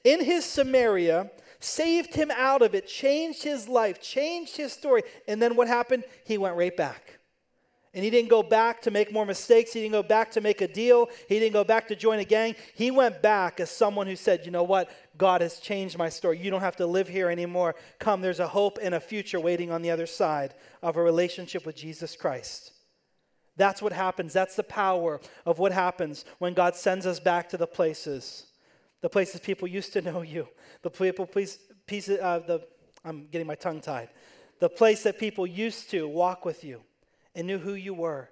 in 0.04 0.24
his 0.24 0.46
Samaria 0.46 1.30
saved 1.64 2.14
him 2.14 2.30
out 2.32 2.62
of 2.62 2.74
it, 2.74 2.86
changed 2.86 3.42
his 3.42 3.68
life, 3.68 4.00
changed 4.00 4.56
his 4.56 4.72
story. 4.72 5.02
And 5.28 5.40
then 5.40 5.56
what 5.56 5.68
happened? 5.68 6.04
He 6.24 6.38
went 6.38 6.56
right 6.56 6.76
back. 6.76 7.18
And 7.94 8.02
he 8.02 8.08
didn't 8.08 8.30
go 8.30 8.42
back 8.42 8.80
to 8.82 8.90
make 8.90 9.12
more 9.12 9.26
mistakes. 9.26 9.74
He 9.74 9.80
didn't 9.80 9.92
go 9.92 10.02
back 10.02 10.30
to 10.32 10.40
make 10.40 10.62
a 10.62 10.68
deal. 10.68 11.10
He 11.28 11.38
didn't 11.38 11.52
go 11.52 11.62
back 11.62 11.88
to 11.88 11.96
join 11.96 12.20
a 12.20 12.24
gang. 12.24 12.56
He 12.74 12.90
went 12.90 13.20
back 13.20 13.60
as 13.60 13.70
someone 13.70 14.06
who 14.06 14.16
said, 14.16 14.46
You 14.46 14.50
know 14.50 14.62
what? 14.62 14.90
God 15.18 15.42
has 15.42 15.58
changed 15.58 15.98
my 15.98 16.08
story. 16.08 16.38
You 16.38 16.50
don't 16.50 16.62
have 16.62 16.76
to 16.76 16.86
live 16.86 17.06
here 17.06 17.28
anymore. 17.28 17.74
Come, 17.98 18.22
there's 18.22 18.40
a 18.40 18.48
hope 18.48 18.78
and 18.80 18.94
a 18.94 19.00
future 19.00 19.38
waiting 19.38 19.70
on 19.70 19.82
the 19.82 19.90
other 19.90 20.06
side 20.06 20.54
of 20.82 20.96
a 20.96 21.02
relationship 21.02 21.66
with 21.66 21.76
Jesus 21.76 22.16
Christ. 22.16 22.72
That's 23.56 23.82
what 23.82 23.92
happens. 23.92 24.32
That's 24.32 24.56
the 24.56 24.62
power 24.62 25.20
of 25.44 25.58
what 25.58 25.72
happens 25.72 26.24
when 26.38 26.54
God 26.54 26.74
sends 26.74 27.04
us 27.04 27.20
back 27.20 27.50
to 27.50 27.58
the 27.58 27.66
places, 27.66 28.46
the 29.02 29.10
places 29.10 29.40
people 29.40 29.68
used 29.68 29.92
to 29.92 30.00
know 30.00 30.22
you, 30.22 30.48
the 30.80 30.88
people, 30.88 31.26
please, 31.26 31.58
pieces, 31.86 32.18
uh, 32.22 32.38
the, 32.38 32.62
I'm 33.04 33.26
getting 33.26 33.46
my 33.46 33.54
tongue 33.54 33.82
tied, 33.82 34.08
the 34.60 34.70
place 34.70 35.02
that 35.02 35.18
people 35.18 35.46
used 35.46 35.90
to 35.90 36.08
walk 36.08 36.46
with 36.46 36.64
you 36.64 36.80
and 37.34 37.46
knew 37.46 37.58
who 37.58 37.74
you 37.74 37.94
were 37.94 38.30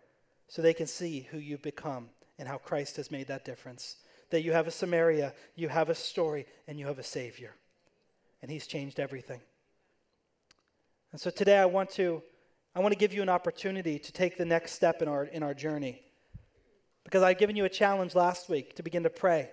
so 0.48 0.62
they 0.62 0.74
can 0.74 0.86
see 0.86 1.28
who 1.30 1.38
you've 1.38 1.62
become 1.62 2.08
and 2.38 2.48
how 2.48 2.58
Christ 2.58 2.96
has 2.96 3.10
made 3.10 3.28
that 3.28 3.44
difference. 3.44 3.96
That 4.30 4.42
you 4.42 4.52
have 4.52 4.66
a 4.66 4.70
Samaria, 4.70 5.34
you 5.56 5.68
have 5.68 5.88
a 5.88 5.94
story, 5.94 6.46
and 6.66 6.78
you 6.78 6.86
have 6.86 6.98
a 6.98 7.04
Savior. 7.04 7.54
And 8.42 8.50
He's 8.50 8.66
changed 8.66 9.00
everything. 9.00 9.40
And 11.12 11.20
so 11.20 11.30
today 11.30 11.58
I 11.58 11.66
want 11.66 11.90
to, 11.92 12.22
I 12.74 12.80
want 12.80 12.92
to 12.92 12.98
give 12.98 13.12
you 13.12 13.22
an 13.22 13.28
opportunity 13.28 13.98
to 13.98 14.12
take 14.12 14.38
the 14.38 14.44
next 14.44 14.72
step 14.72 15.02
in 15.02 15.08
our, 15.08 15.24
in 15.24 15.42
our 15.42 15.54
journey. 15.54 16.02
Because 17.04 17.22
I've 17.22 17.38
given 17.38 17.56
you 17.56 17.64
a 17.64 17.68
challenge 17.70 18.14
last 18.14 18.48
week 18.48 18.76
to 18.76 18.82
begin 18.82 19.02
to 19.02 19.10
pray. 19.10 19.50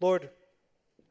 Lord, 0.00 0.28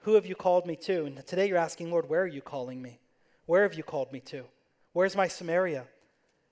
who 0.02 0.14
have 0.16 0.26
you 0.26 0.36
called 0.36 0.66
me 0.66 0.76
to? 0.78 1.06
And 1.06 1.26
today 1.26 1.48
you're 1.48 1.58
asking, 1.58 1.90
Lord, 1.92 2.10
where 2.10 2.22
are 2.22 2.28
you 2.28 2.42
calling 2.42 2.82
me? 2.82 3.00
Where 3.46 3.64
have 3.64 3.74
you 3.74 3.84
called 3.84 4.12
me 4.12 4.20
to? 4.22 4.46
Where's 4.94 5.16
my 5.16 5.28
Samaria? 5.28 5.86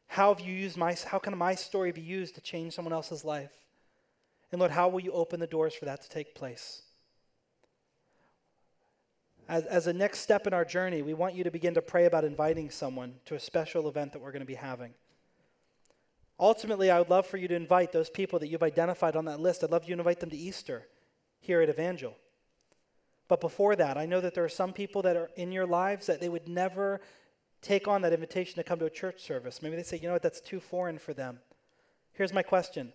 How 0.09 0.33
have 0.33 0.45
you 0.45 0.53
used 0.53 0.75
my 0.75 0.95
how 1.05 1.19
can 1.19 1.37
my 1.37 1.53
story 1.53 1.91
be 1.91 2.01
used 2.01 2.33
to 2.35 2.41
change 2.41 2.73
someone 2.73 2.93
else's 2.93 3.23
life? 3.23 3.53
And 4.51 4.59
Lord, 4.59 4.71
how 4.71 4.89
will 4.89 4.99
you 4.99 5.11
open 5.11 5.39
the 5.39 5.47
doors 5.47 5.75
for 5.75 5.85
that 5.85 6.01
to 6.01 6.09
take 6.09 6.33
place? 6.33 6.81
As, 9.47 9.65
as 9.65 9.87
a 9.87 9.93
next 9.93 10.19
step 10.19 10.47
in 10.47 10.53
our 10.53 10.65
journey, 10.65 11.03
we 11.03 11.13
want 11.13 11.35
you 11.35 11.43
to 11.43 11.51
begin 11.51 11.75
to 11.75 11.81
pray 11.81 12.05
about 12.05 12.23
inviting 12.23 12.71
someone 12.71 13.15
to 13.25 13.35
a 13.35 13.39
special 13.39 13.87
event 13.87 14.13
that 14.13 14.21
we're 14.21 14.31
going 14.31 14.41
to 14.41 14.47
be 14.47 14.55
having. 14.55 14.93
Ultimately, 16.39 16.89
I 16.89 16.97
would 16.97 17.09
love 17.09 17.27
for 17.27 17.37
you 17.37 17.47
to 17.47 17.55
invite 17.55 17.91
those 17.91 18.09
people 18.09 18.39
that 18.39 18.47
you've 18.47 18.63
identified 18.63 19.15
on 19.15 19.25
that 19.25 19.39
list. 19.39 19.63
I'd 19.63 19.71
love 19.71 19.83
you 19.83 19.95
to 19.95 19.99
invite 19.99 20.19
them 20.19 20.31
to 20.31 20.37
Easter 20.37 20.87
here 21.39 21.61
at 21.61 21.69
Evangel. 21.69 22.15
But 23.27 23.41
before 23.41 23.75
that, 23.75 23.95
I 23.97 24.07
know 24.07 24.21
that 24.21 24.33
there 24.33 24.43
are 24.43 24.49
some 24.49 24.73
people 24.73 25.03
that 25.03 25.15
are 25.15 25.29
in 25.35 25.51
your 25.51 25.67
lives 25.67 26.07
that 26.07 26.19
they 26.19 26.29
would 26.29 26.47
never 26.47 26.99
take 27.61 27.87
on 27.87 28.01
that 28.01 28.13
invitation 28.13 28.55
to 28.55 28.63
come 28.63 28.79
to 28.79 28.85
a 28.85 28.89
church 28.89 29.21
service. 29.21 29.61
Maybe 29.61 29.75
they 29.75 29.83
say, 29.83 29.97
you 29.97 30.07
know 30.07 30.13
what, 30.13 30.23
that's 30.23 30.41
too 30.41 30.59
foreign 30.59 30.97
for 30.97 31.13
them. 31.13 31.39
Here's 32.13 32.33
my 32.33 32.43
question 32.43 32.93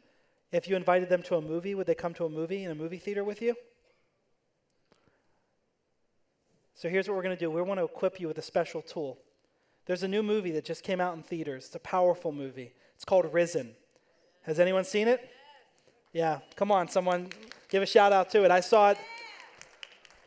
If 0.52 0.68
you 0.68 0.76
invited 0.76 1.08
them 1.08 1.22
to 1.24 1.36
a 1.36 1.40
movie, 1.40 1.74
would 1.74 1.86
they 1.86 1.94
come 1.94 2.14
to 2.14 2.24
a 2.24 2.30
movie 2.30 2.64
in 2.64 2.70
a 2.70 2.74
movie 2.74 2.98
theater 2.98 3.24
with 3.24 3.42
you? 3.42 3.54
So 6.74 6.88
here's 6.88 7.08
what 7.08 7.16
we're 7.16 7.22
going 7.22 7.36
to 7.36 7.40
do 7.40 7.50
we 7.50 7.62
want 7.62 7.78
to 7.80 7.84
equip 7.84 8.20
you 8.20 8.28
with 8.28 8.38
a 8.38 8.42
special 8.42 8.82
tool. 8.82 9.18
There's 9.86 10.02
a 10.02 10.08
new 10.08 10.22
movie 10.22 10.50
that 10.52 10.64
just 10.64 10.82
came 10.82 11.00
out 11.00 11.14
in 11.14 11.22
theaters. 11.22 11.66
It's 11.66 11.74
a 11.74 11.80
powerful 11.80 12.32
movie. 12.32 12.72
It's 12.96 13.04
called 13.04 13.32
Risen. 13.32 13.74
Has 14.42 14.58
anyone 14.58 14.84
seen 14.84 15.08
it? 15.08 15.30
Yeah, 16.12 16.38
come 16.56 16.70
on, 16.70 16.88
someone 16.88 17.30
give 17.68 17.82
a 17.82 17.86
shout 17.86 18.12
out 18.12 18.30
to 18.30 18.44
it. 18.44 18.50
I 18.50 18.60
saw 18.60 18.90
it. 18.90 18.98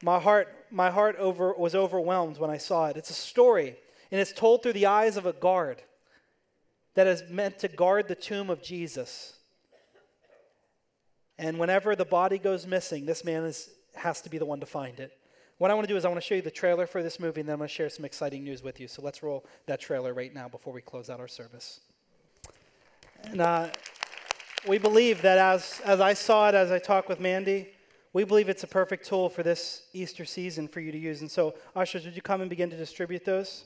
My 0.03 0.19
heart, 0.19 0.53
my 0.69 0.89
heart 0.91 1.15
over, 1.17 1.53
was 1.53 1.73
overwhelmed 1.73 2.37
when 2.37 2.49
I 2.49 2.57
saw 2.57 2.87
it. 2.87 2.97
It's 2.97 3.09
a 3.09 3.13
story 3.13 3.77
and 4.11 4.21
it's 4.21 4.31
told 4.31 4.63
through 4.63 4.73
the 4.73 4.85
eyes 4.85 5.17
of 5.17 5.25
a 5.25 5.33
guard 5.33 5.81
that 6.95 7.07
is 7.07 7.23
meant 7.29 7.59
to 7.59 7.67
guard 7.67 8.07
the 8.07 8.15
tomb 8.15 8.49
of 8.49 8.61
Jesus. 8.61 9.33
And 11.37 11.59
whenever 11.59 11.95
the 11.95 12.05
body 12.05 12.39
goes 12.39 12.65
missing, 12.65 13.05
this 13.05 13.23
man 13.23 13.43
is, 13.43 13.69
has 13.95 14.21
to 14.21 14.29
be 14.29 14.37
the 14.37 14.45
one 14.45 14.59
to 14.59 14.65
find 14.65 14.99
it. 14.99 15.11
What 15.59 15.71
I 15.71 15.73
want 15.73 15.87
to 15.87 15.93
do 15.93 15.97
is 15.97 16.05
I 16.05 16.07
want 16.07 16.21
to 16.21 16.25
show 16.25 16.35
you 16.35 16.41
the 16.41 16.51
trailer 16.51 16.85
for 16.85 17.01
this 17.01 17.19
movie, 17.19 17.41
and 17.41 17.49
then 17.49 17.53
I'm 17.53 17.59
going 17.59 17.67
to 17.67 17.73
share 17.73 17.89
some 17.89 18.05
exciting 18.05 18.43
news 18.43 18.63
with 18.63 18.79
you. 18.79 18.87
So 18.87 19.01
let's 19.01 19.23
roll 19.23 19.45
that 19.65 19.79
trailer 19.79 20.13
right 20.13 20.33
now 20.33 20.47
before 20.47 20.73
we 20.73 20.81
close 20.81 21.09
out 21.09 21.19
our 21.19 21.27
service. 21.27 21.79
And 23.23 23.41
uh, 23.41 23.69
we 24.67 24.77
believe 24.77 25.21
that 25.23 25.37
as, 25.37 25.81
as 25.83 25.99
I 25.99 26.13
saw 26.13 26.49
it, 26.49 26.55
as 26.55 26.71
I 26.71 26.79
talked 26.79 27.09
with 27.09 27.19
Mandy, 27.19 27.69
we 28.13 28.23
believe 28.23 28.49
it's 28.49 28.63
a 28.63 28.67
perfect 28.67 29.05
tool 29.05 29.29
for 29.29 29.43
this 29.43 29.83
Easter 29.93 30.25
season 30.25 30.67
for 30.67 30.79
you 30.79 30.91
to 30.91 30.97
use. 30.97 31.21
And 31.21 31.29
so, 31.29 31.55
ushers, 31.75 32.05
would 32.05 32.15
you 32.15 32.21
come 32.21 32.41
and 32.41 32.49
begin 32.49 32.69
to 32.69 32.77
distribute 32.77 33.25
those? 33.25 33.65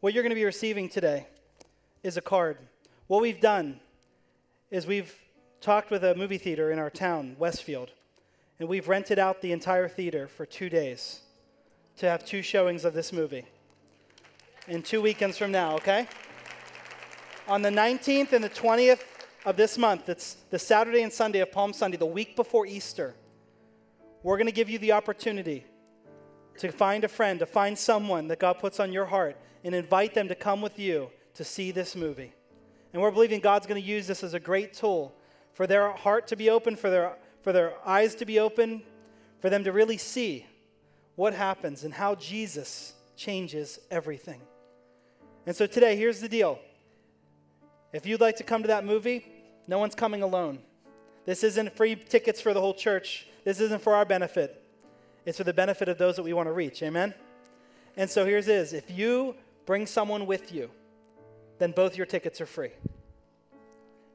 What 0.00 0.14
you're 0.14 0.22
going 0.22 0.30
to 0.30 0.36
be 0.36 0.44
receiving 0.44 0.88
today 0.88 1.26
is 2.04 2.16
a 2.16 2.20
card. 2.20 2.56
What 3.08 3.20
we've 3.20 3.40
done 3.40 3.80
is 4.70 4.86
we've 4.86 5.12
talked 5.60 5.90
with 5.90 6.04
a 6.04 6.14
movie 6.14 6.38
theater 6.38 6.70
in 6.70 6.78
our 6.78 6.88
town, 6.88 7.34
Westfield, 7.36 7.90
and 8.60 8.68
we've 8.68 8.86
rented 8.86 9.18
out 9.18 9.42
the 9.42 9.50
entire 9.50 9.88
theater 9.88 10.28
for 10.28 10.46
two 10.46 10.68
days 10.68 11.22
to 11.96 12.08
have 12.08 12.24
two 12.24 12.42
showings 12.42 12.84
of 12.84 12.94
this 12.94 13.12
movie 13.12 13.44
in 14.68 14.84
two 14.84 15.02
weekends 15.02 15.36
from 15.36 15.50
now, 15.50 15.74
okay? 15.74 16.06
On 17.48 17.60
the 17.60 17.70
19th 17.70 18.32
and 18.32 18.44
the 18.44 18.50
20th 18.50 19.02
of 19.46 19.56
this 19.56 19.76
month, 19.76 20.08
it's 20.08 20.36
the 20.50 20.60
Saturday 20.60 21.02
and 21.02 21.12
Sunday 21.12 21.40
of 21.40 21.50
Palm 21.50 21.72
Sunday, 21.72 21.96
the 21.96 22.06
week 22.06 22.36
before 22.36 22.66
Easter, 22.66 23.16
we're 24.22 24.36
going 24.36 24.46
to 24.46 24.52
give 24.52 24.70
you 24.70 24.78
the 24.78 24.92
opportunity 24.92 25.64
to 26.58 26.72
find 26.72 27.04
a 27.04 27.08
friend, 27.08 27.38
to 27.40 27.46
find 27.46 27.78
someone 27.78 28.28
that 28.28 28.38
God 28.38 28.58
puts 28.58 28.80
on 28.80 28.92
your 28.92 29.06
heart 29.06 29.36
and 29.64 29.74
invite 29.74 30.14
them 30.14 30.28
to 30.28 30.34
come 30.34 30.60
with 30.60 30.78
you 30.78 31.10
to 31.34 31.44
see 31.44 31.70
this 31.70 31.96
movie. 31.96 32.32
And 32.92 33.02
we're 33.02 33.10
believing 33.10 33.40
God's 33.40 33.66
going 33.66 33.80
to 33.80 33.86
use 33.86 34.06
this 34.06 34.22
as 34.24 34.34
a 34.34 34.40
great 34.40 34.72
tool 34.72 35.14
for 35.52 35.66
their 35.66 35.90
heart 35.90 36.26
to 36.28 36.36
be 36.36 36.50
open, 36.50 36.76
for 36.76 36.90
their, 36.90 37.16
for 37.42 37.52
their 37.52 37.74
eyes 37.84 38.14
to 38.16 38.24
be 38.24 38.38
open, 38.38 38.82
for 39.40 39.50
them 39.50 39.64
to 39.64 39.72
really 39.72 39.98
see 39.98 40.46
what 41.16 41.34
happens 41.34 41.84
and 41.84 41.92
how 41.92 42.14
Jesus 42.14 42.94
changes 43.16 43.78
everything. 43.90 44.40
And 45.46 45.56
so 45.56 45.66
today, 45.66 45.96
here's 45.96 46.20
the 46.20 46.28
deal. 46.28 46.58
If 47.92 48.06
you'd 48.06 48.20
like 48.20 48.36
to 48.36 48.44
come 48.44 48.62
to 48.62 48.68
that 48.68 48.84
movie, 48.84 49.26
no 49.66 49.78
one's 49.78 49.94
coming 49.94 50.22
alone. 50.22 50.60
This 51.24 51.42
isn't 51.42 51.76
free 51.76 51.96
tickets 51.96 52.40
for 52.40 52.54
the 52.54 52.60
whole 52.60 52.74
church. 52.74 53.26
This 53.44 53.60
isn't 53.60 53.82
for 53.82 53.94
our 53.94 54.04
benefit. 54.04 54.62
It's 55.24 55.38
for 55.38 55.44
the 55.44 55.52
benefit 55.52 55.88
of 55.88 55.98
those 55.98 56.16
that 56.16 56.22
we 56.22 56.32
want 56.32 56.48
to 56.48 56.52
reach. 56.52 56.82
Amen? 56.82 57.14
And 57.96 58.08
so 58.08 58.24
here's 58.24 58.48
is 58.48 58.72
if 58.72 58.90
you 58.90 59.34
bring 59.66 59.86
someone 59.86 60.26
with 60.26 60.52
you, 60.52 60.70
then 61.58 61.72
both 61.72 61.96
your 61.96 62.06
tickets 62.06 62.40
are 62.40 62.46
free. 62.46 62.70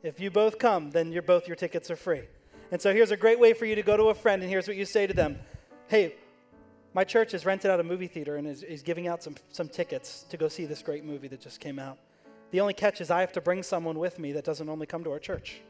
If 0.01 0.19
you 0.19 0.31
both 0.31 0.57
come, 0.57 0.91
then 0.91 1.11
your, 1.11 1.21
both 1.21 1.47
your 1.47 1.55
tickets 1.55 1.91
are 1.91 1.95
free. 1.95 2.23
And 2.71 2.81
so 2.81 2.93
here's 2.93 3.11
a 3.11 3.17
great 3.17 3.39
way 3.39 3.53
for 3.53 3.65
you 3.65 3.75
to 3.75 3.83
go 3.83 3.95
to 3.95 4.05
a 4.05 4.13
friend, 4.13 4.41
and 4.41 4.49
here's 4.49 4.67
what 4.67 4.77
you 4.77 4.85
say 4.85 5.05
to 5.05 5.13
them 5.13 5.39
Hey, 5.87 6.15
my 6.93 7.03
church 7.03 7.31
has 7.31 7.45
rented 7.45 7.71
out 7.71 7.79
a 7.79 7.83
movie 7.83 8.07
theater 8.07 8.35
and 8.37 8.47
is, 8.47 8.63
is 8.63 8.81
giving 8.81 9.07
out 9.07 9.23
some, 9.23 9.35
some 9.51 9.67
tickets 9.67 10.25
to 10.29 10.37
go 10.37 10.47
see 10.47 10.65
this 10.65 10.81
great 10.81 11.03
movie 11.03 11.27
that 11.27 11.41
just 11.41 11.59
came 11.59 11.79
out. 11.79 11.97
The 12.51 12.61
only 12.61 12.73
catch 12.73 13.01
is 13.01 13.09
I 13.09 13.21
have 13.21 13.31
to 13.33 13.41
bring 13.41 13.63
someone 13.63 13.97
with 13.97 14.19
me 14.19 14.31
that 14.33 14.43
doesn't 14.43 14.69
only 14.69 14.85
come 14.85 15.03
to 15.03 15.11
our 15.11 15.19
church. 15.19 15.61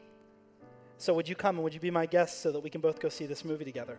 So 0.98 1.14
would 1.14 1.28
you 1.28 1.34
come 1.34 1.56
and 1.56 1.64
would 1.64 1.74
you 1.74 1.80
be 1.80 1.90
my 1.90 2.06
guest 2.06 2.42
so 2.42 2.52
that 2.52 2.60
we 2.60 2.70
can 2.70 2.80
both 2.80 3.00
go 3.00 3.08
see 3.08 3.26
this 3.26 3.44
movie 3.44 3.64
together? 3.64 3.98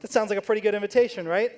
That 0.00 0.10
sounds 0.10 0.30
like 0.30 0.38
a 0.38 0.42
pretty 0.42 0.60
good 0.60 0.74
invitation, 0.74 1.28
right? 1.28 1.52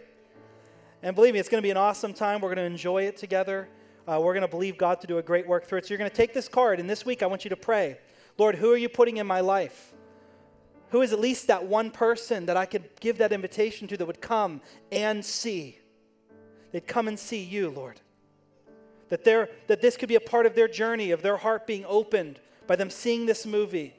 And 1.02 1.14
believe 1.14 1.34
me, 1.34 1.40
it's 1.40 1.48
going 1.48 1.60
to 1.60 1.66
be 1.66 1.70
an 1.70 1.76
awesome 1.76 2.12
time. 2.12 2.40
We're 2.40 2.54
going 2.54 2.64
to 2.68 2.70
enjoy 2.72 3.04
it 3.04 3.16
together. 3.16 3.68
Uh, 4.06 4.20
we're 4.20 4.34
going 4.34 4.42
to 4.42 4.48
believe 4.48 4.76
God 4.76 5.00
to 5.00 5.06
do 5.06 5.18
a 5.18 5.22
great 5.22 5.46
work 5.46 5.66
through 5.66 5.78
it. 5.78 5.86
So 5.86 5.90
you're 5.90 5.98
going 5.98 6.10
to 6.10 6.16
take 6.16 6.34
this 6.34 6.48
card, 6.48 6.80
and 6.80 6.90
this 6.90 7.06
week 7.06 7.22
I 7.22 7.26
want 7.26 7.44
you 7.44 7.50
to 7.50 7.56
pray 7.56 7.98
Lord, 8.38 8.56
who 8.56 8.72
are 8.72 8.76
you 8.76 8.88
putting 8.88 9.18
in 9.18 9.26
my 9.26 9.40
life? 9.40 9.92
Who 10.90 11.02
is 11.02 11.12
at 11.12 11.20
least 11.20 11.46
that 11.48 11.66
one 11.66 11.90
person 11.90 12.46
that 12.46 12.56
I 12.56 12.66
could 12.66 12.88
give 12.98 13.18
that 13.18 13.32
invitation 13.32 13.88
to 13.88 13.96
that 13.96 14.06
would 14.06 14.20
come 14.20 14.60
and 14.90 15.24
see? 15.24 15.78
They'd 16.70 16.86
come 16.86 17.08
and 17.08 17.18
see 17.18 17.42
you, 17.42 17.70
Lord. 17.70 18.00
That, 19.10 19.24
that 19.24 19.82
this 19.82 19.98
could 19.98 20.08
be 20.08 20.14
a 20.14 20.20
part 20.20 20.46
of 20.46 20.54
their 20.54 20.68
journey, 20.68 21.10
of 21.10 21.20
their 21.20 21.36
heart 21.36 21.66
being 21.66 21.84
opened 21.86 22.40
by 22.66 22.76
them 22.76 22.88
seeing 22.88 23.26
this 23.26 23.44
movie 23.44 23.94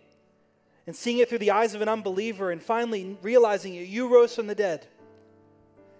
and 0.85 0.95
seeing 0.95 1.19
it 1.19 1.29
through 1.29 1.39
the 1.39 1.51
eyes 1.51 1.75
of 1.75 1.81
an 1.81 1.89
unbeliever 1.89 2.51
and 2.51 2.61
finally 2.61 3.17
realizing 3.21 3.75
it, 3.75 3.87
you 3.87 4.13
rose 4.13 4.35
from 4.35 4.47
the 4.47 4.55
dead. 4.55 4.87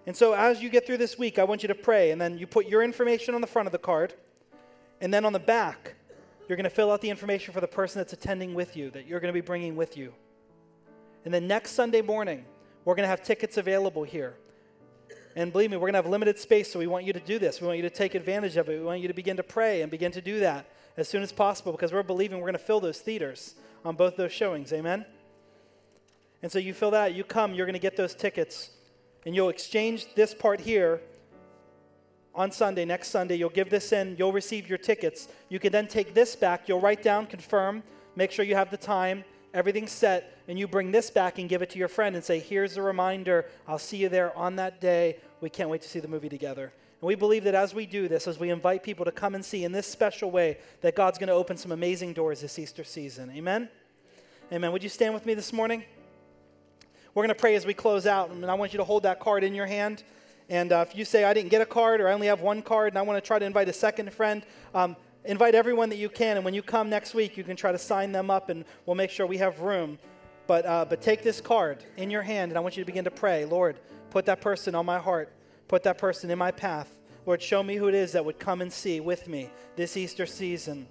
And 0.06 0.16
so, 0.16 0.34
as 0.34 0.62
you 0.62 0.70
get 0.70 0.86
through 0.86 0.98
this 0.98 1.18
week, 1.18 1.40
I 1.40 1.46
want 1.46 1.64
you 1.64 1.68
to 1.70 1.76
pray, 1.76 2.12
and 2.12 2.20
then 2.20 2.38
you 2.38 2.46
put 2.46 2.68
your 2.68 2.84
information 2.84 3.36
on 3.36 3.42
the 3.42 3.48
front 3.48 3.68
of 3.68 3.72
the 3.72 3.78
card, 3.78 4.14
and 5.00 5.14
then 5.14 5.24
on 5.24 5.32
the 5.32 5.40
back, 5.40 5.96
you're 6.48 6.58
going 6.58 6.66
to 6.66 6.70
fill 6.70 6.92
out 6.92 7.00
the 7.00 7.10
information 7.10 7.54
for 7.54 7.62
the 7.62 7.68
person 7.68 8.00
that's 8.00 8.12
attending 8.12 8.54
with 8.54 8.76
you, 8.76 8.90
that 8.92 9.08
you're 9.08 9.22
going 9.22 9.34
to 9.34 9.34
be 9.34 9.46
bringing 9.46 9.78
with 9.78 9.96
you. 9.96 10.14
And 11.24 11.34
then 11.34 11.48
next 11.48 11.72
Sunday 11.72 12.02
morning, 12.02 12.44
we're 12.84 12.96
going 12.96 13.06
to 13.06 13.10
have 13.10 13.24
tickets 13.24 13.56
available 13.56 14.04
here. 14.04 14.36
And 15.38 15.54
believe 15.54 15.72
me, 15.72 15.78
we're 15.78 15.88
going 15.88 15.94
to 15.94 16.00
have 16.00 16.08
limited 16.08 16.38
space, 16.38 16.72
so 16.72 16.80
we 16.80 16.88
want 16.88 17.06
you 17.06 17.14
to 17.14 17.22
do 17.22 17.40
this. 17.40 17.62
We 17.62 17.68
want 17.68 17.78
you 17.78 17.84
to 17.84 17.90
take 17.90 18.14
advantage 18.14 18.58
of 18.58 18.68
it. 18.68 18.78
We 18.78 18.84
want 18.84 19.00
you 19.00 19.08
to 19.08 19.14
begin 19.14 19.38
to 19.38 19.44
pray 19.44 19.82
and 19.82 19.90
begin 19.90 20.12
to 20.12 20.22
do 20.22 20.42
that 20.42 20.68
as 20.98 21.08
soon 21.08 21.24
as 21.24 21.32
possible 21.32 21.72
because 21.72 21.94
we're 21.94 22.04
believing 22.04 22.40
we're 22.40 22.48
going 22.48 22.54
to 22.54 22.60
fill 22.60 22.82
those 22.82 23.00
theaters 23.00 23.56
on 23.84 23.96
both 23.96 24.16
those 24.16 24.32
showings. 24.32 24.72
Amen? 24.74 25.06
And 26.42 26.52
so 26.52 26.60
you 26.60 26.74
fill 26.74 26.92
that 26.92 27.12
out, 27.12 27.14
you 27.16 27.24
come, 27.24 27.54
you're 27.54 27.66
going 27.66 27.74
to 27.74 27.80
get 27.80 27.96
those 27.96 28.14
tickets 28.14 28.72
and 29.26 29.34
you'll 29.36 29.50
exchange 29.50 30.14
this 30.16 30.34
part 30.34 30.60
here 30.60 31.02
on 32.36 32.52
Sunday, 32.52 32.84
next 32.84 33.10
Sunday, 33.10 33.36
you'll 33.36 33.50
give 33.50 33.70
this 33.70 33.92
in, 33.92 34.16
you'll 34.18 34.34
receive 34.34 34.68
your 34.68 34.78
tickets. 34.78 35.28
You 35.50 35.60
can 35.60 35.72
then 35.72 35.88
take 35.88 36.14
this 36.14 36.36
back, 36.36 36.68
you'll 36.68 36.82
write 36.82 37.04
down, 37.04 37.28
confirm, 37.28 37.84
make 38.16 38.32
sure 38.32 38.44
you 38.44 38.56
have 38.56 38.72
the 38.72 38.78
time, 38.78 39.24
everything's 39.54 39.92
set, 39.92 40.38
and 40.48 40.58
you 40.58 40.68
bring 40.68 40.92
this 40.92 41.12
back 41.12 41.38
and 41.38 41.48
give 41.48 41.62
it 41.62 41.70
to 41.70 41.80
your 41.80 41.88
friend 41.88 42.16
and 42.16 42.26
say, 42.26 42.40
Here's 42.40 42.76
a 42.76 42.82
reminder, 42.82 43.46
I'll 43.68 43.80
see 43.80 43.98
you 43.98 44.10
there 44.10 44.36
on 44.36 44.56
that 44.56 44.82
day. 44.82 45.20
We 45.42 45.50
can't 45.50 45.70
wait 45.70 45.84
to 45.84 45.90
see 45.90 46.00
the 46.00 46.08
movie 46.08 46.30
together. 46.30 46.74
And 47.04 47.08
we 47.10 47.16
believe 47.16 47.43
that 47.43 47.54
as 47.54 47.76
we 47.76 47.86
do 47.86 48.08
this, 48.08 48.30
as 48.30 48.39
we 48.39 48.49
invite 48.49 48.82
people 48.82 49.04
to 49.04 49.12
come 49.12 49.36
and 49.36 49.43
see 49.43 49.66
in 49.66 49.74
this 49.74 49.86
special 49.86 50.32
way, 50.32 50.58
that 50.80 50.95
God's 50.95 51.18
going 51.18 51.28
to 51.28 51.34
open 51.34 51.58
some 51.58 51.74
amazing 51.74 52.14
doors 52.14 52.39
this 52.39 52.58
Easter 52.58 52.86
season. 52.86 53.30
Amen? 53.36 53.68
Amen. 54.54 54.72
Would 54.72 54.84
you 54.84 54.88
stand 54.88 55.14
with 55.14 55.26
me 55.26 55.34
this 55.34 55.51
morning? 55.51 55.84
We're 57.14 57.24
going 57.24 57.36
to 57.36 57.41
pray 57.41 57.56
as 57.56 57.66
we 57.66 57.74
close 57.74 58.08
out, 58.08 58.30
and 58.30 58.45
I 58.45 58.54
want 58.54 58.72
you 58.72 58.78
to 58.78 58.86
hold 58.86 59.04
that 59.04 59.20
card 59.20 59.43
in 59.43 59.54
your 59.54 59.66
hand. 59.66 60.06
And 60.47 60.72
uh, 60.72 60.86
if 60.88 60.95
you 60.95 61.04
say, 61.04 61.26
I 61.26 61.34
didn't 61.34 61.49
get 61.49 61.62
a 61.62 61.66
card 61.66 61.99
or 61.99 62.08
I 62.08 62.14
only 62.14 62.28
have 62.28 62.39
one 62.39 62.62
card 62.62 62.93
and 62.93 62.97
I 62.97 63.01
want 63.01 63.22
to 63.22 63.28
try 63.28 63.38
to 63.38 63.45
invite 63.45 63.68
a 63.68 63.74
second 63.74 64.14
friend, 64.14 64.45
um, 64.74 64.95
invite 65.26 65.56
everyone 65.56 65.89
that 65.89 65.97
you 65.97 66.08
can. 66.08 66.38
And 66.38 66.45
when 66.45 66.54
you 66.54 66.62
come 66.62 66.89
next 66.89 67.14
week, 67.14 67.36
you 67.36 67.43
can 67.43 67.58
try 67.58 67.74
to 67.74 67.78
sign 67.78 68.14
them 68.14 68.32
up 68.32 68.47
and 68.47 68.64
we'll 68.86 68.95
make 68.95 69.10
sure 69.10 69.28
we 69.28 69.39
have 69.39 69.60
room. 69.60 69.99
But, 70.47 70.66
uh, 70.66 70.86
but 70.86 71.01
take 71.01 71.22
this 71.22 71.41
card 71.41 71.84
in 71.97 72.10
your 72.10 72.22
hand 72.22 72.54
and 72.54 72.58
I 72.58 72.62
want 72.62 72.78
you 72.78 72.82
to 72.82 72.88
begin 72.88 73.04
to 73.04 73.12
pray. 73.12 73.43
Lord, 73.43 73.78
put 74.10 74.26
that 74.28 74.39
person 74.39 74.74
on 74.74 74.86
my 74.86 74.99
heart. 74.99 75.34
Put 75.68 75.84
that 75.84 75.97
person 75.97 76.30
in 76.30 76.38
my 76.38 76.51
path. 76.51 76.95
Lord, 77.26 77.41
show 77.41 77.64
me 77.64 77.76
who 77.76 77.88
it 77.88 77.95
is 77.95 78.11
that 78.11 78.26
would 78.26 78.39
come 78.39 78.61
and 78.61 78.72
see 78.72 78.99
with 78.99 79.28
me 79.28 79.49
this 79.76 79.95
Easter 79.95 80.26
season 80.26 80.88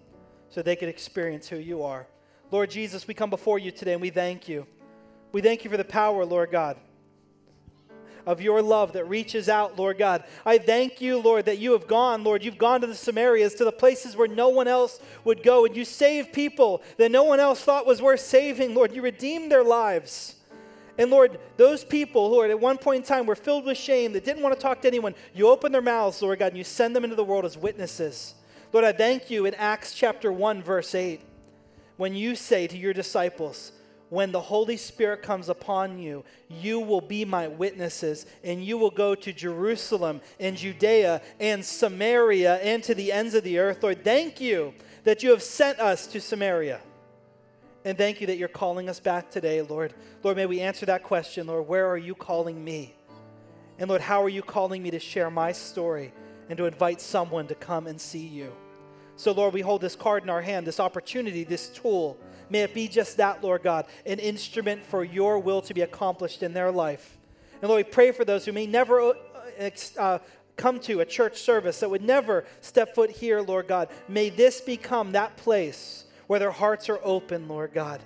so 0.49 0.63
they 0.63 0.77
could 0.77 0.89
experience 0.89 1.49
who 1.49 1.57
you 1.57 1.83
are. 1.83 2.07
Lord 2.51 2.71
Jesus, 2.71 3.07
we 3.07 3.15
come 3.15 3.31
before 3.31 3.59
you 3.59 3.71
today 3.71 3.93
and 3.93 4.03
we 4.03 4.11
thank 4.11 4.49
you. 4.49 4.67
We 5.33 5.41
thank 5.41 5.65
you 5.65 5.71
for 5.71 5.79
the 5.79 5.85
power, 5.85 6.25
Lord 6.25 6.51
God, 6.51 6.77
of 8.27 8.43
your 8.43 8.61
love 8.61 8.93
that 8.93 9.09
reaches 9.09 9.49
out, 9.49 9.79
Lord 9.79 9.97
God. 9.97 10.25
I 10.45 10.59
thank 10.59 11.01
you, 11.01 11.19
Lord, 11.19 11.47
that 11.47 11.59
you 11.59 11.73
have 11.73 11.87
gone, 11.87 12.23
Lord. 12.23 12.45
You've 12.45 12.59
gone 12.59 12.83
to 12.83 12.87
the 12.87 12.93
Samarias, 12.93 13.57
to 13.57 13.65
the 13.65 13.73
places 13.73 14.17
where 14.17 14.29
no 14.29 14.51
one 14.51 14.69
else 14.69 15.01
would 15.25 15.43
go, 15.43 15.65
and 15.65 15.75
you 15.75 15.87
saved 15.87 16.35
people 16.35 16.83
that 16.99 17.11
no 17.11 17.25
one 17.25 17.41
else 17.41 17.63
thought 17.63 17.87
was 17.87 18.03
worth 18.03 18.21
saving, 18.21 18.75
Lord. 18.75 18.93
You 18.93 19.01
redeemed 19.01 19.51
their 19.51 19.65
lives. 19.65 20.37
And 21.03 21.11
Lord, 21.11 21.41
those 21.57 21.83
people 21.83 22.29
who 22.29 22.43
at 22.43 22.61
one 22.61 22.79
point 22.79 22.99
in 22.99 23.03
time 23.03 23.27
were 23.27 23.35
filled 23.35 23.65
with 23.65 23.77
shame, 23.77 24.13
that 24.13 24.25
didn't 24.25 24.41
want 24.41 24.55
to 24.55 24.61
talk 24.61 24.83
to 24.83 24.87
anyone, 24.87 25.17
you 25.35 25.49
open 25.49 25.73
their 25.73 25.83
mouths, 25.83 26.23
Lord 26.23 26.39
God, 26.39 26.53
and 26.53 26.57
you 26.57 26.63
send 26.63 26.95
them 26.95 27.03
into 27.03 27.17
the 27.17 27.25
world 27.25 27.45
as 27.45 27.59
witnesses. 27.59 28.37
Lord, 28.73 28.85
I 28.85 28.93
thank 28.93 29.29
you 29.29 29.45
in 29.45 29.55
Acts 29.57 29.95
chapter 29.95 30.31
1, 30.31 30.63
verse 30.63 30.95
8, 30.95 31.21
when 31.97 32.15
you 32.15 32.37
say 32.37 32.69
to 32.69 32.79
your 32.79 32.93
disciples, 32.93 33.73
when 34.11 34.31
the 34.31 34.43
Holy 34.43 34.77
Spirit 34.77 35.23
comes 35.23 35.49
upon 35.49 35.99
you, 35.99 36.23
you 36.49 36.79
will 36.79 37.01
be 37.01 37.25
my 37.25 37.49
witnesses, 37.49 38.25
and 38.45 38.65
you 38.65 38.79
will 38.79 38.93
go 38.93 39.17
to 39.17 39.33
Jerusalem 39.33 40.21
and 40.39 40.57
Judea 40.57 41.21
and 41.41 41.65
Samaria 41.65 42.59
and 42.59 42.81
to 42.85 42.95
the 42.95 43.11
ends 43.11 43.35
of 43.35 43.43
the 43.43 43.59
earth. 43.59 43.83
Lord, 43.83 44.05
thank 44.05 44.41
you 44.41 44.73
that 45.03 45.25
you 45.25 45.31
have 45.31 45.43
sent 45.43 45.81
us 45.81 46.07
to 46.07 46.21
Samaria. 46.21 46.81
And 47.85 47.99
thank 47.99 48.21
you 48.21 48.29
that 48.29 48.39
you're 48.39 48.49
calling 48.49 48.89
us 48.89 49.01
back 49.01 49.31
today, 49.31 49.61
Lord. 49.61 49.93
Lord, 50.23 50.37
may 50.37 50.47
we 50.47 50.61
answer 50.61 50.87
that 50.87 51.03
question, 51.03 51.49
Lord. 51.49 51.67
Where 51.67 51.89
are 51.89 51.99
you 51.99 52.15
calling 52.15 52.63
me? 52.63 52.95
And 53.79 53.89
Lord, 53.89 54.03
how 54.03 54.23
are 54.23 54.29
you 54.29 54.43
calling 54.43 54.83
me 54.83 54.91
to 54.93 55.01
share 55.01 55.31
my 55.31 55.51
story 55.51 56.13
and 56.49 56.57
to 56.59 56.67
invite 56.67 57.01
someone 57.01 57.49
to 57.49 57.57
come 57.57 57.89
and 57.89 58.01
see 58.01 58.27
you? 58.27 58.53
So, 59.17 59.33
Lord, 59.33 59.53
we 59.53 59.61
hold 59.61 59.81
this 59.81 59.97
card 59.97 60.23
in 60.23 60.31
our 60.31 60.43
hand, 60.43 60.67
this 60.67 60.79
opportunity, 60.79 61.43
this 61.43 61.69
tool. 61.69 62.17
May 62.51 62.61
it 62.61 62.75
be 62.75 62.87
just 62.87 63.17
that, 63.17 63.43
Lord 63.43 63.63
God, 63.63 63.87
an 64.07 64.21
instrument 64.21 64.85
for 64.87 65.03
your 65.05 65.41
will 65.41 65.63
to 65.63 65.75
be 65.75 65.81
accomplished 65.81 66.43
in 66.43 66.53
their 66.53 66.71
life. 66.71 67.19
And 67.61 67.69
Lord, 67.69 67.85
we 67.85 67.91
pray 67.91 68.13
for 68.13 68.25
those 68.25 68.45
who 68.45 68.53
may 68.53 68.67
never 68.67 69.01
uh, 69.01 69.71
uh 69.99 70.19
come 70.57 70.79
to 70.79 71.01
a 71.01 71.05
church 71.05 71.39
service, 71.39 71.81
that 71.81 71.91
would 71.91 72.03
never 72.03 72.45
step 72.61 72.95
foot 72.95 73.11
here, 73.11 73.41
Lord 73.41 73.67
God. 73.67 73.89
May 74.07 74.29
this 74.29 74.61
become 74.61 75.13
that 75.13 75.37
place 75.37 76.05
where 76.27 76.39
their 76.39 76.51
hearts 76.51 76.89
are 76.89 77.01
open, 77.03 77.49
Lord 77.49 77.73
God, 77.73 78.03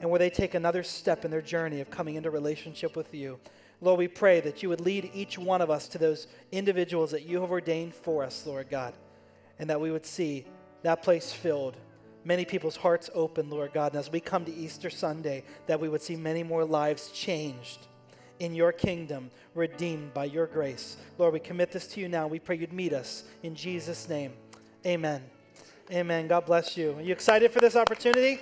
and 0.00 0.10
where 0.10 0.18
they 0.18 0.30
take 0.30 0.54
another 0.54 0.82
step 0.82 1.24
in 1.24 1.30
their 1.30 1.42
journey 1.42 1.80
of 1.80 1.90
coming 1.90 2.14
into 2.14 2.30
relationship 2.30 2.96
with 2.96 3.14
you. 3.14 3.38
Lord, 3.80 3.98
we 3.98 4.08
pray 4.08 4.40
that 4.40 4.62
you 4.62 4.68
would 4.68 4.80
lead 4.80 5.10
each 5.14 5.38
one 5.38 5.62
of 5.62 5.70
us 5.70 5.88
to 5.88 5.98
those 5.98 6.26
individuals 6.52 7.10
that 7.12 7.26
you 7.26 7.40
have 7.40 7.50
ordained 7.50 7.94
for 7.94 8.22
us, 8.22 8.46
Lord 8.46 8.68
God, 8.68 8.94
and 9.58 9.70
that 9.70 9.80
we 9.80 9.90
would 9.90 10.06
see 10.06 10.44
that 10.82 11.02
place 11.02 11.32
filled, 11.32 11.76
many 12.24 12.44
people's 12.44 12.76
hearts 12.76 13.10
open, 13.14 13.48
Lord 13.48 13.72
God. 13.72 13.92
And 13.92 14.00
as 14.00 14.12
we 14.12 14.20
come 14.20 14.44
to 14.44 14.54
Easter 14.54 14.90
Sunday, 14.90 15.44
that 15.66 15.80
we 15.80 15.88
would 15.88 16.02
see 16.02 16.16
many 16.16 16.42
more 16.42 16.64
lives 16.64 17.10
changed 17.10 17.86
in 18.38 18.54
your 18.54 18.72
kingdom, 18.72 19.30
redeemed 19.54 20.12
by 20.14 20.24
your 20.24 20.46
grace. 20.46 20.96
Lord, 21.18 21.34
we 21.34 21.40
commit 21.40 21.72
this 21.72 21.86
to 21.88 22.00
you 22.00 22.08
now. 22.08 22.26
We 22.26 22.38
pray 22.38 22.56
you'd 22.56 22.72
meet 22.72 22.92
us. 22.92 23.24
In 23.42 23.54
Jesus' 23.54 24.08
name, 24.08 24.32
amen. 24.84 25.22
Amen. 25.92 26.28
God 26.28 26.46
bless 26.46 26.76
you. 26.76 26.92
Are 26.92 27.02
you 27.02 27.10
excited 27.10 27.50
for 27.50 27.58
this 27.58 27.74
opportunity? 27.74 28.38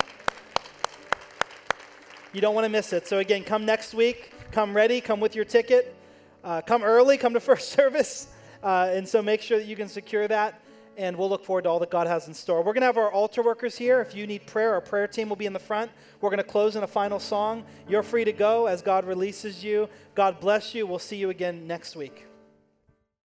You 2.34 2.42
don't 2.42 2.55
want 2.55 2.66
to 2.66 2.68
miss 2.68 2.92
it. 2.92 3.07
So, 3.07 3.20
again, 3.20 3.42
come 3.42 3.64
next 3.64 3.94
week. 3.94 4.32
Come 4.53 4.76
ready. 4.76 5.01
Come 5.01 5.18
with 5.18 5.34
your 5.34 5.46
ticket. 5.46 5.96
Uh, 6.44 6.61
come 6.61 6.82
early. 6.82 7.16
Come 7.16 7.32
to 7.32 7.40
first 7.51 7.70
service. 7.70 8.28
Uh, 8.62 8.90
and 8.92 9.09
so, 9.09 9.22
make 9.22 9.40
sure 9.40 9.59
that 9.59 9.64
you 9.64 9.76
can 9.76 9.88
secure 9.88 10.28
that. 10.28 10.61
And 10.99 11.16
we'll 11.16 11.30
look 11.30 11.42
forward 11.42 11.62
to 11.62 11.70
all 11.70 11.78
that 11.78 11.90
God 11.90 12.07
has 12.07 12.28
in 12.28 12.34
store. 12.34 12.59
We're 12.59 12.74
going 12.74 12.82
to 12.82 12.86
have 12.86 12.99
our 12.99 13.11
altar 13.11 13.42
workers 13.42 13.78
here. 13.78 14.03
If 14.03 14.14
you 14.14 14.26
need 14.26 14.46
prayer, 14.46 14.74
our 14.74 14.82
prayer 14.82 15.07
team 15.07 15.30
will 15.30 15.36
be 15.36 15.46
in 15.46 15.55
the 15.55 15.59
front. 15.59 15.90
We're 16.20 16.28
going 16.28 16.38
to 16.38 16.44
close 16.44 16.76
in 16.76 16.82
a 16.82 16.88
final 16.88 17.18
song. 17.18 17.64
You're 17.88 18.03
free 18.03 18.26
to 18.26 18.32
go 18.32 18.66
as 18.66 18.82
God 18.82 19.07
releases 19.07 19.64
you. 19.64 19.88
God 20.14 20.38
bless 20.38 20.74
you. 20.74 20.86
We'll 20.86 20.99
see 20.99 21.16
you 21.16 21.30
again 21.30 21.66
next 21.66 21.96
week. 21.96 22.28